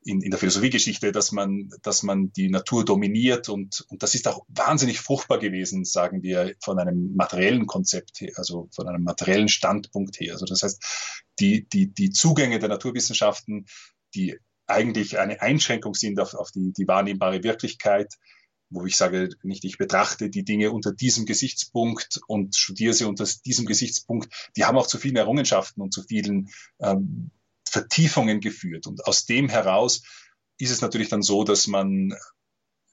in, 0.06 0.22
in 0.22 0.30
der 0.30 0.38
Philosophiegeschichte, 0.38 1.10
dass 1.10 1.32
man, 1.32 1.70
dass 1.82 2.02
man 2.02 2.32
die 2.32 2.48
Natur 2.48 2.84
dominiert 2.84 3.48
und, 3.48 3.84
und 3.88 4.02
das 4.02 4.14
ist 4.14 4.28
auch 4.28 4.44
wahnsinnig 4.48 5.00
fruchtbar 5.00 5.38
gewesen, 5.38 5.84
sagen 5.84 6.22
wir, 6.22 6.54
von 6.62 6.78
einem 6.78 7.14
materiellen 7.16 7.66
Konzept 7.66 8.20
her, 8.20 8.32
also 8.36 8.68
von 8.72 8.88
einem 8.88 9.02
materiellen 9.02 9.48
Standpunkt 9.48 10.20
her. 10.20 10.34
Also 10.34 10.46
das 10.46 10.62
heißt, 10.62 10.82
die, 11.40 11.68
die, 11.68 11.92
die 11.92 12.10
Zugänge 12.10 12.60
der 12.60 12.68
Naturwissenschaften, 12.68 13.66
die 14.14 14.36
eigentlich 14.66 15.18
eine 15.18 15.42
Einschränkung 15.42 15.94
sind 15.94 16.20
auf, 16.20 16.34
auf 16.34 16.50
die, 16.52 16.72
die 16.72 16.86
wahrnehmbare 16.86 17.42
Wirklichkeit, 17.42 18.14
wo 18.70 18.86
ich 18.86 18.96
sage, 18.96 19.30
nicht 19.42 19.64
ich 19.64 19.78
betrachte 19.78 20.30
die 20.30 20.44
Dinge 20.44 20.72
unter 20.72 20.92
diesem 20.92 21.26
Gesichtspunkt 21.26 22.20
und 22.26 22.56
studiere 22.56 22.94
sie 22.94 23.04
unter 23.04 23.26
diesem 23.44 23.66
Gesichtspunkt, 23.66 24.50
die 24.56 24.64
haben 24.64 24.78
auch 24.78 24.86
zu 24.86 24.98
vielen 24.98 25.16
Errungenschaften 25.16 25.82
und 25.82 25.92
zu 25.92 26.02
vielen 26.02 26.48
ähm, 26.80 27.30
Vertiefungen 27.76 28.40
geführt. 28.40 28.86
Und 28.86 29.06
aus 29.06 29.26
dem 29.26 29.50
heraus 29.50 30.02
ist 30.56 30.70
es 30.70 30.80
natürlich 30.80 31.10
dann 31.10 31.20
so, 31.20 31.44
dass 31.44 31.66
man 31.66 32.14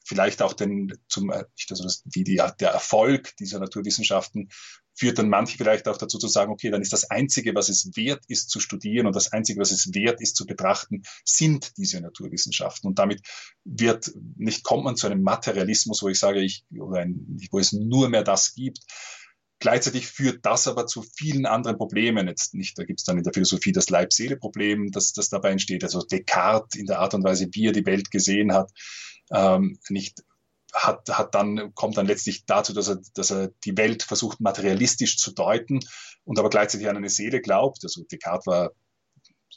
vielleicht 0.03 0.41
auch 0.41 0.51
den, 0.51 0.93
zum, 1.07 1.31
also 1.31 1.87
die, 2.03 2.25
die, 2.25 2.41
der 2.59 2.71
Erfolg 2.71 3.33
dieser 3.37 3.59
Naturwissenschaften 3.59 4.49
führt 4.93 5.17
dann 5.17 5.29
manche 5.29 5.57
vielleicht 5.57 5.87
auch 5.87 5.97
dazu 5.97 6.17
zu 6.17 6.27
sagen, 6.27 6.51
okay, 6.51 6.69
dann 6.69 6.81
ist 6.81 6.91
das 6.91 7.09
Einzige, 7.09 7.55
was 7.55 7.69
es 7.69 7.95
wert 7.95 8.25
ist 8.27 8.49
zu 8.49 8.59
studieren 8.59 9.07
und 9.07 9.15
das 9.15 9.31
Einzige, 9.31 9.61
was 9.61 9.71
es 9.71 9.93
wert 9.93 10.19
ist 10.19 10.35
zu 10.35 10.45
betrachten, 10.45 11.03
sind 11.23 11.71
diese 11.77 12.01
Naturwissenschaften. 12.01 12.89
Und 12.89 12.99
damit 12.99 13.21
wird 13.63 14.11
nicht, 14.35 14.63
kommt 14.63 14.83
man 14.83 14.97
zu 14.97 15.07
einem 15.07 15.23
Materialismus, 15.23 16.03
wo 16.03 16.09
ich 16.09 16.19
sage, 16.19 16.41
ich, 16.41 16.65
oder 16.77 16.99
ein, 16.99 17.37
wo 17.51 17.59
es 17.59 17.71
nur 17.71 18.09
mehr 18.09 18.23
das 18.23 18.53
gibt, 18.53 18.79
Gleichzeitig 19.63 20.07
führt 20.07 20.45
das 20.45 20.67
aber 20.67 20.87
zu 20.87 21.01
vielen 21.01 21.45
anderen 21.45 21.77
Problemen. 21.77 22.27
Jetzt 22.27 22.53
nicht, 22.53 22.77
da 22.77 22.83
gibt 22.83 22.99
es 22.99 23.05
dann 23.05 23.17
in 23.17 23.23
der 23.23 23.31
Philosophie 23.31 23.71
das 23.71 23.89
Leib-Seele-Problem, 23.89 24.91
das, 24.91 25.13
das 25.13 25.29
dabei 25.29 25.51
entsteht. 25.51 25.85
Also 25.85 26.01
Descartes 26.01 26.77
in 26.77 26.85
der 26.85 26.99
Art 26.99 27.13
und 27.13 27.23
Weise, 27.23 27.47
wie 27.53 27.67
er 27.67 27.71
die 27.71 27.85
Welt 27.85 28.11
gesehen 28.11 28.51
hat, 28.53 28.69
ähm, 29.33 29.79
nicht 29.87 30.21
hat, 30.73 31.07
hat 31.09 31.33
dann, 31.33 31.73
kommt 31.75 31.95
dann 31.95 32.07
letztlich 32.07 32.45
dazu, 32.45 32.73
dass 32.73 32.89
er, 32.89 32.99
dass 33.13 33.31
er 33.31 33.51
die 33.63 33.77
Welt 33.77 34.03
versucht 34.03 34.41
materialistisch 34.41 35.15
zu 35.15 35.31
deuten 35.31 35.79
und 36.25 36.39
aber 36.39 36.49
gleichzeitig 36.49 36.89
an 36.89 36.97
eine 36.97 37.07
Seele 37.07 37.39
glaubt. 37.39 37.79
Also 37.83 38.03
Descartes 38.03 38.47
war 38.47 38.71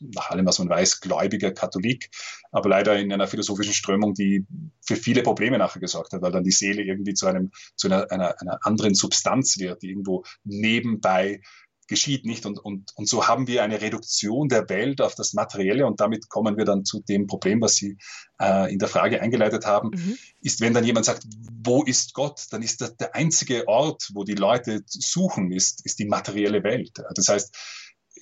nach 0.01 0.31
allem, 0.31 0.47
was 0.47 0.59
man 0.59 0.69
weiß, 0.69 1.01
gläubiger 1.01 1.53
Katholik, 1.53 2.11
aber 2.53 2.69
leider 2.69 2.99
in 2.99 3.13
einer 3.13 3.27
philosophischen 3.27 3.75
Strömung, 3.75 4.15
die 4.15 4.47
für 4.85 4.97
viele 4.97 5.23
Probleme 5.23 5.59
nachher 5.59 5.81
gesorgt 5.81 6.13
hat, 6.13 6.23
weil 6.23 6.33
dann 6.33 6.45
die 6.45 6.51
Seele 6.51 6.83
irgendwie 6.83 7.15
zu 7.15 7.27
einem, 7.27 7.51
zu 7.77 7.89
einer, 7.89 8.11
einer, 8.11 8.41
einer 8.41 8.59
anderen 8.63 8.95
Substanz 8.95 9.59
wird, 9.59 9.83
die 9.83 9.91
irgendwo 9.91 10.25
nebenbei 10.45 11.41
geschieht 11.89 12.25
nicht. 12.25 12.47
Und, 12.47 12.59
und, 12.59 12.93
und 12.97 13.09
so 13.09 13.27
haben 13.29 13.47
wir 13.47 13.63
eine 13.63 13.81
Reduktion 13.81 14.49
der 14.49 14.69
Welt 14.69 15.01
auf 15.01 15.15
das 15.15 15.33
Materielle 15.35 15.87
und 15.87 16.01
damit 16.01 16.29
kommen 16.29 16.57
wir 16.57 16.65
dann 16.65 16.85
zu 16.85 17.01
dem 17.01 17.27
Problem, 17.27 17.61
was 17.61 17.77
Sie 17.77 17.97
äh, 18.41 18.73
in 18.73 18.79
der 18.79 18.89
Frage 18.89 19.21
eingeleitet 19.21 19.67
haben, 19.67 19.91
mhm. 19.91 20.19
ist, 20.41 20.61
wenn 20.61 20.75
dann 20.75 20.85
jemand 20.85 21.07
sagt, 21.07 21.25
wo 21.65 21.83
ist 21.85 22.15
Gott, 22.15 22.47
dann 22.51 22.63
ist 22.63 22.81
das 22.81 22.97
der 22.97 23.15
einzige 23.15 23.69
Ort, 23.69 24.11
wo 24.15 24.25
die 24.25 24.35
Leute 24.35 24.83
suchen, 24.87 25.53
ist, 25.53 25.85
ist 25.85 25.99
die 25.99 26.07
materielle 26.07 26.63
Welt. 26.63 27.03
Das 27.15 27.29
heißt, 27.29 27.57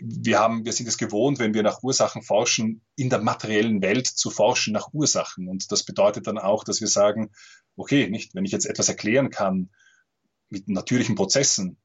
wir 0.01 0.39
haben, 0.39 0.65
wir 0.65 0.73
sind 0.73 0.89
es 0.89 0.99
gewohnt, 0.99 1.39
wenn 1.39 1.55
wir 1.55 1.63
nach 1.63 1.83
Ursachen 1.83 2.23
forschen, 2.23 2.83
in 2.97 3.11
der 3.11 3.21
materiellen 3.21 3.83
Welt 3.83 4.07
zu 4.07 4.31
forschen 4.31 4.73
nach 4.73 4.93
Ursachen. 4.93 5.49
Und 5.49 5.71
das 5.71 5.85
bedeutet 5.85 6.27
dann 6.27 6.39
auch, 6.39 6.65
dass 6.65 6.81
wir 6.81 6.89
sagen, 6.89 7.31
okay, 7.77 8.09
nicht, 8.09 8.35
wenn 8.35 8.45
ich 8.45 8.53
jetzt 8.53 8.67
etwas 8.67 8.89
erklären 8.89 9.31
kann 9.31 9.71
mit 10.49 10.69
natürlichen 10.69 11.15
Prozessen, 11.15 11.79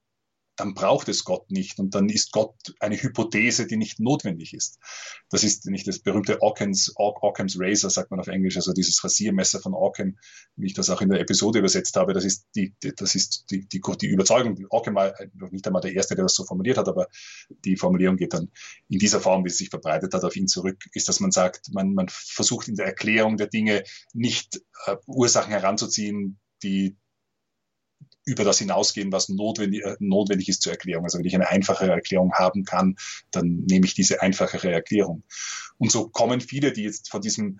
dann 0.59 0.73
braucht 0.73 1.07
es 1.07 1.23
Gott 1.23 1.49
nicht 1.51 1.79
und 1.79 1.95
dann 1.95 2.09
ist 2.09 2.31
Gott 2.31 2.55
eine 2.79 3.01
Hypothese, 3.01 3.65
die 3.65 3.77
nicht 3.77 3.99
notwendig 3.99 4.53
ist. 4.53 4.79
Das 5.29 5.43
ist 5.43 5.65
nicht 5.67 5.87
das 5.87 5.99
berühmte 5.99 6.41
Occam's, 6.41 6.91
Occam's 6.95 7.55
Razor, 7.57 7.89
sagt 7.89 8.11
man 8.11 8.19
auf 8.19 8.27
Englisch, 8.27 8.57
also 8.57 8.73
dieses 8.73 9.01
Rasiermesser 9.03 9.61
von 9.61 9.73
Occam, 9.73 10.17
wie 10.57 10.67
ich 10.67 10.73
das 10.73 10.89
auch 10.89 11.01
in 11.01 11.09
der 11.09 11.21
Episode 11.21 11.59
übersetzt 11.59 11.95
habe. 11.95 12.13
Das 12.13 12.25
ist 12.25 12.47
die, 12.55 12.75
das 12.97 13.15
ist 13.15 13.45
die, 13.51 13.67
die, 13.67 13.81
die 14.01 14.07
Überzeugung. 14.07 14.57
Occam 14.69 14.95
war 14.95 15.13
nicht 15.51 15.65
einmal 15.65 15.81
der 15.81 15.93
Erste, 15.93 16.15
der 16.15 16.25
das 16.25 16.35
so 16.35 16.43
formuliert 16.43 16.77
hat, 16.77 16.89
aber 16.89 17.07
die 17.63 17.77
Formulierung 17.77 18.17
geht 18.17 18.33
dann 18.33 18.51
in 18.89 18.99
dieser 18.99 19.21
Form, 19.21 19.45
wie 19.45 19.49
sie 19.49 19.57
sich 19.57 19.69
verbreitet 19.69 20.13
hat, 20.13 20.23
auf 20.23 20.35
ihn 20.35 20.47
zurück, 20.47 20.83
ist, 20.93 21.07
dass 21.07 21.21
man 21.21 21.31
sagt, 21.31 21.71
man, 21.71 21.93
man 21.93 22.07
versucht 22.09 22.67
in 22.67 22.75
der 22.75 22.85
Erklärung 22.85 23.37
der 23.37 23.47
Dinge 23.47 23.83
nicht 24.13 24.61
äh, 24.85 24.97
Ursachen 25.05 25.51
heranzuziehen, 25.51 26.39
die 26.63 26.97
über 28.25 28.43
das 28.43 28.59
hinausgehen, 28.59 29.11
was 29.11 29.29
notwendig, 29.29 29.83
äh, 29.83 29.95
notwendig 29.99 30.49
ist 30.49 30.61
zur 30.61 30.73
Erklärung. 30.73 31.03
Also 31.03 31.17
wenn 31.17 31.25
ich 31.25 31.35
eine 31.35 31.49
einfachere 31.49 31.91
Erklärung 31.91 32.33
haben 32.33 32.63
kann, 32.63 32.95
dann 33.31 33.65
nehme 33.67 33.85
ich 33.85 33.93
diese 33.93 34.21
einfachere 34.21 34.71
Erklärung. 34.71 35.23
Und 35.77 35.91
so 35.91 36.09
kommen 36.09 36.41
viele, 36.41 36.71
die 36.71 36.83
jetzt 36.83 37.09
von 37.09 37.21
diesem 37.21 37.59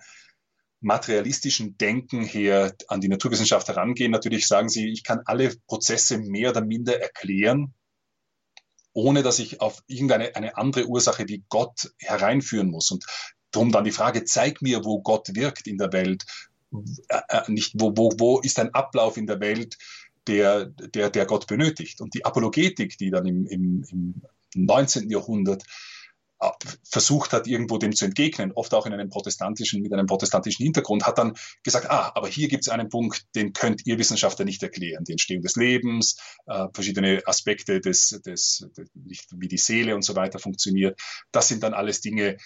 materialistischen 0.80 1.76
Denken 1.76 2.22
her 2.22 2.74
an 2.88 3.00
die 3.00 3.08
Naturwissenschaft 3.08 3.68
herangehen. 3.68 4.10
Natürlich 4.10 4.46
sagen 4.46 4.68
sie, 4.68 4.90
ich 4.90 5.04
kann 5.04 5.20
alle 5.26 5.54
Prozesse 5.66 6.18
mehr 6.18 6.50
oder 6.50 6.64
minder 6.64 7.00
erklären, 7.00 7.74
ohne 8.92 9.22
dass 9.22 9.38
ich 9.38 9.60
auf 9.60 9.82
irgendeine 9.86 10.34
eine 10.36 10.56
andere 10.56 10.86
Ursache 10.86 11.28
wie 11.28 11.44
Gott 11.48 11.92
hereinführen 11.98 12.70
muss. 12.70 12.90
Und 12.90 13.04
darum 13.50 13.72
dann 13.72 13.84
die 13.84 13.90
Frage, 13.90 14.24
zeig 14.24 14.62
mir, 14.62 14.84
wo 14.84 15.02
Gott 15.02 15.34
wirkt 15.34 15.66
in 15.66 15.76
der 15.76 15.92
Welt. 15.92 16.24
Äh, 17.08 17.20
äh 17.28 17.42
nicht, 17.48 17.74
wo, 17.76 17.92
wo, 17.96 18.12
wo 18.18 18.40
ist 18.40 18.58
ein 18.58 18.74
Ablauf 18.74 19.16
in 19.16 19.26
der 19.26 19.40
Welt, 19.40 19.76
der, 20.26 20.66
der, 20.66 21.10
der 21.10 21.26
Gott 21.26 21.46
benötigt. 21.46 22.00
Und 22.00 22.14
die 22.14 22.24
Apologetik, 22.24 22.98
die 22.98 23.10
dann 23.10 23.26
im, 23.26 23.46
im, 23.46 23.84
im 23.90 24.22
19. 24.54 25.10
Jahrhundert 25.10 25.64
äh, 26.40 26.48
versucht 26.84 27.32
hat, 27.32 27.46
irgendwo 27.46 27.78
dem 27.78 27.94
zu 27.94 28.04
entgegnen, 28.06 28.52
oft 28.52 28.72
auch 28.74 28.86
in 28.86 28.92
einem 28.92 29.08
protestantischen, 29.08 29.82
mit 29.82 29.92
einem 29.92 30.06
protestantischen 30.06 30.64
Hintergrund, 30.64 31.06
hat 31.06 31.18
dann 31.18 31.36
gesagt, 31.62 31.90
ah, 31.90 32.12
aber 32.14 32.28
hier 32.28 32.48
gibt 32.48 32.64
es 32.64 32.68
einen 32.68 32.88
Punkt, 32.88 33.26
den 33.34 33.52
könnt 33.52 33.86
ihr 33.86 33.98
Wissenschaftler 33.98 34.44
nicht 34.44 34.62
erklären. 34.62 35.04
Die 35.04 35.12
Entstehung 35.12 35.42
des 35.42 35.56
Lebens, 35.56 36.16
äh, 36.46 36.66
verschiedene 36.72 37.22
Aspekte 37.26 37.80
des, 37.80 38.20
des, 38.24 38.66
wie 39.32 39.48
die 39.48 39.58
Seele 39.58 39.94
und 39.94 40.02
so 40.02 40.16
weiter 40.16 40.38
funktioniert. 40.38 40.98
Das 41.32 41.48
sind 41.48 41.62
dann 41.62 41.74
alles 41.74 42.00
Dinge, 42.00 42.36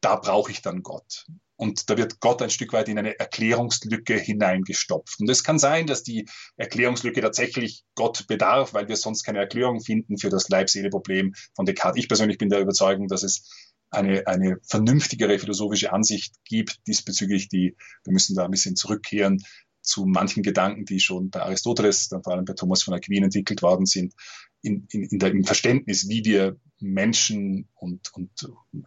da 0.00 0.16
brauche 0.16 0.50
ich 0.50 0.60
dann 0.60 0.82
Gott. 0.82 1.26
Und 1.56 1.88
da 1.88 1.96
wird 1.96 2.20
Gott 2.20 2.42
ein 2.42 2.50
Stück 2.50 2.72
weit 2.72 2.88
in 2.88 2.98
eine 2.98 3.18
Erklärungslücke 3.18 4.18
hineingestopft. 4.18 5.20
Und 5.20 5.30
es 5.30 5.44
kann 5.44 5.58
sein, 5.58 5.86
dass 5.86 6.02
die 6.02 6.26
Erklärungslücke 6.56 7.20
tatsächlich 7.20 7.84
Gott 7.94 8.26
bedarf, 8.26 8.74
weil 8.74 8.88
wir 8.88 8.96
sonst 8.96 9.22
keine 9.22 9.38
Erklärung 9.38 9.80
finden 9.80 10.18
für 10.18 10.30
das 10.30 10.48
Leib-Seele-Problem 10.48 11.34
von 11.54 11.66
Descartes. 11.66 12.02
Ich 12.02 12.08
persönlich 12.08 12.38
bin 12.38 12.48
der 12.48 12.60
Überzeugung, 12.60 13.06
dass 13.08 13.22
es 13.22 13.48
eine, 13.90 14.26
eine 14.26 14.58
vernünftigere 14.66 15.38
philosophische 15.38 15.92
Ansicht 15.92 16.34
gibt 16.44 16.80
diesbezüglich, 16.86 17.48
die, 17.48 17.76
wir 18.04 18.12
müssen 18.12 18.34
da 18.34 18.44
ein 18.44 18.50
bisschen 18.50 18.74
zurückkehren 18.74 19.42
zu 19.80 20.06
manchen 20.06 20.42
Gedanken, 20.42 20.86
die 20.86 20.98
schon 20.98 21.30
bei 21.30 21.42
Aristoteles, 21.42 22.08
dann 22.08 22.22
vor 22.22 22.32
allem 22.32 22.46
bei 22.46 22.54
Thomas 22.54 22.82
von 22.82 22.94
Aquin 22.94 23.22
entwickelt 23.22 23.62
worden 23.62 23.86
sind, 23.86 24.14
in, 24.62 24.86
in, 24.90 25.04
in 25.04 25.18
der, 25.18 25.30
im 25.30 25.44
Verständnis, 25.44 26.08
wie 26.08 26.24
wir 26.24 26.56
Menschen 26.84 27.68
und, 27.74 28.12
und 28.14 28.30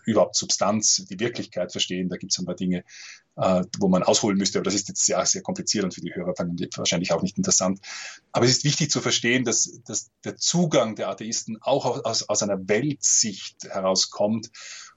überhaupt 0.05 0.35
Substanz, 0.35 1.05
die 1.09 1.19
Wirklichkeit 1.19 1.71
verstehen. 1.71 2.09
Da 2.09 2.17
gibt 2.17 2.31
es 2.31 2.39
ein 2.39 2.45
paar 2.45 2.55
Dinge, 2.55 2.83
äh, 3.35 3.63
wo 3.79 3.87
man 3.87 4.03
ausholen 4.03 4.37
müsste, 4.37 4.59
aber 4.59 4.65
das 4.65 4.75
ist 4.75 4.87
jetzt 4.87 5.05
sehr, 5.05 5.25
sehr 5.25 5.41
kompliziert 5.41 5.83
und 5.83 5.93
für 5.93 6.01
die 6.01 6.13
Hörer 6.13 6.33
wahrscheinlich 6.37 7.11
auch 7.11 7.21
nicht 7.21 7.37
interessant. 7.37 7.79
Aber 8.31 8.45
es 8.45 8.51
ist 8.51 8.63
wichtig 8.63 8.89
zu 8.89 9.01
verstehen, 9.01 9.43
dass, 9.43 9.81
dass 9.85 10.11
der 10.23 10.37
Zugang 10.37 10.95
der 10.95 11.09
Atheisten 11.09 11.57
auch 11.61 12.03
aus, 12.05 12.27
aus 12.29 12.43
einer 12.43 12.67
Weltsicht 12.67 13.63
herauskommt, 13.63 14.51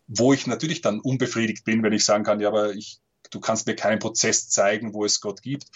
wo 0.07 0.33
ich 0.33 0.47
natürlich 0.47 0.81
dann 0.81 1.01
unbefriedigt 1.01 1.65
bin, 1.65 1.83
wenn 1.83 1.93
ich 1.93 2.05
sagen 2.05 2.25
kann, 2.25 2.41
ja, 2.41 2.49
aber 2.49 2.75
ich 2.75 3.01
du 3.31 3.41
kannst 3.41 3.67
mir 3.67 3.77
keinen 3.77 3.99
Prozess 3.99 4.49
zeigen, 4.49 4.93
wo 4.93 5.05
es 5.05 5.21
Gott 5.21 5.43
gibt. 5.43 5.67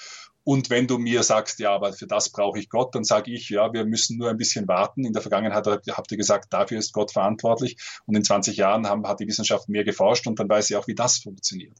Und 0.45 0.68
wenn 0.68 0.86
du 0.86 0.99
mir 0.99 1.22
sagst, 1.22 1.59
ja, 1.59 1.74
aber 1.74 1.95
für 1.95 2.07
das 2.07 2.30
brauche 2.30 2.59
ich 2.59 2.68
Gott, 2.68 2.95
dann 2.95 3.03
sage 3.03 3.32
ich, 3.32 3.49
ja, 3.49 3.72
wir 3.72 3.86
müssen 3.86 4.18
nur 4.18 4.28
ein 4.28 4.36
bisschen 4.36 4.68
warten. 4.68 5.05
In 5.05 5.14
der 5.14 5.22
Vergangenheit 5.22 5.66
habt 5.66 6.12
ihr 6.12 6.18
gesagt, 6.18 6.53
dafür 6.53 6.78
ist 6.78 6.92
Gott 6.92 7.12
verantwortlich. 7.12 7.78
Und 8.05 8.14
in 8.14 8.24
20 8.24 8.59
Jahren 8.59 8.86
haben, 8.86 9.09
hat 9.09 9.20
die 9.20 9.26
Wissenschaft 9.26 9.70
mehr 9.70 9.84
geforscht 9.84 10.26
und 10.26 10.38
dann 10.38 10.49
weiß 10.49 10.66
sie 10.66 10.76
auch, 10.76 10.86
wie 10.86 10.95
das 10.95 11.18
funktioniert. 11.18 11.78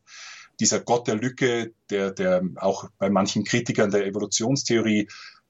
Dieser 0.61 0.81
Gott 0.81 1.07
der 1.09 1.17
Lücke, 1.17 1.75
der, 1.91 2.13
der 2.13 2.43
auch 2.57 2.89
bei 2.99 3.11
manchen 3.11 3.45
Kritikern 3.45 3.91
der 3.91 4.07
Evolutionstheorie 4.07 5.09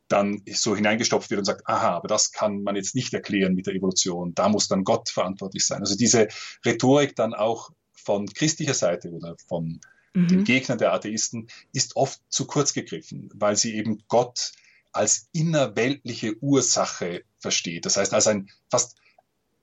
dann 0.08 0.42
so 0.50 0.74
hineingestopft 0.74 1.30
wird 1.30 1.38
und 1.38 1.44
sagt, 1.44 1.66
aha, 1.66 1.96
aber 1.96 2.08
das 2.08 2.32
kann 2.32 2.62
man 2.62 2.74
jetzt 2.74 2.94
nicht 2.94 3.14
erklären 3.14 3.54
mit 3.54 3.66
der 3.66 3.74
Evolution. 3.74 4.34
Da 4.34 4.48
muss 4.48 4.66
dann 4.68 4.84
Gott 4.84 5.08
verantwortlich 5.08 5.66
sein. 5.66 5.80
Also 5.80 5.96
diese 5.96 6.28
Rhetorik 6.64 7.14
dann 7.14 7.32
auch 7.32 7.70
von 7.92 8.26
christlicher 8.26 8.74
Seite 8.74 9.10
oder 9.10 9.36
von 9.48 9.80
mhm. 10.14 10.28
den 10.28 10.44
Gegnern 10.44 10.78
der 10.78 10.92
Atheisten, 10.92 11.48
ist 11.72 11.96
oft 11.96 12.20
zu 12.28 12.46
kurz 12.46 12.72
gegriffen, 12.72 13.30
weil 13.34 13.56
sie 13.56 13.74
eben 13.74 14.02
Gott 14.08 14.52
als 14.92 15.28
innerweltliche 15.32 16.36
Ursache 16.40 17.24
versteht. 17.38 17.84
Das 17.84 17.96
heißt, 17.96 18.14
als 18.14 18.26
ein 18.26 18.50
fast 18.70 18.96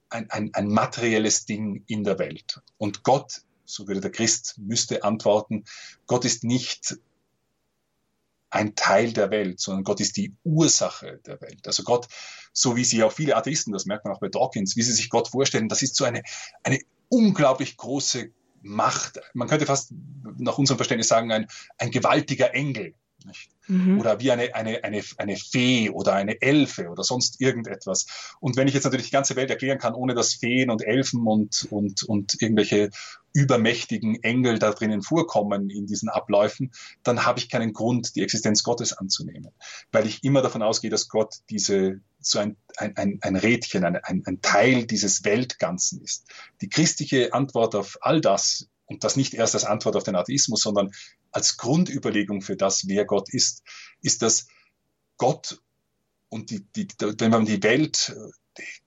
ein, 0.09 0.29
ein, 0.29 0.53
ein 0.53 0.67
materielles 0.67 1.45
Ding 1.45 1.83
in 1.87 2.03
der 2.03 2.19
Welt. 2.19 2.61
Und 2.77 3.03
Gott, 3.03 3.41
so 3.65 3.87
würde 3.87 4.01
der 4.01 4.11
Christ, 4.11 4.55
müsste 4.57 5.03
antworten, 5.03 5.63
Gott 6.05 6.25
ist 6.25 6.43
nicht 6.43 6.97
ein 8.49 8.75
Teil 8.75 9.13
der 9.13 9.31
Welt, 9.31 9.61
sondern 9.61 9.85
Gott 9.85 10.01
ist 10.01 10.17
die 10.17 10.35
Ursache 10.43 11.21
der 11.25 11.39
Welt. 11.39 11.65
Also 11.65 11.83
Gott, 11.83 12.07
so 12.51 12.75
wie 12.75 12.83
sie 12.83 13.01
auch 13.01 13.13
viele 13.13 13.37
Atheisten, 13.37 13.71
das 13.71 13.85
merkt 13.85 14.03
man 14.03 14.13
auch 14.13 14.19
bei 14.19 14.27
Dawkins, 14.27 14.75
wie 14.75 14.81
sie 14.81 14.91
sich 14.91 15.09
Gott 15.09 15.29
vorstellen, 15.29 15.69
das 15.69 15.81
ist 15.81 15.95
so 15.95 16.03
eine, 16.03 16.21
eine 16.63 16.79
unglaublich 17.07 17.77
große 17.77 18.31
Macht. 18.61 19.19
Man 19.33 19.47
könnte 19.47 19.65
fast 19.65 19.93
nach 20.37 20.57
unserem 20.57 20.77
Verständnis 20.77 21.07
sagen, 21.07 21.31
ein, 21.31 21.47
ein 21.77 21.91
gewaltiger 21.91 22.53
Engel. 22.53 22.95
Mhm. 23.67 23.99
Oder 23.99 24.19
wie 24.19 24.31
eine, 24.31 24.53
eine, 24.55 24.83
eine, 24.83 25.01
eine 25.17 25.37
Fee 25.37 25.89
oder 25.89 26.13
eine 26.13 26.41
Elfe 26.41 26.89
oder 26.89 27.03
sonst 27.03 27.39
irgendetwas. 27.39 28.33
Und 28.39 28.57
wenn 28.57 28.67
ich 28.67 28.73
jetzt 28.73 28.83
natürlich 28.83 29.07
die 29.07 29.13
ganze 29.13 29.35
Welt 29.35 29.49
erklären 29.49 29.77
kann, 29.77 29.93
ohne 29.93 30.13
dass 30.13 30.33
Feen 30.33 30.69
und 30.69 30.81
Elfen 30.81 31.25
und, 31.25 31.67
und, 31.69 32.03
und 32.03 32.41
irgendwelche 32.41 32.89
übermächtigen 33.33 34.21
Engel 34.23 34.59
da 34.59 34.71
drinnen 34.71 35.01
vorkommen 35.01 35.69
in 35.69 35.87
diesen 35.87 36.09
Abläufen, 36.09 36.71
dann 37.03 37.25
habe 37.25 37.39
ich 37.39 37.49
keinen 37.49 37.73
Grund, 37.73 38.15
die 38.15 38.23
Existenz 38.23 38.63
Gottes 38.63 38.93
anzunehmen. 38.93 39.51
Weil 39.91 40.05
ich 40.05 40.23
immer 40.23 40.41
davon 40.41 40.61
ausgehe, 40.61 40.89
dass 40.89 41.07
Gott 41.07 41.35
diese, 41.49 42.01
so 42.19 42.39
ein, 42.39 42.57
ein, 42.77 42.97
ein, 42.97 43.19
ein 43.21 43.35
Rädchen, 43.35 43.85
ein, 43.85 43.95
ein, 43.95 44.23
ein 44.25 44.41
Teil 44.41 44.85
dieses 44.85 45.23
Weltganzen 45.23 46.01
ist. 46.01 46.25
Die 46.61 46.69
christliche 46.69 47.33
Antwort 47.33 47.75
auf 47.75 47.97
all 48.01 48.21
das 48.21 48.67
und 48.91 49.03
das 49.03 49.15
nicht 49.15 49.33
erst 49.33 49.55
als 49.55 49.63
Antwort 49.63 49.95
auf 49.95 50.03
den 50.03 50.15
Atheismus, 50.15 50.61
sondern 50.61 50.91
als 51.31 51.57
Grundüberlegung 51.57 52.41
für 52.41 52.55
das, 52.55 52.87
wer 52.87 53.05
Gott 53.05 53.33
ist, 53.33 53.63
ist, 54.01 54.21
dass 54.21 54.47
Gott 55.17 55.61
und 56.29 56.49
die, 56.49 56.65
die, 56.75 56.87
wenn 56.99 57.31
man 57.31 57.45
die 57.45 57.61
Welt 57.63 58.15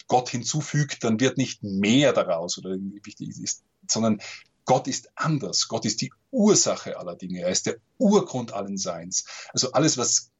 Gott 0.06 0.28
hinzufügt, 0.28 1.04
dann 1.04 1.20
wird 1.20 1.38
nicht 1.38 1.62
mehr 1.62 2.12
daraus 2.12 2.58
oder 2.58 2.76
ist, 3.18 3.62
sondern 3.90 4.20
Gott 4.66 4.88
ist 4.88 5.10
anders. 5.14 5.68
Gott 5.68 5.84
ist 5.84 6.00
die 6.00 6.12
Ursache 6.30 6.98
aller 6.98 7.16
Dinge. 7.16 7.40
Er 7.40 7.50
ist 7.50 7.66
der 7.66 7.76
Urgrund 7.98 8.52
allen 8.52 8.78
Seins. 8.78 9.26
Also 9.52 9.72
alles, 9.72 9.98
was 9.98 10.30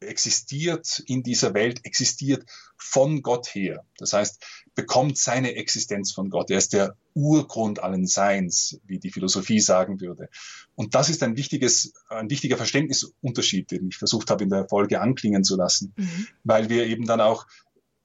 existiert 0.00 1.02
in 1.06 1.22
dieser 1.22 1.54
Welt, 1.54 1.80
existiert 1.84 2.44
von 2.76 3.22
Gott 3.22 3.46
her. 3.54 3.84
Das 3.96 4.12
heißt, 4.12 4.44
bekommt 4.74 5.16
seine 5.16 5.54
Existenz 5.54 6.12
von 6.12 6.28
Gott. 6.28 6.50
Er 6.50 6.58
ist 6.58 6.72
der 6.72 6.96
Urgrund 7.14 7.82
allen 7.82 8.06
Seins, 8.06 8.78
wie 8.84 8.98
die 8.98 9.10
Philosophie 9.10 9.60
sagen 9.60 10.00
würde. 10.00 10.28
Und 10.74 10.94
das 10.94 11.08
ist 11.08 11.22
ein 11.22 11.36
wichtiges, 11.36 11.94
ein 12.08 12.28
wichtiger 12.28 12.58
Verständnisunterschied, 12.58 13.70
den 13.70 13.88
ich 13.88 13.96
versucht 13.96 14.30
habe 14.30 14.44
in 14.44 14.50
der 14.50 14.68
Folge 14.68 15.00
anklingen 15.00 15.44
zu 15.44 15.56
lassen, 15.56 15.94
mhm. 15.96 16.26
weil 16.44 16.68
wir 16.68 16.86
eben 16.86 17.06
dann 17.06 17.20
auch 17.20 17.46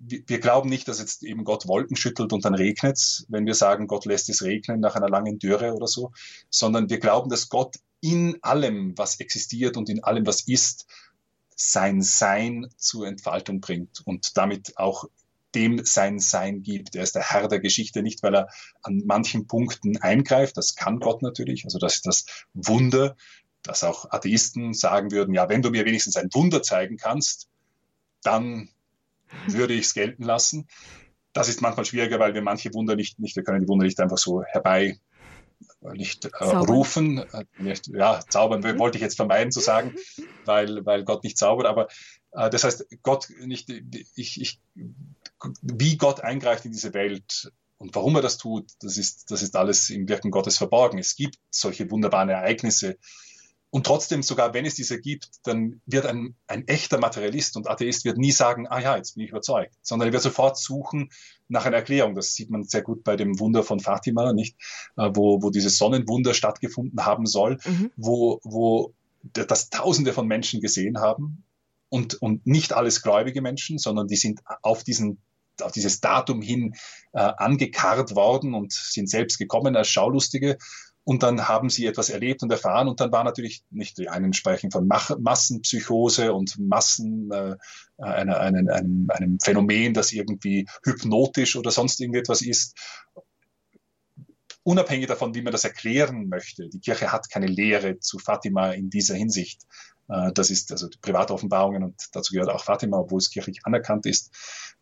wir 0.03 0.39
glauben 0.39 0.67
nicht, 0.67 0.87
dass 0.87 0.97
jetzt 0.97 1.23
eben 1.23 1.43
Gott 1.43 1.67
Wolken 1.67 1.95
schüttelt 1.95 2.33
und 2.33 2.43
dann 2.43 2.55
regnet 2.55 3.23
wenn 3.27 3.45
wir 3.45 3.53
sagen, 3.53 3.85
Gott 3.85 4.05
lässt 4.05 4.29
es 4.29 4.41
regnen 4.41 4.79
nach 4.79 4.95
einer 4.95 5.09
langen 5.09 5.37
Dürre 5.37 5.73
oder 5.73 5.85
so, 5.85 6.11
sondern 6.49 6.89
wir 6.89 6.99
glauben, 6.99 7.29
dass 7.29 7.49
Gott 7.49 7.75
in 7.99 8.39
allem, 8.41 8.97
was 8.97 9.19
existiert 9.19 9.77
und 9.77 9.89
in 9.89 10.03
allem, 10.03 10.25
was 10.25 10.47
ist, 10.47 10.87
sein 11.69 12.01
Sein 12.01 12.67
zur 12.77 13.07
Entfaltung 13.07 13.61
bringt 13.61 14.01
und 14.05 14.37
damit 14.37 14.77
auch 14.77 15.05
dem 15.53 15.83
sein 15.85 16.19
Sein 16.19 16.63
gibt. 16.63 16.95
Er 16.95 17.03
ist 17.03 17.15
der 17.15 17.29
Herr 17.29 17.47
der 17.47 17.59
Geschichte, 17.59 18.01
nicht 18.01 18.23
weil 18.23 18.35
er 18.35 18.49
an 18.83 19.03
manchen 19.05 19.47
Punkten 19.47 19.97
eingreift, 19.97 20.57
das 20.57 20.75
kann 20.75 20.99
Gott 20.99 21.21
natürlich, 21.21 21.65
also 21.65 21.77
das 21.77 21.95
ist 21.95 22.05
das 22.05 22.25
Wunder, 22.53 23.15
dass 23.63 23.83
auch 23.83 24.09
Atheisten 24.11 24.73
sagen 24.73 25.11
würden, 25.11 25.35
ja, 25.35 25.49
wenn 25.49 25.61
du 25.61 25.69
mir 25.69 25.85
wenigstens 25.85 26.15
ein 26.15 26.29
Wunder 26.33 26.63
zeigen 26.63 26.97
kannst, 26.97 27.47
dann 28.23 28.69
würde 29.47 29.73
ich 29.73 29.85
es 29.85 29.93
gelten 29.93 30.23
lassen. 30.23 30.67
Das 31.33 31.47
ist 31.47 31.61
manchmal 31.61 31.85
schwieriger, 31.85 32.19
weil 32.19 32.33
wir 32.33 32.41
manche 32.41 32.73
Wunder 32.73 32.95
nicht, 32.95 33.19
nicht, 33.19 33.35
wir 33.35 33.43
können 33.43 33.61
die 33.61 33.67
Wunder 33.67 33.85
nicht 33.85 33.99
einfach 33.99 34.17
so 34.17 34.43
herbei 34.43 34.99
nicht 35.81 36.25
äh, 36.25 36.43
rufen, 36.43 37.17
äh, 37.17 37.45
nicht, 37.57 37.87
ja, 37.87 38.19
zaubern 38.29 38.61
mhm. 38.61 38.79
wollte 38.79 38.97
ich 38.97 39.01
jetzt 39.01 39.15
vermeiden 39.15 39.51
zu 39.51 39.59
sagen, 39.59 39.95
weil, 40.45 40.85
weil 40.85 41.03
Gott 41.03 41.23
nicht 41.23 41.37
zaubert, 41.37 41.67
aber 41.67 41.87
äh, 42.31 42.49
das 42.49 42.63
heißt, 42.63 42.85
Gott 43.03 43.27
nicht, 43.39 43.69
ich, 44.15 44.39
ich, 44.39 44.59
wie 45.61 45.97
Gott 45.97 46.21
eingreift 46.21 46.65
in 46.65 46.71
diese 46.71 46.93
Welt 46.93 47.51
und 47.77 47.95
warum 47.95 48.15
er 48.15 48.21
das 48.21 48.37
tut, 48.37 48.71
das 48.81 48.97
ist, 48.97 49.31
das 49.31 49.41
ist 49.41 49.55
alles 49.55 49.89
im 49.89 50.07
Wirken 50.07 50.29
Gottes 50.29 50.59
verborgen. 50.59 50.99
Es 50.99 51.15
gibt 51.15 51.37
solche 51.49 51.89
wunderbaren 51.89 52.29
Ereignisse, 52.29 52.99
und 53.71 53.85
trotzdem, 53.85 54.21
sogar 54.21 54.53
wenn 54.53 54.65
es 54.65 54.75
diese 54.75 54.99
gibt, 54.99 55.29
dann 55.43 55.81
wird 55.85 56.05
ein, 56.05 56.35
ein 56.47 56.67
echter 56.67 56.99
Materialist 56.99 57.55
und 57.55 57.69
Atheist 57.69 58.03
wird 58.03 58.17
nie 58.17 58.33
sagen, 58.33 58.67
ah 58.67 58.79
ja, 58.79 58.97
jetzt 58.97 59.15
bin 59.15 59.23
ich 59.23 59.29
überzeugt, 59.29 59.73
sondern 59.81 60.09
er 60.09 60.13
wird 60.13 60.23
sofort 60.23 60.57
suchen 60.57 61.09
nach 61.47 61.65
einer 61.65 61.77
Erklärung. 61.77 62.13
Das 62.13 62.33
sieht 62.33 62.49
man 62.49 62.65
sehr 62.65 62.81
gut 62.81 63.05
bei 63.05 63.15
dem 63.15 63.39
Wunder 63.39 63.63
von 63.63 63.79
Fatima, 63.79 64.33
nicht? 64.33 64.57
Äh, 64.97 65.11
wo, 65.13 65.41
wo 65.41 65.51
dieses 65.51 65.77
Sonnenwunder 65.77 66.33
stattgefunden 66.33 67.05
haben 67.05 67.25
soll, 67.25 67.59
mhm. 67.65 67.91
wo, 67.95 68.41
wo 68.43 68.93
das 69.23 69.69
Tausende 69.69 70.11
von 70.11 70.27
Menschen 70.27 70.59
gesehen 70.59 70.99
haben 70.99 71.45
und, 71.87 72.21
und 72.21 72.45
nicht 72.45 72.73
alles 72.73 73.01
gläubige 73.01 73.41
Menschen, 73.41 73.77
sondern 73.77 74.07
die 74.07 74.17
sind 74.17 74.41
auf 74.61 74.83
diesen 74.83 75.21
auf 75.61 75.73
dieses 75.73 76.01
Datum 76.01 76.41
hin 76.41 76.73
äh, 77.11 77.19
angekarrt 77.19 78.15
worden 78.15 78.55
und 78.55 78.73
sind 78.73 79.07
selbst 79.07 79.37
gekommen 79.37 79.75
als 79.75 79.89
Schaulustige 79.89 80.57
und 81.03 81.23
dann 81.23 81.47
haben 81.47 81.69
sie 81.69 81.85
etwas 81.87 82.09
erlebt 82.09 82.43
und 82.43 82.51
erfahren 82.51 82.87
und 82.87 82.99
dann 82.99 83.11
war 83.11 83.23
natürlich 83.23 83.63
nicht 83.71 83.97
die 83.97 84.09
einen 84.09 84.33
sprechen 84.33 84.71
von 84.71 84.87
Massenpsychose 84.87 86.33
und 86.33 86.59
Massen 86.59 87.31
äh, 87.31 87.55
einer, 87.97 88.39
einem, 88.39 88.69
einem, 88.69 89.07
einem 89.09 89.39
Phänomen, 89.39 89.93
das 89.93 90.11
irgendwie 90.11 90.67
hypnotisch 90.83 91.55
oder 91.55 91.71
sonst 91.71 91.99
irgendetwas 91.99 92.41
ist. 92.41 92.77
Unabhängig 94.63 95.07
davon, 95.07 95.33
wie 95.33 95.41
man 95.41 95.51
das 95.51 95.63
erklären 95.63 96.29
möchte, 96.29 96.69
die 96.69 96.79
Kirche 96.79 97.11
hat 97.11 97.31
keine 97.31 97.47
Lehre 97.47 97.97
zu 97.97 98.19
Fatima 98.19 98.71
in 98.71 98.91
dieser 98.91 99.15
Hinsicht. 99.15 99.63
Äh, 100.11 100.31
das 100.33 100.49
ist 100.49 100.71
also 100.71 100.89
private 101.01 101.33
Offenbarungen 101.33 101.83
und 101.83 102.09
dazu 102.11 102.33
gehört 102.33 102.49
auch 102.49 102.63
Fatima, 102.63 102.97
obwohl 102.97 103.19
es 103.19 103.29
kirchlich 103.29 103.65
anerkannt 103.65 104.05
ist, 104.05 104.31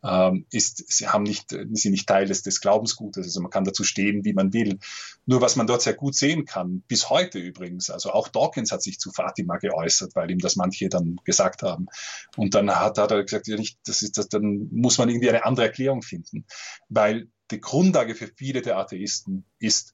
ähm, 0.04 0.46
ist 0.52 0.92
sie 0.92 1.08
haben 1.08 1.24
nicht, 1.24 1.56
sie 1.72 1.90
nicht 1.90 2.08
Teil 2.08 2.26
des, 2.26 2.42
des 2.42 2.62
Glaubensgutes. 2.62 3.26
Also 3.26 3.42
man 3.42 3.52
kann 3.52 3.64
dazu 3.64 3.84
stehen, 3.84 4.26
wie 4.26 4.34
man 4.34 4.54
will. 4.54 4.80
Nur 5.26 5.42
was 5.42 5.56
man 5.56 5.68
dort 5.68 5.82
sehr 5.82 5.94
gut 5.94 6.16
sehen 6.16 6.46
kann, 6.46 6.84
bis 6.88 7.10
heute 7.10 7.38
übrigens, 7.38 7.90
also 7.90 8.12
auch 8.12 8.28
Dawkins 8.28 8.72
hat 8.72 8.82
sich 8.82 9.00
zu 9.00 9.12
Fatima 9.12 9.58
geäußert, 9.58 10.16
weil 10.16 10.32
ihm 10.32 10.40
das 10.40 10.56
manche 10.56 10.90
dann 10.90 11.18
gesagt 11.26 11.62
haben. 11.64 11.88
Und 12.36 12.56
dann 12.56 12.70
hat, 12.72 12.98
hat 12.98 13.12
er 13.12 13.24
gesagt, 13.24 13.48
ja 13.48 13.58
nicht, 13.58 13.80
das 13.86 14.02
ist 14.02 14.18
das, 14.18 14.30
dann 14.30 14.70
muss 14.72 14.98
man 14.98 15.10
irgendwie 15.10 15.30
eine 15.30 15.46
andere 15.46 15.66
Erklärung 15.68 16.02
finden. 16.02 16.46
Weil 16.88 17.28
die 17.52 17.62
Grundlage 17.62 18.16
für 18.16 18.30
viele 18.36 18.62
der 18.62 18.78
Atheisten 18.78 19.46
ist, 19.60 19.94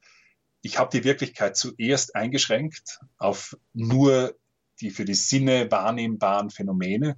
ich 0.61 0.79
habe 0.79 0.89
die 0.97 1.03
Wirklichkeit 1.03 1.55
zuerst 1.55 2.15
eingeschränkt 2.15 2.99
auf 3.17 3.55
nur 3.73 4.36
die 4.82 4.89
für 4.89 5.05
die 5.05 5.15
Sinne 5.15 5.69
wahrnehmbaren 5.71 6.49
Phänomene. 6.49 7.17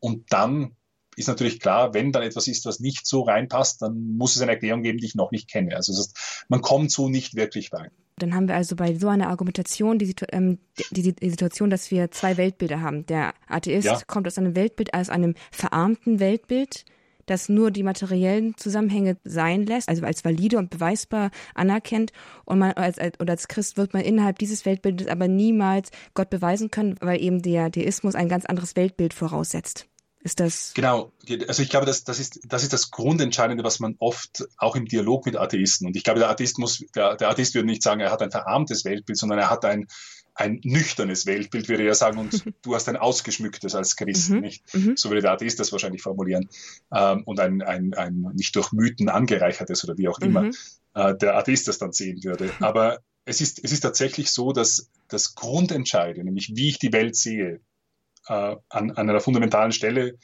Und 0.00 0.32
dann 0.32 0.76
ist 1.16 1.26
natürlich 1.26 1.58
klar, 1.58 1.94
wenn 1.94 2.12
dann 2.12 2.22
etwas 2.22 2.46
ist, 2.46 2.64
was 2.64 2.80
nicht 2.80 3.06
so 3.06 3.22
reinpasst, 3.22 3.82
dann 3.82 4.16
muss 4.16 4.36
es 4.36 4.42
eine 4.42 4.52
Erklärung 4.52 4.82
geben, 4.82 4.98
die 4.98 5.06
ich 5.06 5.14
noch 5.14 5.32
nicht 5.32 5.50
kenne. 5.50 5.74
Also 5.74 5.92
das 5.92 6.00
heißt, 6.00 6.46
man 6.48 6.60
kommt 6.60 6.92
so 6.92 7.08
nicht 7.08 7.34
wirklich 7.34 7.72
weit. 7.72 7.90
Dann 8.18 8.34
haben 8.34 8.48
wir 8.48 8.56
also 8.56 8.76
bei 8.76 8.94
so 8.94 9.08
einer 9.08 9.28
Argumentation 9.28 9.98
die, 9.98 10.14
ähm, 10.32 10.58
die, 10.90 11.14
die, 11.14 11.30
Situation, 11.30 11.70
dass 11.70 11.90
wir 11.90 12.10
zwei 12.10 12.36
Weltbilder 12.36 12.80
haben. 12.80 13.06
Der 13.06 13.32
Atheist 13.46 13.86
ja. 13.86 14.00
kommt 14.06 14.26
aus 14.26 14.38
einem 14.38 14.56
Weltbild, 14.56 14.94
aus 14.94 15.08
einem 15.08 15.34
verarmten 15.50 16.20
Weltbild, 16.20 16.84
das 17.30 17.48
nur 17.48 17.70
die 17.70 17.82
materiellen 17.82 18.56
Zusammenhänge 18.56 19.16
sein 19.24 19.66
lässt, 19.66 19.88
also 19.88 20.04
als 20.04 20.24
valide 20.24 20.58
und 20.58 20.70
beweisbar 20.70 21.30
anerkennt. 21.54 22.12
Und 22.44 22.58
man 22.58 22.72
als, 22.72 22.98
als, 22.98 23.18
oder 23.20 23.32
als 23.32 23.48
Christ 23.48 23.76
wird 23.76 23.94
man 23.94 24.02
innerhalb 24.02 24.38
dieses 24.38 24.64
Weltbildes 24.64 25.08
aber 25.08 25.28
niemals 25.28 25.90
Gott 26.14 26.30
beweisen 26.30 26.70
können, 26.70 26.96
weil 27.00 27.20
eben 27.20 27.42
der 27.42 27.70
Deismus 27.70 28.14
ein 28.14 28.28
ganz 28.28 28.44
anderes 28.44 28.76
Weltbild 28.76 29.14
voraussetzt. 29.14 29.86
Ist 30.20 30.40
das? 30.40 30.72
Genau. 30.74 31.12
Also 31.46 31.62
ich 31.62 31.70
glaube, 31.70 31.86
das, 31.86 32.02
das, 32.02 32.18
ist, 32.18 32.40
das 32.44 32.64
ist 32.64 32.72
das 32.72 32.90
Grundentscheidende, 32.90 33.62
was 33.62 33.78
man 33.78 33.94
oft 34.00 34.44
auch 34.56 34.74
im 34.74 34.86
Dialog 34.86 35.26
mit 35.26 35.36
Atheisten, 35.36 35.86
und 35.86 35.96
ich 35.96 36.02
glaube, 36.02 36.18
der 36.18 36.28
Atheist 36.28 36.58
muss, 36.58 36.84
der, 36.94 37.16
der 37.16 37.30
Atheist 37.30 37.54
würde 37.54 37.66
nicht 37.66 37.82
sagen, 37.82 38.00
er 38.00 38.10
hat 38.10 38.20
ein 38.20 38.32
verarmtes 38.32 38.84
Weltbild, 38.84 39.16
sondern 39.16 39.38
er 39.38 39.48
hat 39.48 39.64
ein, 39.64 39.86
ein 40.38 40.60
nüchternes 40.62 41.26
Weltbild, 41.26 41.68
würde 41.68 41.84
er 41.84 41.94
sagen, 41.94 42.18
und 42.18 42.44
du 42.62 42.74
hast 42.74 42.88
ein 42.88 42.96
ausgeschmücktes 42.96 43.74
als 43.74 43.96
Christ, 43.96 44.30
mhm. 44.30 44.40
nicht? 44.40 44.74
Mhm. 44.74 44.96
So 44.96 45.10
würde 45.10 45.22
der 45.22 45.32
Atheist 45.32 45.58
das 45.58 45.72
wahrscheinlich 45.72 46.00
formulieren. 46.00 46.48
Ähm, 46.94 47.24
und 47.24 47.40
ein, 47.40 47.60
ein, 47.60 47.92
ein 47.94 48.30
nicht 48.34 48.54
durch 48.54 48.72
Mythen 48.72 49.08
angereichertes 49.08 49.82
oder 49.84 49.98
wie 49.98 50.08
auch 50.08 50.20
immer 50.20 50.42
mhm. 50.42 50.54
äh, 50.94 51.16
der 51.16 51.36
Atheist 51.36 51.66
das 51.66 51.78
dann 51.78 51.92
sehen 51.92 52.22
würde. 52.22 52.50
Aber 52.60 53.00
es 53.24 53.40
ist, 53.40 53.62
es 53.62 53.72
ist 53.72 53.80
tatsächlich 53.80 54.30
so, 54.30 54.52
dass 54.52 54.90
das 55.08 55.34
Grundentscheidende, 55.34 56.24
nämlich 56.24 56.54
wie 56.54 56.68
ich 56.68 56.78
die 56.78 56.92
Welt 56.92 57.16
sehe, 57.16 57.60
äh, 58.28 58.56
an, 58.68 58.92
an 58.92 59.10
einer 59.10 59.20
fundamentalen 59.20 59.72
Stelle 59.72 60.18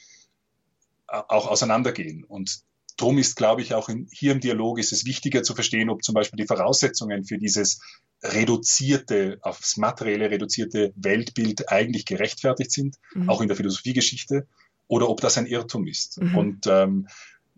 äh, 1.09 1.21
auch 1.27 1.47
auseinandergehen. 1.47 2.23
Und 2.23 2.61
Drum 2.97 3.17
ist, 3.17 3.35
glaube 3.35 3.61
ich, 3.61 3.73
auch 3.73 3.89
in, 3.89 4.07
hier 4.11 4.31
im 4.31 4.39
Dialog 4.39 4.79
ist 4.79 4.93
es 4.93 5.05
wichtiger 5.05 5.43
zu 5.43 5.53
verstehen, 5.53 5.89
ob 5.89 6.03
zum 6.03 6.15
Beispiel 6.15 6.37
die 6.37 6.47
Voraussetzungen 6.47 7.25
für 7.25 7.37
dieses 7.37 7.81
reduzierte, 8.23 9.37
aufs 9.41 9.77
materielle 9.77 10.31
reduzierte 10.31 10.93
Weltbild 10.95 11.69
eigentlich 11.69 12.05
gerechtfertigt 12.05 12.71
sind, 12.71 12.97
mhm. 13.13 13.29
auch 13.29 13.41
in 13.41 13.47
der 13.47 13.57
Philosophiegeschichte, 13.57 14.47
oder 14.87 15.09
ob 15.09 15.19
das 15.21 15.37
ein 15.37 15.45
Irrtum 15.45 15.87
ist. 15.87 16.21
Mhm. 16.21 16.37
Und 16.37 16.67
ähm, 16.67 17.07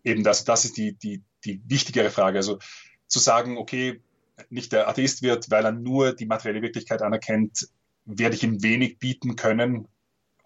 eben 0.04 0.24
das, 0.24 0.44
das 0.44 0.66
ist 0.66 0.78
die, 0.78 0.94
die, 0.94 1.24
die 1.46 1.62
wichtigere 1.66 2.10
Frage. 2.10 2.38
Also 2.38 2.60
zu 3.08 3.20
sagen, 3.20 3.58
okay, 3.58 4.02
nicht 4.50 4.72
der 4.72 4.88
Atheist 4.88 5.22
wird, 5.22 5.50
weil 5.52 5.66
er 5.66 5.72
nur 5.72 6.14
die 6.14 6.26
materielle 6.26 6.62
Wirklichkeit 6.62 7.02
anerkennt, 7.02 7.68
werde 8.06 8.36
ich 8.36 8.44
ihm 8.44 8.64
wenig 8.64 9.00
bieten 9.00 9.36
können, 9.36 9.88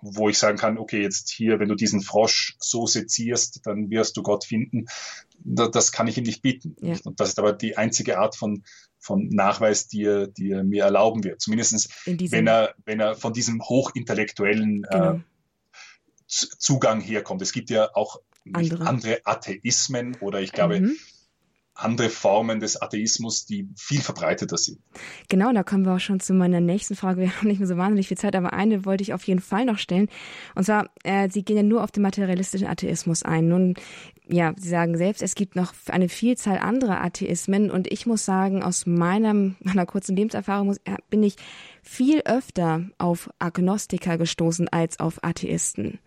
wo 0.01 0.29
ich 0.29 0.37
sagen 0.37 0.57
kann, 0.57 0.77
okay, 0.77 1.01
jetzt 1.01 1.29
hier, 1.29 1.59
wenn 1.59 1.69
du 1.69 1.75
diesen 1.75 2.01
Frosch 2.01 2.55
so 2.59 2.87
sezierst, 2.87 3.61
dann 3.65 3.89
wirst 3.89 4.17
du 4.17 4.23
Gott 4.23 4.45
finden. 4.45 4.85
Das 5.43 5.91
kann 5.91 6.07
ich 6.07 6.17
ihm 6.17 6.23
nicht 6.23 6.41
bieten. 6.41 6.75
Ja. 6.81 6.95
Und 7.03 7.19
das 7.19 7.29
ist 7.29 7.39
aber 7.39 7.53
die 7.53 7.77
einzige 7.77 8.19
Art 8.19 8.35
von, 8.35 8.63
von 8.99 9.29
Nachweis, 9.29 9.87
die 9.87 10.03
er, 10.03 10.27
die 10.27 10.51
er 10.51 10.63
mir 10.63 10.83
erlauben 10.83 11.23
wird. 11.23 11.41
Zumindest 11.41 11.89
wenn 12.05 12.47
er, 12.47 12.75
wenn 12.85 12.99
er 12.99 13.15
von 13.15 13.33
diesem 13.33 13.61
hochintellektuellen 13.61 14.83
äh, 14.85 14.87
genau. 14.91 15.13
äh, 15.13 15.19
Zugang 16.27 17.01
herkommt. 17.01 17.41
Es 17.41 17.51
gibt 17.51 17.69
ja 17.69 17.89
auch 17.93 18.21
andere. 18.53 18.87
andere 18.87 19.21
Atheismen 19.25 20.15
oder 20.21 20.41
ich 20.41 20.51
glaube, 20.51 20.79
mhm 20.79 20.97
andere 21.84 22.09
Formen 22.09 22.59
des 22.59 22.82
Atheismus, 22.82 23.45
die 23.45 23.69
viel 23.75 24.01
verbreiteter 24.01 24.57
sind. 24.57 24.79
Genau, 25.29 25.51
da 25.51 25.63
kommen 25.63 25.86
wir 25.86 25.95
auch 25.95 25.99
schon 25.99 26.19
zu 26.19 26.34
meiner 26.34 26.61
nächsten 26.61 26.95
Frage. 26.95 27.21
Wir 27.21 27.38
haben 27.38 27.47
nicht 27.47 27.59
mehr 27.59 27.67
so 27.67 27.77
wahnsinnig 27.77 28.07
viel 28.07 28.17
Zeit, 28.17 28.36
aber 28.36 28.53
eine 28.53 28.86
wollte 28.86 29.03
ich 29.03 29.13
auf 29.13 29.23
jeden 29.23 29.41
Fall 29.41 29.65
noch 29.65 29.77
stellen. 29.77 30.07
Und 30.55 30.65
zwar, 30.65 30.89
äh, 31.03 31.29
Sie 31.29 31.43
gehen 31.43 31.57
ja 31.57 31.63
nur 31.63 31.84
auf 31.84 31.91
den 31.91 32.03
materialistischen 32.03 32.67
Atheismus 32.67 33.23
ein. 33.23 33.47
Nun, 33.47 33.75
ja, 34.27 34.53
Sie 34.57 34.69
sagen 34.69 34.97
selbst, 34.97 35.21
es 35.21 35.36
gibt 35.36 35.55
noch 35.55 35.73
eine 35.88 36.09
Vielzahl 36.09 36.57
anderer 36.59 37.01
Atheismen. 37.01 37.71
Und 37.71 37.91
ich 37.91 38.05
muss 38.05 38.25
sagen, 38.25 38.63
aus 38.63 38.86
meinem, 38.86 39.55
meiner 39.61 39.86
kurzen 39.86 40.15
Lebenserfahrung 40.15 40.67
muss, 40.67 40.77
äh, 40.86 40.97
bin 41.09 41.23
ich 41.23 41.36
viel 41.82 42.21
öfter 42.25 42.86
auf 42.97 43.29
Agnostiker 43.39 44.17
gestoßen 44.17 44.69
als 44.69 44.99
auf 44.99 45.23
Atheisten. 45.23 45.99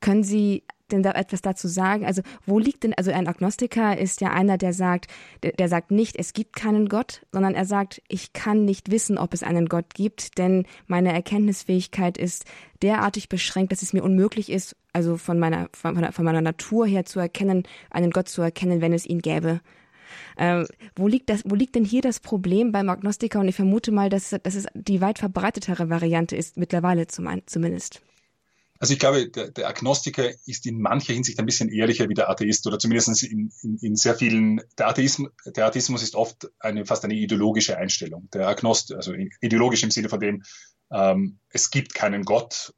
Können 0.00 0.22
Sie 0.22 0.64
denn 0.94 1.02
da 1.02 1.12
etwas 1.12 1.42
dazu 1.42 1.68
sagen? 1.68 2.06
Also 2.06 2.22
wo 2.46 2.58
liegt 2.58 2.84
denn, 2.84 2.94
also 2.94 3.10
ein 3.10 3.28
Agnostiker 3.28 3.98
ist 3.98 4.20
ja 4.20 4.30
einer, 4.30 4.58
der 4.58 4.72
sagt, 4.72 5.08
der, 5.42 5.52
der, 5.52 5.68
sagt 5.68 5.90
nicht, 5.90 6.16
es 6.16 6.32
gibt 6.32 6.56
keinen 6.56 6.88
Gott, 6.88 7.22
sondern 7.32 7.54
er 7.54 7.64
sagt, 7.64 8.02
ich 8.08 8.32
kann 8.32 8.64
nicht 8.64 8.90
wissen, 8.90 9.18
ob 9.18 9.34
es 9.34 9.42
einen 9.42 9.66
Gott 9.66 9.94
gibt, 9.94 10.38
denn 10.38 10.66
meine 10.86 11.12
Erkenntnisfähigkeit 11.12 12.16
ist 12.16 12.44
derartig 12.82 13.28
beschränkt, 13.28 13.72
dass 13.72 13.82
es 13.82 13.92
mir 13.92 14.02
unmöglich 14.02 14.50
ist, 14.50 14.76
also 14.92 15.16
von 15.16 15.38
meiner, 15.38 15.68
von 15.72 15.94
von 16.12 16.24
meiner 16.24 16.40
Natur 16.40 16.86
her 16.86 17.04
zu 17.04 17.20
erkennen, 17.20 17.64
einen 17.90 18.10
Gott 18.10 18.28
zu 18.28 18.42
erkennen, 18.42 18.80
wenn 18.80 18.92
es 18.92 19.06
ihn 19.06 19.20
gäbe. 19.20 19.60
Ähm, 20.36 20.66
wo, 20.96 21.08
liegt 21.08 21.30
das, 21.30 21.42
wo 21.44 21.54
liegt 21.54 21.74
denn 21.74 21.84
hier 21.84 22.02
das 22.02 22.20
Problem 22.20 22.72
beim 22.72 22.88
Agnostiker? 22.88 23.40
Und 23.40 23.48
ich 23.48 23.56
vermute 23.56 23.92
mal, 23.92 24.08
dass, 24.08 24.30
dass 24.42 24.54
es 24.54 24.66
die 24.74 25.00
weit 25.00 25.18
verbreitetere 25.18 25.90
Variante 25.90 26.36
ist, 26.36 26.56
mittlerweile 26.56 27.06
zum, 27.06 27.28
zumindest. 27.46 28.02
Also 28.84 28.92
ich 28.92 28.98
glaube, 28.98 29.30
der, 29.30 29.50
der, 29.50 29.66
Agnostiker 29.66 30.28
ist 30.44 30.66
in 30.66 30.78
mancher 30.78 31.14
Hinsicht 31.14 31.38
ein 31.38 31.46
bisschen 31.46 31.70
ehrlicher 31.70 32.06
wie 32.10 32.12
der 32.12 32.28
Atheist 32.28 32.66
oder 32.66 32.78
zumindest 32.78 33.22
in, 33.22 33.50
in, 33.62 33.78
in 33.80 33.96
sehr 33.96 34.14
vielen, 34.14 34.60
der 34.76 34.88
Atheismus, 34.88 35.30
der 35.46 35.64
Atheismus 35.64 36.02
ist 36.02 36.14
oft 36.14 36.50
eine, 36.58 36.84
fast 36.84 37.02
eine 37.02 37.14
ideologische 37.14 37.78
Einstellung. 37.78 38.28
Der 38.34 38.46
Agnost, 38.46 38.92
also 38.92 39.14
ideologisch 39.40 39.84
im 39.84 39.90
Sinne 39.90 40.10
von 40.10 40.20
dem, 40.20 40.42
ähm, 40.92 41.38
es 41.48 41.70
gibt 41.70 41.94
keinen 41.94 42.24
Gott, 42.24 42.74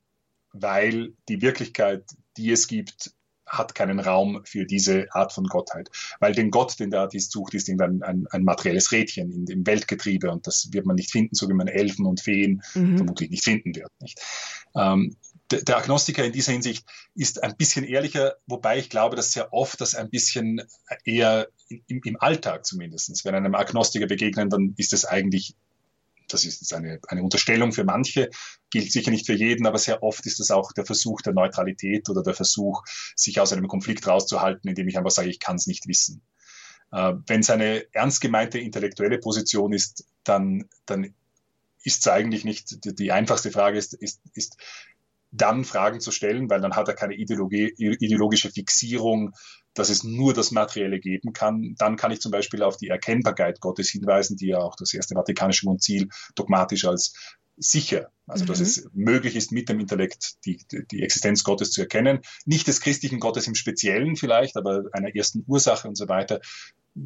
weil 0.52 1.14
die 1.28 1.42
Wirklichkeit, 1.42 2.04
die 2.36 2.52
es 2.52 2.68
gibt, 2.68 3.10
hat 3.44 3.74
keinen 3.74 3.98
Raum 3.98 4.42
für 4.44 4.64
diese 4.64 5.12
Art 5.12 5.32
von 5.32 5.46
Gottheit. 5.46 5.90
Weil 6.20 6.34
den 6.34 6.52
Gott, 6.52 6.78
den 6.78 6.92
der 6.92 7.00
Atheist 7.00 7.32
sucht, 7.32 7.54
ist 7.54 7.68
irgendwann 7.68 8.04
ein, 8.04 8.28
ein 8.30 8.44
materielles 8.44 8.92
Rädchen 8.92 9.32
in 9.32 9.44
dem 9.44 9.66
Weltgetriebe 9.66 10.30
und 10.30 10.46
das 10.46 10.68
wird 10.70 10.86
man 10.86 10.94
nicht 10.94 11.10
finden, 11.10 11.34
so 11.34 11.48
wie 11.48 11.54
man 11.54 11.66
Elfen 11.66 12.06
und 12.06 12.20
Feen 12.20 12.62
mhm. 12.74 12.96
vermutlich 12.96 13.30
nicht 13.30 13.42
finden 13.42 13.74
wird. 13.74 13.90
Nicht? 14.00 14.20
Ähm, 14.76 15.16
der 15.50 15.76
Agnostiker 15.76 16.24
in 16.24 16.32
dieser 16.32 16.52
Hinsicht 16.52 16.84
ist 17.14 17.42
ein 17.42 17.56
bisschen 17.56 17.84
ehrlicher, 17.84 18.36
wobei 18.46 18.78
ich 18.78 18.90
glaube, 18.90 19.16
dass 19.16 19.32
sehr 19.32 19.52
oft 19.52 19.80
das 19.80 19.94
ein 19.94 20.10
bisschen 20.10 20.62
eher 21.04 21.48
im, 21.68 22.00
im 22.04 22.20
Alltag 22.20 22.66
zumindest, 22.66 23.24
wenn 23.24 23.34
einem 23.34 23.54
Agnostiker 23.54 24.06
begegnen, 24.06 24.50
dann 24.50 24.74
ist 24.76 24.92
es 24.92 25.04
eigentlich, 25.04 25.54
das 26.28 26.44
ist 26.44 26.72
eine, 26.74 27.00
eine 27.06 27.22
Unterstellung 27.22 27.72
für 27.72 27.84
manche, 27.84 28.30
gilt 28.70 28.90
sicher 28.90 29.10
nicht 29.12 29.26
für 29.26 29.34
jeden, 29.34 29.66
aber 29.66 29.78
sehr 29.78 30.02
oft 30.02 30.26
ist 30.26 30.40
das 30.40 30.50
auch 30.50 30.72
der 30.72 30.84
Versuch 30.84 31.22
der 31.22 31.32
Neutralität 31.32 32.08
oder 32.08 32.22
der 32.22 32.34
Versuch, 32.34 32.82
sich 33.14 33.38
aus 33.38 33.52
einem 33.52 33.68
Konflikt 33.68 34.06
rauszuhalten, 34.06 34.68
indem 34.68 34.88
ich 34.88 34.98
einfach 34.98 35.12
sage, 35.12 35.30
ich 35.30 35.38
kann 35.38 35.56
es 35.56 35.68
nicht 35.68 35.86
wissen. 35.86 36.22
Äh, 36.90 37.14
wenn 37.26 37.40
es 37.40 37.50
eine 37.50 37.86
ernst 37.92 38.20
gemeinte 38.20 38.58
intellektuelle 38.58 39.18
Position 39.18 39.72
ist, 39.72 40.04
dann, 40.24 40.68
dann 40.86 41.14
ist 41.84 42.00
es 42.00 42.08
eigentlich 42.08 42.44
nicht, 42.44 42.84
die, 42.84 42.94
die 42.94 43.12
einfachste 43.12 43.52
Frage 43.52 43.78
ist, 43.78 43.94
ist, 43.94 44.20
ist 44.34 44.56
dann 45.36 45.64
Fragen 45.64 46.00
zu 46.00 46.10
stellen, 46.10 46.48
weil 46.50 46.60
dann 46.60 46.74
hat 46.74 46.88
er 46.88 46.94
keine 46.94 47.14
Ideologie, 47.14 47.72
ideologische 47.76 48.50
Fixierung, 48.50 49.32
dass 49.74 49.90
es 49.90 50.04
nur 50.04 50.34
das 50.34 50.50
Materielle 50.50 51.00
geben 51.00 51.32
kann. 51.32 51.74
Dann 51.78 51.96
kann 51.96 52.10
ich 52.10 52.20
zum 52.20 52.32
Beispiel 52.32 52.62
auf 52.62 52.76
die 52.76 52.88
Erkennbarkeit 52.88 53.60
Gottes 53.60 53.90
hinweisen, 53.90 54.36
die 54.36 54.48
ja 54.48 54.58
auch 54.58 54.76
das 54.76 54.94
erste 54.94 55.14
Vatikanische 55.14 55.66
Konzil 55.66 56.08
dogmatisch 56.34 56.84
als 56.86 57.14
sicher, 57.58 58.10
also 58.26 58.44
dass 58.44 58.58
mhm. 58.58 58.64
es 58.64 58.90
möglich 58.92 59.36
ist, 59.36 59.50
mit 59.50 59.68
dem 59.68 59.80
Intellekt 59.80 60.44
die, 60.44 60.58
die 60.90 61.02
Existenz 61.02 61.42
Gottes 61.42 61.70
zu 61.70 61.80
erkennen. 61.80 62.20
Nicht 62.44 62.66
des 62.66 62.80
christlichen 62.80 63.18
Gottes 63.18 63.46
im 63.46 63.54
Speziellen 63.54 64.16
vielleicht, 64.16 64.56
aber 64.56 64.84
einer 64.92 65.14
ersten 65.14 65.44
Ursache 65.46 65.88
und 65.88 65.96
so 65.96 66.08
weiter. 66.08 66.40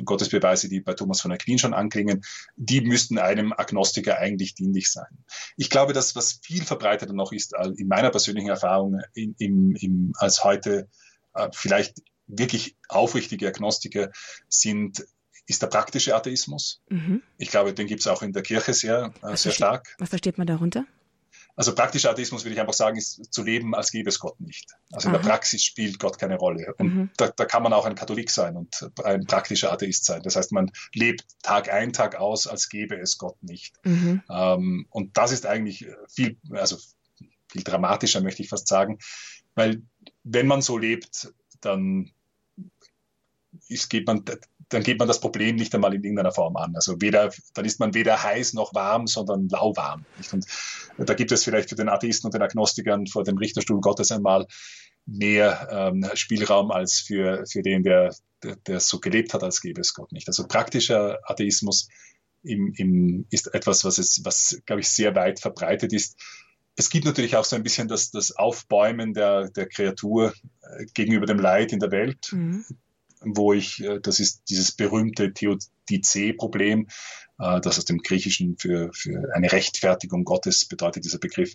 Gottesbeweise, 0.04 0.68
die 0.68 0.80
bei 0.80 0.94
Thomas 0.94 1.20
von 1.20 1.32
Aquin 1.32 1.58
schon 1.58 1.74
anklingen, 1.74 2.22
die 2.56 2.80
müssten 2.80 3.18
einem 3.18 3.52
Agnostiker 3.52 4.18
eigentlich 4.18 4.54
dienlich 4.54 4.90
sein. 4.90 5.24
Ich 5.56 5.70
glaube, 5.70 5.92
dass 5.92 6.16
was 6.16 6.40
viel 6.42 6.64
verbreiteter 6.64 7.12
noch 7.12 7.32
ist, 7.32 7.54
in 7.76 7.88
meiner 7.88 8.10
persönlichen 8.10 8.48
Erfahrung, 8.48 9.00
in, 9.14 9.34
im, 9.38 9.76
im, 9.76 10.12
als 10.16 10.44
heute 10.44 10.88
äh, 11.34 11.48
vielleicht 11.52 12.02
wirklich 12.26 12.76
aufrichtige 12.88 13.48
Agnostiker 13.48 14.10
sind 14.48 15.04
ist 15.46 15.62
der 15.62 15.66
praktische 15.66 16.14
Atheismus. 16.14 16.80
Mhm. 16.88 17.22
Ich 17.36 17.50
glaube, 17.50 17.74
den 17.74 17.88
gibt 17.88 18.00
es 18.00 18.06
auch 18.06 18.22
in 18.22 18.32
der 18.32 18.42
Kirche 18.42 18.72
sehr, 18.72 19.12
äh, 19.22 19.36
sehr 19.36 19.50
stark. 19.50 19.96
Was 19.98 20.10
versteht 20.10 20.38
man 20.38 20.46
darunter? 20.46 20.86
Also 21.60 21.74
praktischer 21.74 22.08
Atheismus 22.08 22.42
würde 22.42 22.54
ich 22.54 22.60
einfach 22.60 22.72
sagen, 22.72 22.96
ist 22.96 23.34
zu 23.34 23.42
leben, 23.42 23.74
als 23.74 23.90
gäbe 23.90 24.08
es 24.08 24.18
Gott 24.18 24.40
nicht. 24.40 24.72
Also 24.92 25.08
Aha. 25.08 25.14
in 25.14 25.22
der 25.22 25.28
Praxis 25.28 25.62
spielt 25.62 25.98
Gott 25.98 26.18
keine 26.18 26.38
Rolle. 26.38 26.72
Und 26.78 26.94
mhm. 26.94 27.10
da, 27.18 27.28
da, 27.28 27.44
kann 27.44 27.62
man 27.62 27.74
auch 27.74 27.84
ein 27.84 27.94
Katholik 27.94 28.30
sein 28.30 28.56
und 28.56 28.90
ein 29.04 29.26
praktischer 29.26 29.70
Atheist 29.70 30.06
sein. 30.06 30.22
Das 30.22 30.36
heißt, 30.36 30.52
man 30.52 30.72
lebt 30.94 31.26
Tag 31.42 31.70
ein, 31.70 31.92
Tag 31.92 32.16
aus, 32.16 32.46
als 32.46 32.70
gäbe 32.70 32.98
es 32.98 33.18
Gott 33.18 33.36
nicht. 33.42 33.74
Mhm. 33.84 34.22
Ähm, 34.30 34.86
und 34.88 35.18
das 35.18 35.32
ist 35.32 35.44
eigentlich 35.44 35.86
viel, 36.10 36.38
also 36.52 36.78
viel 37.52 37.62
dramatischer, 37.62 38.22
möchte 38.22 38.42
ich 38.42 38.48
fast 38.48 38.66
sagen, 38.66 38.96
weil 39.54 39.82
wenn 40.24 40.46
man 40.46 40.62
so 40.62 40.78
lebt, 40.78 41.30
dann 41.60 42.10
ist, 43.70 43.88
geht 43.88 44.06
man 44.06 44.24
dann 44.70 44.84
geht 44.84 44.98
man 44.98 45.08
das 45.08 45.20
Problem 45.20 45.56
nicht 45.56 45.74
einmal 45.74 45.94
in 45.94 46.02
irgendeiner 46.04 46.32
Form 46.32 46.56
an. 46.56 46.74
Also 46.76 47.00
weder, 47.00 47.30
dann 47.54 47.64
ist 47.64 47.80
man 47.80 47.92
weder 47.92 48.22
heiß 48.22 48.54
noch 48.54 48.72
warm, 48.72 49.08
sondern 49.08 49.48
lauwarm. 49.48 50.04
Und 50.96 51.08
da 51.08 51.14
gibt 51.14 51.32
es 51.32 51.44
vielleicht 51.44 51.68
für 51.68 51.74
den 51.74 51.88
Atheisten 51.88 52.28
und 52.28 52.34
den 52.34 52.42
Agnostikern 52.42 53.06
vor 53.08 53.24
dem 53.24 53.36
Richterstuhl 53.36 53.80
Gottes 53.80 54.12
einmal 54.12 54.46
mehr 55.06 55.68
ähm, 55.72 56.08
Spielraum 56.14 56.70
als 56.70 57.00
für, 57.00 57.44
für 57.50 57.62
den, 57.62 57.82
der, 57.82 58.14
der, 58.44 58.56
der 58.56 58.80
so 58.80 59.00
gelebt 59.00 59.34
hat, 59.34 59.42
als 59.42 59.60
gäbe 59.60 59.80
es 59.80 59.92
Gott 59.92 60.12
nicht. 60.12 60.28
Also 60.28 60.46
praktischer 60.46 61.18
Atheismus 61.24 61.88
im, 62.44 62.72
im, 62.76 63.26
ist 63.30 63.52
etwas, 63.52 63.84
was, 63.84 63.98
es, 63.98 64.20
was, 64.24 64.62
glaube 64.66 64.82
ich, 64.82 64.88
sehr 64.88 65.16
weit 65.16 65.40
verbreitet 65.40 65.92
ist. 65.92 66.16
Es 66.76 66.90
gibt 66.90 67.06
natürlich 67.06 67.34
auch 67.34 67.44
so 67.44 67.56
ein 67.56 67.64
bisschen 67.64 67.88
das, 67.88 68.12
das 68.12 68.36
Aufbäumen 68.36 69.14
der, 69.14 69.50
der 69.50 69.68
Kreatur 69.68 70.32
äh, 70.62 70.84
gegenüber 70.94 71.26
dem 71.26 71.40
Leid 71.40 71.72
in 71.72 71.80
der 71.80 71.90
Welt. 71.90 72.28
Mhm 72.30 72.64
wo 73.20 73.52
ich, 73.52 73.82
äh, 73.82 74.00
das 74.00 74.20
ist 74.20 74.44
dieses 74.48 74.72
berühmte 74.72 75.32
Theodice-Problem, 75.32 76.88
äh, 77.38 77.60
das 77.60 77.78
aus 77.78 77.84
dem 77.84 77.98
Griechischen 77.98 78.56
für, 78.56 78.90
für 78.92 79.34
eine 79.34 79.52
Rechtfertigung 79.52 80.24
Gottes 80.24 80.66
bedeutet, 80.66 81.04
dieser 81.04 81.18
Begriff, 81.18 81.54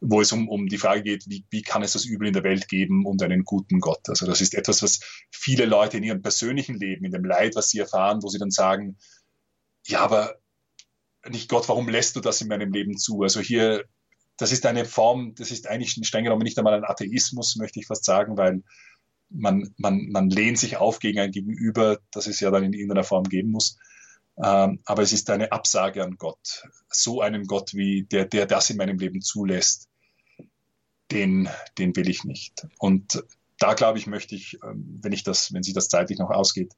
wo 0.00 0.20
es 0.20 0.32
um, 0.32 0.48
um 0.48 0.66
die 0.68 0.78
Frage 0.78 1.02
geht, 1.02 1.24
wie, 1.28 1.44
wie 1.50 1.62
kann 1.62 1.82
es 1.82 1.92
das 1.92 2.04
Übel 2.04 2.28
in 2.28 2.34
der 2.34 2.44
Welt 2.44 2.68
geben 2.68 3.06
und 3.06 3.22
einen 3.22 3.44
guten 3.44 3.80
Gott? 3.80 4.08
Also 4.08 4.26
das 4.26 4.40
ist 4.40 4.54
etwas, 4.54 4.82
was 4.82 5.00
viele 5.30 5.66
Leute 5.66 5.96
in 5.96 6.04
ihrem 6.04 6.22
persönlichen 6.22 6.78
Leben, 6.78 7.04
in 7.04 7.12
dem 7.12 7.24
Leid, 7.24 7.56
was 7.56 7.70
sie 7.70 7.78
erfahren, 7.78 8.22
wo 8.22 8.28
sie 8.28 8.38
dann 8.38 8.50
sagen, 8.50 8.96
ja, 9.86 10.00
aber 10.00 10.36
nicht 11.28 11.48
Gott, 11.48 11.68
warum 11.68 11.88
lässt 11.88 12.16
du 12.16 12.20
das 12.20 12.40
in 12.40 12.48
meinem 12.48 12.72
Leben 12.72 12.96
zu? 12.96 13.22
Also 13.22 13.40
hier, 13.40 13.84
das 14.36 14.52
ist 14.52 14.66
eine 14.66 14.84
Form, 14.84 15.34
das 15.34 15.50
ist 15.50 15.66
eigentlich 15.66 15.98
streng 16.06 16.24
genommen 16.24 16.42
nicht 16.42 16.58
einmal 16.58 16.74
ein 16.74 16.84
Atheismus, 16.84 17.56
möchte 17.56 17.80
ich 17.80 17.86
fast 17.86 18.04
sagen, 18.04 18.36
weil 18.36 18.62
man, 19.30 19.72
man, 19.76 20.08
man 20.10 20.30
lehnt 20.30 20.58
sich 20.58 20.76
auf 20.76 20.98
gegen 20.98 21.18
ein 21.18 21.32
Gegenüber, 21.32 21.98
das 22.10 22.26
es 22.26 22.40
ja 22.40 22.50
dann 22.50 22.64
in 22.64 22.72
irgendeiner 22.72 23.04
Form 23.04 23.24
geben 23.24 23.50
muss. 23.50 23.78
Ähm, 24.42 24.80
aber 24.84 25.02
es 25.02 25.12
ist 25.12 25.30
eine 25.30 25.52
Absage 25.52 26.02
an 26.02 26.16
Gott. 26.16 26.64
So 26.88 27.20
einen 27.20 27.44
Gott, 27.44 27.74
wie 27.74 28.04
der, 28.04 28.24
der 28.24 28.46
das 28.46 28.70
in 28.70 28.76
meinem 28.76 28.98
Leben 28.98 29.20
zulässt, 29.20 29.88
den, 31.10 31.48
den 31.76 31.96
will 31.96 32.08
ich 32.08 32.24
nicht. 32.24 32.66
Und 32.78 33.24
da 33.58 33.74
glaube 33.74 33.98
ich, 33.98 34.06
möchte 34.06 34.34
ich, 34.34 34.58
ähm, 34.62 35.00
wenn 35.02 35.12
ich 35.12 35.24
das, 35.24 35.52
wenn 35.52 35.62
sich 35.62 35.74
das 35.74 35.88
zeitlich 35.88 36.18
noch 36.18 36.30
ausgeht, 36.30 36.74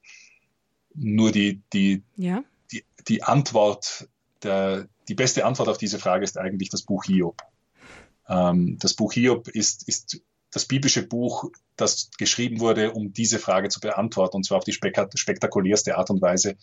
nur 0.95 1.31
die, 1.31 1.61
die, 1.73 2.03
ja. 2.17 2.43
die, 2.73 2.85
die 3.09 3.23
Antwort, 3.23 4.09
der, 4.43 4.89
die 5.09 5.15
beste 5.15 5.45
Antwort 5.45 5.69
auf 5.69 5.79
diese 5.79 5.99
Frage 5.99 6.25
ist 6.25 6.39
eigentlich 6.39 6.71
das 6.71 6.83
Buch 6.83 7.05
Hiob. 7.05 7.43
Ähm, 8.29 8.79
das 8.81 8.95
Buch 8.95 9.13
Hiob 9.13 9.49
ist, 9.49 9.87
ist 9.87 10.23
das 10.51 10.67
biblische 10.67 11.07
Buch, 11.07 11.51
das 11.77 12.11
geschrieben 12.19 12.61
wurde, 12.61 12.93
um 12.93 13.13
diese 13.13 13.39
Frage 13.39 13.69
zu 13.69 13.81
beantworten, 13.81 14.37
und 14.37 14.45
zwar 14.45 14.59
auf 14.59 14.65
die 14.65 14.73
spektakulärste 14.73 15.97
Art 15.97 16.11
und 16.11 16.21
Weise. 16.21 16.57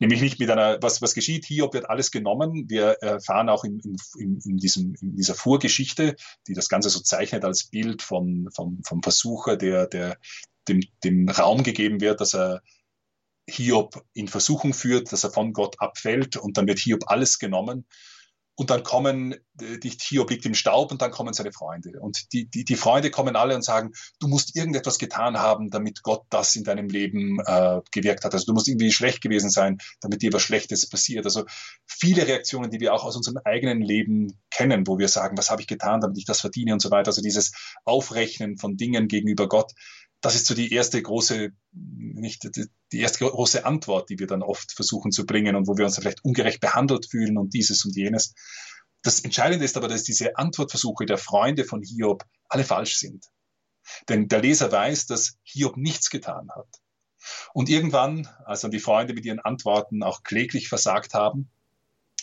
Nämlich 0.00 0.20
nicht 0.20 0.40
mit 0.40 0.50
einer, 0.50 0.82
was, 0.82 1.02
was 1.02 1.14
geschieht, 1.14 1.44
Hiob 1.46 1.72
wird 1.72 1.88
alles 1.88 2.10
genommen. 2.10 2.68
Wir 2.68 2.96
erfahren 3.00 3.48
auch 3.48 3.62
in, 3.62 3.80
in, 4.18 4.40
in, 4.44 4.56
diesem, 4.56 4.94
in 5.00 5.14
dieser 5.14 5.34
Vorgeschichte, 5.34 6.16
die 6.48 6.54
das 6.54 6.68
Ganze 6.68 6.90
so 6.90 7.00
zeichnet 7.00 7.44
als 7.44 7.64
Bild 7.64 8.02
vom, 8.02 8.48
vom, 8.52 8.82
vom 8.84 9.02
Versucher, 9.02 9.56
der, 9.56 9.86
der 9.86 10.18
dem, 10.66 10.80
dem 11.04 11.28
Raum 11.28 11.62
gegeben 11.62 12.00
wird, 12.00 12.20
dass 12.20 12.34
er 12.34 12.62
Hiob 13.48 14.04
in 14.14 14.26
Versuchung 14.26 14.72
führt, 14.74 15.12
dass 15.12 15.22
er 15.22 15.30
von 15.30 15.52
Gott 15.52 15.76
abfällt 15.78 16.36
und 16.36 16.56
dann 16.56 16.66
wird 16.66 16.80
Hiob 16.80 17.04
alles 17.06 17.38
genommen. 17.38 17.86
Und 18.56 18.70
dann 18.70 18.84
kommen, 18.84 19.32
äh, 19.60 19.78
die 19.82 19.90
Hiob 19.90 20.30
liegt 20.30 20.46
im 20.46 20.54
Staub 20.54 20.92
und 20.92 21.02
dann 21.02 21.10
kommen 21.10 21.34
seine 21.34 21.52
Freunde. 21.52 22.00
Und 22.00 22.32
die, 22.32 22.48
die, 22.48 22.64
die 22.64 22.76
Freunde 22.76 23.10
kommen 23.10 23.34
alle 23.34 23.54
und 23.54 23.62
sagen, 23.62 23.92
du 24.20 24.28
musst 24.28 24.54
irgendetwas 24.56 24.98
getan 24.98 25.38
haben, 25.38 25.70
damit 25.70 26.02
Gott 26.02 26.24
das 26.30 26.54
in 26.54 26.62
deinem 26.62 26.88
Leben 26.88 27.40
äh, 27.44 27.80
gewirkt 27.90 28.24
hat. 28.24 28.32
Also 28.32 28.46
du 28.46 28.52
musst 28.52 28.68
irgendwie 28.68 28.92
schlecht 28.92 29.20
gewesen 29.20 29.50
sein, 29.50 29.78
damit 30.00 30.22
dir 30.22 30.32
was 30.32 30.42
Schlechtes 30.42 30.88
passiert. 30.88 31.24
Also 31.24 31.44
viele 31.86 32.26
Reaktionen, 32.26 32.70
die 32.70 32.80
wir 32.80 32.94
auch 32.94 33.04
aus 33.04 33.16
unserem 33.16 33.38
eigenen 33.44 33.80
Leben 33.80 34.38
kennen, 34.50 34.86
wo 34.86 34.98
wir 34.98 35.08
sagen, 35.08 35.36
was 35.36 35.50
habe 35.50 35.62
ich 35.62 35.66
getan, 35.66 36.00
damit 36.00 36.18
ich 36.18 36.24
das 36.24 36.40
verdiene 36.40 36.72
und 36.72 36.80
so 36.80 36.90
weiter. 36.90 37.08
Also 37.08 37.22
dieses 37.22 37.52
Aufrechnen 37.84 38.56
von 38.56 38.76
Dingen 38.76 39.08
gegenüber 39.08 39.48
Gott, 39.48 39.72
das 40.24 40.36
ist 40.36 40.46
so 40.46 40.54
die 40.54 40.72
erste 40.72 41.02
große, 41.02 41.52
nicht 41.72 42.48
die 42.92 42.98
erste 42.98 43.26
große 43.26 43.66
Antwort, 43.66 44.08
die 44.08 44.18
wir 44.18 44.26
dann 44.26 44.42
oft 44.42 44.72
versuchen 44.72 45.12
zu 45.12 45.26
bringen 45.26 45.54
und 45.54 45.68
wo 45.68 45.76
wir 45.76 45.84
uns 45.84 45.96
vielleicht 45.96 46.24
ungerecht 46.24 46.60
behandelt 46.60 47.10
fühlen 47.10 47.36
und 47.36 47.52
dieses 47.52 47.84
und 47.84 47.94
jenes. 47.94 48.34
Das 49.02 49.20
Entscheidende 49.20 49.66
ist 49.66 49.76
aber, 49.76 49.86
dass 49.86 50.02
diese 50.02 50.38
Antwortversuche 50.38 51.04
der 51.04 51.18
Freunde 51.18 51.64
von 51.64 51.82
Hiob 51.82 52.24
alle 52.48 52.64
falsch 52.64 52.96
sind. 52.96 53.26
Denn 54.08 54.28
der 54.28 54.40
Leser 54.40 54.72
weiß, 54.72 55.04
dass 55.08 55.36
Hiob 55.42 55.76
nichts 55.76 56.08
getan 56.08 56.48
hat. 56.56 56.68
Und 57.52 57.68
irgendwann, 57.68 58.26
als 58.46 58.62
dann 58.62 58.70
die 58.70 58.80
Freunde 58.80 59.12
mit 59.12 59.26
ihren 59.26 59.40
Antworten 59.40 60.02
auch 60.02 60.22
kläglich 60.22 60.68
versagt 60.70 61.12
haben 61.12 61.50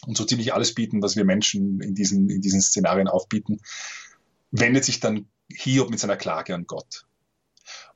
und 0.07 0.17
so 0.17 0.25
ziemlich 0.25 0.55
alles 0.55 0.73
bieten, 0.73 1.03
was 1.03 1.15
wir 1.15 1.23
Menschen 1.23 1.79
in 1.81 1.93
diesen, 1.93 2.31
in 2.31 2.41
diesen 2.41 2.63
Szenarien 2.63 3.07
aufbieten, 3.07 3.59
wendet 4.49 4.85
sich 4.85 4.99
dann 4.99 5.29
Hiob 5.53 5.91
mit 5.91 5.99
seiner 5.99 6.17
Klage 6.17 6.55
an 6.55 6.65
Gott. 6.65 7.05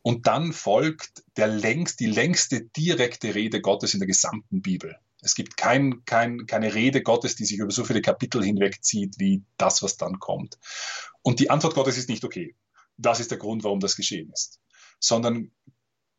Und 0.06 0.28
dann 0.28 0.54
folgt 0.54 1.24
der 1.36 1.48
längst, 1.48 2.00
die 2.00 2.06
längste 2.06 2.62
direkte 2.62 3.34
Rede 3.34 3.60
Gottes 3.60 3.96
in 3.96 4.00
der 4.00 4.06
gesamten 4.06 4.62
Bibel. 4.62 4.96
Es 5.20 5.34
gibt 5.34 5.58
kein, 5.58 6.06
kein, 6.06 6.46
keine 6.46 6.76
Rede 6.76 7.02
Gottes, 7.02 7.36
die 7.36 7.44
sich 7.44 7.58
über 7.58 7.72
so 7.72 7.84
viele 7.84 8.04
Kapitel 8.04 8.44
hinwegzieht, 8.44 9.16
wie 9.18 9.42
das, 9.58 9.82
was 9.82 9.98
dann 9.98 10.20
kommt. 10.20 10.60
Und 11.24 11.40
die 11.40 11.50
Antwort 11.50 11.74
Gottes 11.74 11.98
ist 11.98 12.08
nicht 12.08 12.24
okay. 12.24 12.56
Das 12.98 13.20
ist 13.20 13.32
der 13.32 13.40
Grund, 13.40 13.64
warum 13.64 13.80
das 13.80 13.96
geschehen 13.96 14.30
ist. 14.32 14.60
Sondern 15.00 15.50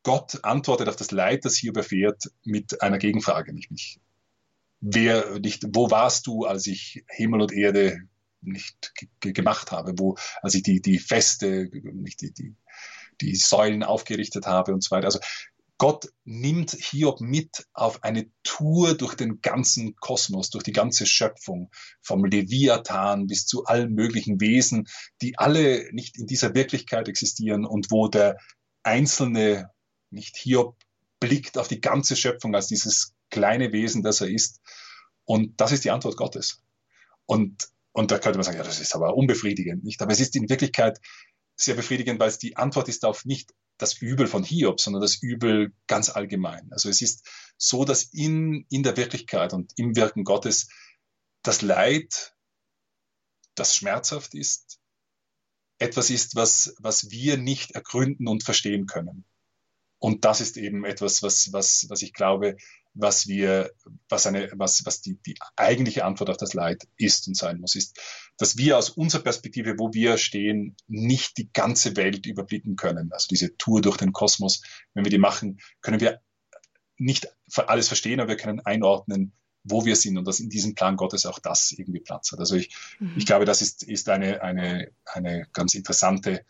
Gott 0.03 0.43
antwortet 0.43 0.89
auf 0.89 0.97
das 0.97 1.13
Leid, 1.13 1.45
das 1.45 1.55
hier 1.55 1.71
überfährt, 1.71 2.25
mit 2.43 2.83
einer 2.83 2.99
Gegenfrage. 2.99 3.53
Nicht, 3.53 3.71
nicht, 3.71 4.01
wer, 4.81 5.39
nicht, 5.39 5.65
wo 5.69 5.93
warst 5.93 6.27
du, 6.27 6.45
als 6.45 6.67
ich 6.67 7.05
Himmel 7.09 7.41
und 7.41 7.53
Erde 7.53 8.01
nicht 8.41 8.93
gemacht 9.21 9.71
habe, 9.71 9.93
wo, 9.97 10.17
als 10.43 10.55
ich 10.55 10.65
die, 10.65 10.83
die 10.83 10.99
Feste, 10.99 11.71
nicht 11.73 12.21
die, 12.21 12.33
die 12.33 12.57
die 13.21 13.37
Säulen 13.37 13.83
aufgerichtet 13.83 14.47
habe 14.47 14.73
und 14.73 14.83
so 14.83 14.95
weiter. 14.95 15.07
Also 15.07 15.21
Gott 15.79 16.09
nimmt 16.25 16.71
Hiob 16.71 17.21
mit 17.21 17.67
auf 17.75 18.03
eine 18.03 18.31
Tour 18.43 18.95
durch 18.95 19.15
den 19.15 19.43
ganzen 19.43 19.95
Kosmos, 19.97 20.49
durch 20.49 20.65
die 20.65 20.73
ganze 20.73 21.05
Schöpfung, 21.05 21.71
vom 22.01 22.25
Leviathan 22.25 23.27
bis 23.27 23.47
zu 23.47 23.67
allen 23.67 23.93
möglichen 23.93 24.41
Wesen, 24.41 24.89
die 25.21 25.39
alle 25.39 25.93
nicht 25.93 26.19
in 26.19 26.27
dieser 26.27 26.55
Wirklichkeit 26.55 27.09
existieren 27.09 27.67
und 27.67 27.91
wo 27.91 28.09
der 28.09 28.39
einzelne, 28.85 29.71
nicht 30.11 30.37
Hiob, 30.39 30.77
blickt 31.21 31.59
auf 31.59 31.69
die 31.69 31.81
ganze 31.81 32.17
Schöpfung 32.17 32.55
als 32.55 32.69
dieses 32.69 33.15
kleine 33.31 33.73
Wesen, 33.73 34.03
das 34.03 34.21
er 34.21 34.29
ist. 34.29 34.61
Und 35.25 35.61
das 35.61 35.73
ist 35.73 35.85
die 35.85 35.91
Antwort 35.91 36.17
Gottes. 36.17 36.63
Und, 37.27 37.69
und 37.93 38.11
da 38.11 38.19
könnte 38.19 38.39
man 38.39 38.45
sagen, 38.45 38.59
ja, 38.59 38.65
das 38.65 38.81
ist 38.81 38.95
aber 38.95 39.15
unbefriedigend, 39.15 39.85
nicht? 39.85 40.01
Aber 40.01 40.13
es 40.13 40.21
ist 40.21 40.37
in 40.37 40.49
Wirklichkeit 40.49 41.01
sehr 41.57 41.75
befriedigend, 41.75 42.21
weil 42.21 42.29
es 42.29 42.39
die 42.39 42.57
Antwort 42.57 42.89
ist 42.89 43.05
auf 43.05 43.25
nicht 43.25 43.53
das 43.79 44.01
Übel 44.01 44.27
von 44.27 44.45
Hiob, 44.45 44.81
sondern 44.81 45.03
das 45.03 45.23
Übel 45.23 45.73
ganz 45.87 46.09
allgemein. 46.09 46.69
Also 46.71 46.89
es 46.89 47.03
ist 47.03 47.29
so, 47.59 47.85
dass 47.85 48.05
in, 48.05 48.67
in 48.71 48.83
der 48.83 48.97
Wirklichkeit 48.97 49.53
und 49.53 49.73
im 49.77 49.97
Wirken 49.97 50.25
Gottes 50.25 50.69
das 51.43 51.63
Leid, 51.63 52.35
das 53.55 53.75
schmerzhaft 53.75 54.35
ist, 54.35 54.81
etwas 55.79 56.11
ist, 56.11 56.37
was, 56.37 56.75
was 56.79 57.11
wir 57.11 57.37
nicht 57.37 57.73
ergründen 57.73 58.29
und 58.29 58.45
verstehen 58.45 58.87
können. 58.87 59.25
Und 59.99 60.25
das 60.25 60.41
ist 60.41 60.57
eben 60.57 60.85
etwas, 60.85 61.23
was, 61.23 61.53
was, 61.53 61.87
was 61.89 62.03
ich 62.03 62.13
glaube, 62.13 62.57
was 62.93 63.27
wir, 63.27 63.73
was 64.09 64.27
eine, 64.27 64.51
was, 64.55 64.85
was 64.87 65.01
die, 65.01 65.19
die 65.27 65.37
eigentliche 65.57 66.05
Antwort 66.05 66.31
auf 66.31 66.37
das 66.37 66.55
Leid 66.55 66.87
ist 66.97 67.29
und 67.29 67.37
sein 67.37 67.61
muss, 67.61 67.75
ist, 67.75 67.99
dass 68.39 68.57
wir 68.57 68.79
aus 68.79 68.91
unserer 68.91 69.23
Perspektive, 69.23 69.79
wo 69.79 69.93
wir 69.93 70.19
stehen, 70.19 70.77
nicht 70.87 71.37
die 71.39 71.51
ganze 71.53 71.97
Welt 71.97 72.27
überblicken 72.27 72.77
können. 72.77 73.13
Also 73.13 73.29
diese 73.31 73.57
Tour 73.57 73.81
durch 73.81 73.97
den 73.97 74.13
Kosmos, 74.13 74.63
wenn 74.95 75.05
wir 75.05 75.11
die 75.11 75.19
machen, 75.19 75.61
können 75.81 76.01
wir 76.01 76.21
nicht 76.99 77.29
alles 77.55 77.89
verstehen, 77.89 78.21
aber 78.21 78.31
wir 78.31 78.37
können 78.37 78.61
einordnen, 78.61 79.33
wo 79.63 79.85
wir 79.85 79.97
sind 79.97 80.17
und 80.17 80.27
dass 80.27 80.41
in 80.41 80.49
diesem 80.49 80.75
Plan 80.75 80.97
Gottes 80.97 81.27
auch 81.27 81.39
das 81.39 81.73
irgendwie 81.73 82.01
Platz 82.01 82.33
hat. 82.33 82.39
Also 82.39 82.57
ich, 82.57 82.75
mhm. 82.99 83.15
ich 83.17 83.27
glaube, 83.27 83.45
das 83.45 83.63
ist, 83.63 83.83
ist 83.83 84.09
eine, 84.09 84.43
eine, 84.43 84.91
eine 85.05 85.47
ganz 85.53 85.75
interessante 85.75 86.45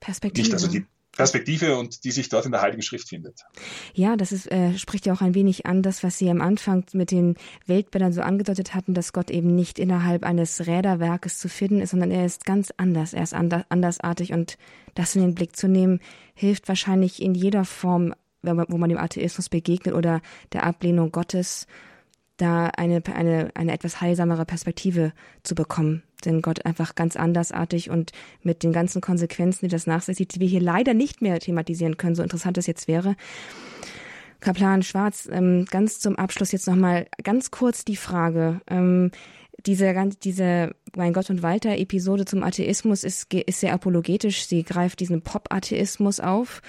Perspektive. 0.00 0.46
Nicht, 0.46 0.54
also 0.54 0.68
die, 0.68 0.86
Perspektive 1.18 1.76
und 1.76 2.04
die 2.04 2.12
sich 2.12 2.28
dort 2.28 2.46
in 2.46 2.52
der 2.52 2.62
Heiligen 2.62 2.80
Schrift 2.80 3.08
findet. 3.08 3.42
Ja, 3.92 4.16
das 4.16 4.30
ist, 4.30 4.50
äh, 4.52 4.78
spricht 4.78 5.04
ja 5.04 5.12
auch 5.12 5.20
ein 5.20 5.34
wenig 5.34 5.66
an, 5.66 5.82
das, 5.82 6.04
was 6.04 6.16
Sie 6.16 6.30
am 6.30 6.40
Anfang 6.40 6.84
mit 6.92 7.10
den 7.10 7.34
Weltbildern 7.66 8.12
so 8.12 8.22
angedeutet 8.22 8.72
hatten, 8.72 8.94
dass 8.94 9.12
Gott 9.12 9.28
eben 9.28 9.54
nicht 9.54 9.80
innerhalb 9.80 10.22
eines 10.22 10.66
Räderwerkes 10.68 11.38
zu 11.38 11.48
finden 11.48 11.80
ist, 11.80 11.90
sondern 11.90 12.12
er 12.12 12.24
ist 12.24 12.44
ganz 12.44 12.72
anders, 12.76 13.14
er 13.14 13.24
ist 13.24 13.34
andersartig 13.34 14.32
und 14.32 14.58
das 14.94 15.16
in 15.16 15.22
den 15.22 15.34
Blick 15.34 15.56
zu 15.56 15.66
nehmen, 15.66 15.98
hilft 16.34 16.68
wahrscheinlich 16.68 17.20
in 17.20 17.34
jeder 17.34 17.64
Form, 17.64 18.14
wo 18.42 18.78
man 18.78 18.88
dem 18.88 18.98
Atheismus 18.98 19.48
begegnet 19.48 19.96
oder 19.96 20.22
der 20.52 20.62
Ablehnung 20.62 21.10
Gottes 21.10 21.66
da 22.38 22.66
eine, 22.76 23.02
eine, 23.14 23.50
eine 23.54 23.72
etwas 23.72 24.00
heilsamere 24.00 24.46
Perspektive 24.46 25.12
zu 25.42 25.54
bekommen. 25.54 26.02
Denn 26.24 26.42
Gott 26.42 26.64
einfach 26.66 26.94
ganz 26.94 27.16
andersartig 27.16 27.90
und 27.90 28.12
mit 28.42 28.62
den 28.62 28.72
ganzen 28.72 29.00
Konsequenzen, 29.00 29.66
die 29.66 29.70
das 29.70 29.86
nach 29.86 30.02
sich 30.02 30.16
zieht, 30.16 30.34
die 30.34 30.40
wir 30.40 30.48
hier 30.48 30.60
leider 30.60 30.94
nicht 30.94 31.22
mehr 31.22 31.38
thematisieren 31.38 31.96
können, 31.96 32.16
so 32.16 32.22
interessant 32.22 32.58
es 32.58 32.66
jetzt 32.66 32.88
wäre. 32.88 33.14
Kaplan 34.40 34.82
Schwarz, 34.82 35.28
ähm, 35.30 35.66
ganz 35.70 36.00
zum 36.00 36.16
Abschluss 36.16 36.52
jetzt 36.52 36.66
nochmal 36.66 37.06
ganz 37.22 37.50
kurz 37.50 37.84
die 37.84 37.96
Frage. 37.96 38.60
Ähm, 38.68 39.10
diese, 39.66 39.92
diese 40.22 40.74
Mein 40.96 41.12
Gott 41.12 41.30
und 41.30 41.42
Walter 41.42 41.76
Episode 41.76 42.24
zum 42.24 42.44
Atheismus 42.44 43.02
ist, 43.02 43.32
ist 43.34 43.60
sehr 43.60 43.72
apologetisch. 43.72 44.46
Sie 44.46 44.62
greift 44.62 45.00
diesen 45.00 45.22
Pop-Atheismus 45.22 46.20
auf 46.20 46.62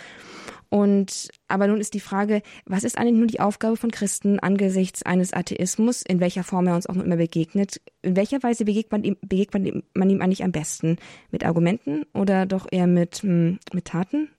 und 0.70 1.30
aber 1.48 1.68
nun 1.68 1.82
ist 1.82 1.96
die 1.96 2.00
Frage, 2.00 2.44
was 2.66 2.84
ist 2.84 2.98
eigentlich 2.98 3.16
nun 3.16 3.28
die 3.28 3.40
Aufgabe 3.40 3.76
von 3.76 3.90
Christen 3.90 4.40
angesichts 4.40 5.02
eines 5.04 5.34
Atheismus, 5.34 6.04
in 6.04 6.20
welcher 6.20 6.44
Form 6.44 6.68
er 6.68 6.76
uns 6.76 6.86
auch 6.86 6.96
immer 6.96 7.18
begegnet? 7.18 7.82
In 8.04 8.16
welcher 8.16 8.42
Weise 8.44 8.66
begegnet 8.66 8.92
man 8.92 9.04
ihm, 9.04 9.18
begegnet 9.22 9.84
man 9.96 10.10
ihm 10.10 10.22
eigentlich 10.22 10.44
am 10.44 10.52
besten? 10.52 10.98
Mit 11.32 11.44
Argumenten 11.44 12.06
oder 12.14 12.46
doch 12.46 12.68
eher 12.72 12.86
mit, 12.86 13.24
hm, 13.24 13.60
mit 13.74 13.86
Taten? 13.86 14.30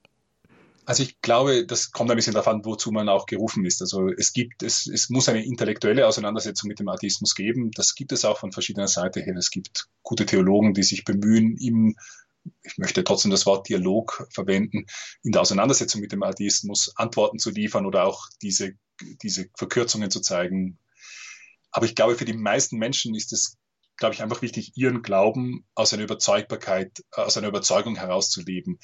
Also 0.85 1.03
ich 1.03 1.21
glaube, 1.21 1.65
das 1.65 1.91
kommt 1.91 2.09
ein 2.11 2.17
bisschen 2.17 2.33
davon, 2.33 2.65
wozu 2.65 2.91
man 2.91 3.07
auch 3.07 3.25
gerufen 3.25 3.65
ist. 3.65 3.81
Also 3.81 4.07
es 4.07 4.33
gibt, 4.33 4.63
es, 4.63 4.87
es 4.87 5.09
muss 5.09 5.29
eine 5.29 5.45
intellektuelle 5.45 6.07
Auseinandersetzung 6.07 6.69
mit 6.69 6.79
dem 6.79 6.89
Atheismus 6.89 7.35
geben. 7.35 7.71
Das 7.71 7.93
gibt 7.93 8.11
es 8.13 8.25
auch 8.25 8.39
von 8.39 8.51
verschiedener 8.51 8.87
Seite 8.87 9.21
her. 9.21 9.35
Es 9.37 9.51
gibt 9.51 9.87
gute 10.01 10.25
Theologen, 10.25 10.73
die 10.73 10.83
sich 10.83 11.03
bemühen, 11.03 11.55
ihm 11.57 11.95
ich 12.63 12.77
möchte 12.77 13.03
trotzdem 13.03 13.31
das 13.31 13.45
Wort 13.45 13.69
Dialog 13.69 14.27
verwenden, 14.31 14.85
in 15.23 15.31
der 15.31 15.41
Auseinandersetzung 15.41 16.01
mit 16.01 16.11
dem 16.11 16.23
Atheismus 16.23 16.93
Antworten 16.95 17.39
zu 17.39 17.49
liefern 17.49 17.85
oder 17.85 18.05
auch 18.05 18.27
diese, 18.41 18.73
diese 19.21 19.49
Verkürzungen 19.57 20.11
zu 20.11 20.21
zeigen. 20.21 20.79
Aber 21.71 21.85
ich 21.85 21.95
glaube, 21.95 22.15
für 22.15 22.25
die 22.25 22.33
meisten 22.33 22.77
Menschen 22.77 23.15
ist 23.15 23.33
es, 23.33 23.57
glaube 23.97 24.15
ich, 24.15 24.21
einfach 24.21 24.41
wichtig, 24.41 24.73
ihren 24.75 25.01
Glauben 25.01 25.65
aus 25.75 25.93
einer 25.93 26.03
Überzeugbarkeit, 26.03 27.03
aus 27.11 27.37
einer 27.37 27.47
Überzeugung 27.47 27.95
herauszuleben. 27.95 28.79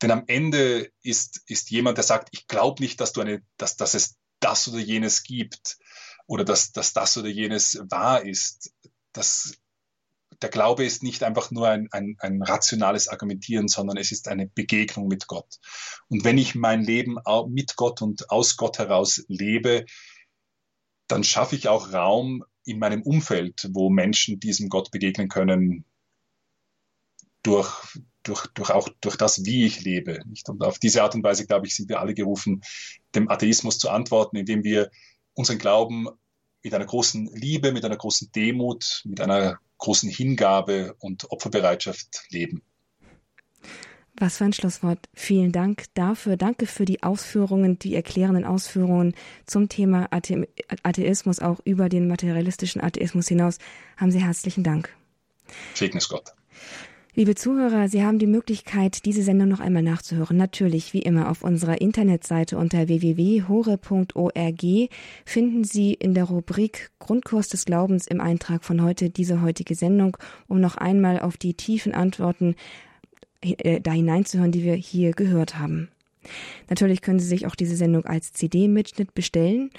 Denn 0.00 0.10
am 0.10 0.24
Ende 0.26 0.90
ist, 1.02 1.42
ist 1.46 1.70
jemand, 1.70 1.98
der 1.98 2.04
sagt, 2.04 2.28
ich 2.32 2.46
glaube 2.46 2.82
nicht, 2.82 3.00
dass 3.00 3.12
du 3.12 3.20
eine, 3.20 3.42
dass, 3.56 3.76
dass 3.76 3.94
es 3.94 4.16
das 4.38 4.68
oder 4.68 4.78
jenes 4.78 5.22
gibt 5.22 5.78
oder 6.26 6.44
dass, 6.44 6.72
dass 6.72 6.92
das 6.92 7.16
oder 7.16 7.28
jenes 7.28 7.80
wahr 7.90 8.24
ist. 8.24 8.72
Das 9.12 9.54
der 10.42 10.48
Glaube 10.48 10.84
ist 10.84 11.02
nicht 11.02 11.22
einfach 11.22 11.50
nur 11.50 11.68
ein, 11.68 11.88
ein, 11.90 12.16
ein 12.18 12.42
rationales 12.42 13.08
Argumentieren, 13.08 13.68
sondern 13.68 13.96
es 13.96 14.10
ist 14.10 14.28
eine 14.28 14.46
Begegnung 14.46 15.08
mit 15.08 15.26
Gott. 15.26 15.58
Und 16.08 16.24
wenn 16.24 16.38
ich 16.38 16.54
mein 16.54 16.82
Leben 16.82 17.18
mit 17.48 17.76
Gott 17.76 18.00
und 18.02 18.30
aus 18.30 18.56
Gott 18.56 18.78
heraus 18.78 19.22
lebe, 19.28 19.84
dann 21.08 21.24
schaffe 21.24 21.56
ich 21.56 21.68
auch 21.68 21.92
Raum 21.92 22.44
in 22.64 22.78
meinem 22.78 23.02
Umfeld, 23.02 23.68
wo 23.72 23.90
Menschen 23.90 24.40
diesem 24.40 24.68
Gott 24.68 24.90
begegnen 24.90 25.28
können, 25.28 25.84
durch, 27.42 27.98
durch, 28.22 28.46
durch 28.48 28.70
auch 28.70 28.88
durch 29.00 29.16
das, 29.16 29.44
wie 29.44 29.64
ich 29.64 29.80
lebe. 29.80 30.22
Und 30.46 30.62
auf 30.62 30.78
diese 30.78 31.02
Art 31.02 31.14
und 31.14 31.24
Weise, 31.24 31.46
glaube 31.46 31.66
ich, 31.66 31.74
sind 31.74 31.88
wir 31.88 32.00
alle 32.00 32.14
gerufen, 32.14 32.62
dem 33.14 33.28
Atheismus 33.30 33.78
zu 33.78 33.90
antworten, 33.90 34.36
indem 34.36 34.62
wir 34.62 34.90
unseren 35.34 35.58
Glauben 35.58 36.08
mit 36.62 36.74
einer 36.74 36.86
großen 36.86 37.30
Liebe, 37.34 37.72
mit 37.72 37.84
einer 37.84 37.96
großen 37.96 38.30
Demut, 38.32 39.02
mit 39.04 39.20
einer 39.20 39.58
großen 39.78 40.10
Hingabe 40.10 40.94
und 40.98 41.30
Opferbereitschaft 41.30 42.24
leben. 42.30 42.62
Was 44.16 44.36
für 44.36 44.44
ein 44.44 44.52
Schlusswort. 44.52 45.08
Vielen 45.14 45.50
Dank 45.50 45.84
dafür. 45.94 46.36
Danke 46.36 46.66
für 46.66 46.84
die 46.84 47.02
Ausführungen, 47.02 47.78
die 47.78 47.94
erklärenden 47.94 48.44
Ausführungen 48.44 49.14
zum 49.46 49.70
Thema 49.70 50.08
Athe 50.10 50.46
Atheismus, 50.82 51.40
auch 51.40 51.60
über 51.64 51.88
den 51.88 52.06
materialistischen 52.06 52.82
Atheismus 52.82 53.28
hinaus. 53.28 53.58
Haben 53.96 54.10
Sie 54.10 54.22
herzlichen 54.22 54.62
Dank. 54.62 54.94
Segnes 55.74 56.08
Gott. 56.08 56.34
Liebe 57.16 57.34
Zuhörer, 57.34 57.88
Sie 57.88 58.04
haben 58.04 58.20
die 58.20 58.28
Möglichkeit, 58.28 59.04
diese 59.04 59.24
Sendung 59.24 59.48
noch 59.48 59.58
einmal 59.58 59.82
nachzuhören. 59.82 60.36
Natürlich, 60.36 60.94
wie 60.94 61.02
immer, 61.02 61.28
auf 61.28 61.42
unserer 61.42 61.80
Internetseite 61.80 62.56
unter 62.56 62.86
www.hore.org 62.86 64.64
finden 65.24 65.64
Sie 65.64 65.92
in 65.92 66.14
der 66.14 66.24
Rubrik 66.24 66.92
Grundkurs 67.00 67.48
des 67.48 67.64
Glaubens 67.64 68.06
im 68.06 68.20
Eintrag 68.20 68.62
von 68.62 68.80
heute 68.80 69.10
diese 69.10 69.42
heutige 69.42 69.74
Sendung, 69.74 70.16
um 70.46 70.60
noch 70.60 70.76
einmal 70.76 71.18
auf 71.18 71.36
die 71.36 71.54
tiefen 71.54 71.94
Antworten 71.94 72.54
äh, 73.40 73.80
da 73.80 73.90
hineinzuhören, 73.90 74.52
die 74.52 74.62
wir 74.62 74.74
hier 74.74 75.10
gehört 75.10 75.58
haben. 75.58 75.88
Natürlich 76.68 77.00
können 77.00 77.18
Sie 77.18 77.26
sich 77.26 77.44
auch 77.46 77.56
diese 77.56 77.74
Sendung 77.74 78.04
als 78.04 78.32
CD-Mitschnitt 78.34 79.14
bestellen. 79.14 79.70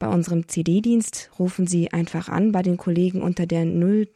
Bei 0.00 0.08
unserem 0.08 0.48
CD-Dienst 0.48 1.30
rufen 1.38 1.66
Sie 1.66 1.92
einfach 1.92 2.30
an 2.30 2.52
bei 2.52 2.62
den 2.62 2.78
Kollegen 2.78 3.20
unter 3.20 3.44
der 3.44 3.66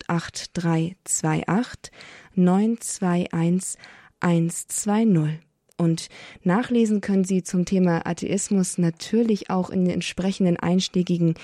08328 0.08 1.92
921 2.34 3.78
120. 4.18 5.40
Und 5.76 6.08
nachlesen 6.44 7.00
können 7.00 7.24
Sie 7.24 7.42
zum 7.42 7.64
Thema 7.64 8.06
Atheismus 8.06 8.78
natürlich 8.78 9.50
auch 9.50 9.70
in 9.70 9.84
den 9.84 9.94
entsprechenden 9.94 10.56
einschlägigen 10.56 11.34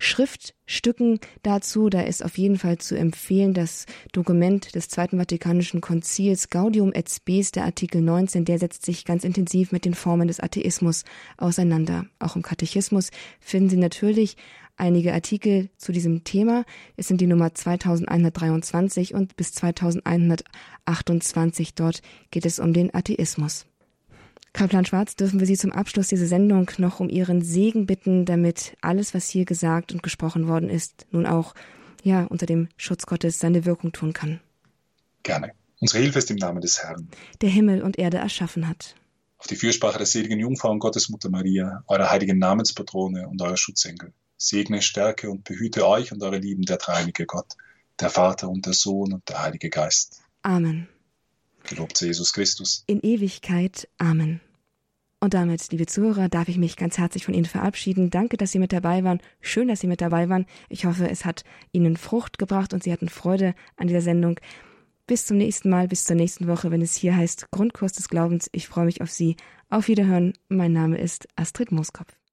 Schriftstücken 0.00 1.20
dazu. 1.44 1.88
Da 1.88 2.00
ist 2.00 2.24
auf 2.24 2.36
jeden 2.36 2.58
Fall 2.58 2.78
zu 2.78 2.98
empfehlen 2.98 3.54
das 3.54 3.86
Dokument 4.12 4.74
des 4.74 4.88
Zweiten 4.88 5.18
Vatikanischen 5.18 5.80
Konzils 5.80 6.50
Gaudium 6.50 6.92
et 6.92 7.08
Spes, 7.08 7.52
der 7.52 7.64
Artikel 7.64 8.02
19, 8.02 8.44
der 8.44 8.58
setzt 8.58 8.84
sich 8.84 9.04
ganz 9.04 9.22
intensiv 9.22 9.70
mit 9.70 9.84
den 9.84 9.94
Formen 9.94 10.26
des 10.26 10.40
Atheismus 10.40 11.04
auseinander. 11.36 12.06
Auch 12.18 12.34
im 12.34 12.42
Katechismus 12.42 13.10
finden 13.38 13.70
Sie 13.70 13.76
natürlich 13.76 14.36
einige 14.76 15.14
Artikel 15.14 15.70
zu 15.76 15.92
diesem 15.92 16.24
Thema. 16.24 16.64
Es 16.96 17.06
sind 17.06 17.20
die 17.20 17.28
Nummer 17.28 17.54
2123 17.54 19.14
und 19.14 19.36
bis 19.36 19.52
2128. 19.52 21.76
Dort 21.76 22.02
geht 22.32 22.46
es 22.46 22.58
um 22.58 22.72
den 22.72 22.92
Atheismus. 22.92 23.66
Kaplan 24.56 24.86
Schwarz, 24.86 25.16
dürfen 25.16 25.38
wir 25.38 25.46
Sie 25.46 25.58
zum 25.58 25.70
Abschluss 25.70 26.08
dieser 26.08 26.26
Sendung 26.26 26.70
noch 26.78 26.98
um 26.98 27.10
Ihren 27.10 27.42
Segen 27.42 27.84
bitten, 27.84 28.24
damit 28.24 28.74
alles, 28.80 29.12
was 29.12 29.28
hier 29.28 29.44
gesagt 29.44 29.92
und 29.92 30.02
gesprochen 30.02 30.48
worden 30.48 30.70
ist, 30.70 31.06
nun 31.10 31.26
auch 31.26 31.54
ja 32.02 32.24
unter 32.24 32.46
dem 32.46 32.70
Schutz 32.78 33.04
Gottes 33.04 33.38
seine 33.38 33.66
Wirkung 33.66 33.92
tun 33.92 34.14
kann. 34.14 34.40
Gerne. 35.22 35.52
Unsere 35.78 36.02
Hilfe 36.02 36.20
ist 36.20 36.30
im 36.30 36.38
Namen 36.38 36.62
des 36.62 36.82
Herrn, 36.82 37.06
der 37.42 37.50
Himmel 37.50 37.82
und 37.82 37.98
Erde 37.98 38.16
erschaffen 38.16 38.66
hat. 38.66 38.94
Auf 39.36 39.46
die 39.46 39.56
Fürsprache 39.56 39.98
der 39.98 40.06
seligen 40.06 40.40
Jungfrau 40.40 40.70
und 40.70 40.78
Gottesmutter 40.78 41.28
Maria, 41.28 41.84
eurer 41.86 42.10
heiligen 42.10 42.38
Namenspatrone 42.38 43.28
und 43.28 43.42
eurer 43.42 43.58
Schutzengel, 43.58 44.14
segne, 44.38 44.80
stärke 44.80 45.30
und 45.30 45.44
behüte 45.44 45.86
euch 45.86 46.12
und 46.12 46.22
eure 46.22 46.38
Lieben 46.38 46.62
der 46.62 46.78
dreieinige 46.78 47.26
Gott, 47.26 47.52
der 48.00 48.08
Vater 48.08 48.48
und 48.48 48.64
der 48.64 48.72
Sohn 48.72 49.12
und 49.12 49.28
der 49.28 49.42
Heilige 49.42 49.68
Geist. 49.68 50.22
Amen. 50.40 50.88
Gelobt 51.64 51.98
sei 51.98 52.06
Jesus 52.06 52.32
Christus. 52.32 52.84
In 52.86 53.00
Ewigkeit. 53.02 53.86
Amen. 53.98 54.40
Und 55.18 55.32
damit, 55.32 55.72
liebe 55.72 55.86
Zuhörer, 55.86 56.28
darf 56.28 56.48
ich 56.48 56.58
mich 56.58 56.76
ganz 56.76 56.98
herzlich 56.98 57.24
von 57.24 57.34
Ihnen 57.34 57.46
verabschieden. 57.46 58.10
Danke, 58.10 58.36
dass 58.36 58.52
Sie 58.52 58.58
mit 58.58 58.72
dabei 58.72 59.02
waren. 59.02 59.20
Schön, 59.40 59.68
dass 59.68 59.80
Sie 59.80 59.86
mit 59.86 60.00
dabei 60.00 60.28
waren. 60.28 60.46
Ich 60.68 60.84
hoffe, 60.84 61.08
es 61.08 61.24
hat 61.24 61.42
Ihnen 61.72 61.96
Frucht 61.96 62.38
gebracht 62.38 62.74
und 62.74 62.82
Sie 62.82 62.92
hatten 62.92 63.08
Freude 63.08 63.54
an 63.76 63.86
dieser 63.86 64.02
Sendung. 64.02 64.38
Bis 65.06 65.24
zum 65.24 65.38
nächsten 65.38 65.70
Mal, 65.70 65.88
bis 65.88 66.04
zur 66.04 66.16
nächsten 66.16 66.48
Woche, 66.48 66.70
wenn 66.70 66.82
es 66.82 66.96
hier 66.96 67.16
heißt 67.16 67.50
Grundkurs 67.50 67.92
des 67.92 68.08
Glaubens. 68.08 68.48
Ich 68.52 68.68
freue 68.68 68.84
mich 68.84 69.00
auf 69.00 69.10
Sie. 69.10 69.36
Auf 69.70 69.88
Wiederhören. 69.88 70.34
Mein 70.48 70.72
Name 70.72 70.98
ist 70.98 71.28
Astrid 71.36 71.72
Mooskopf. 71.72 72.25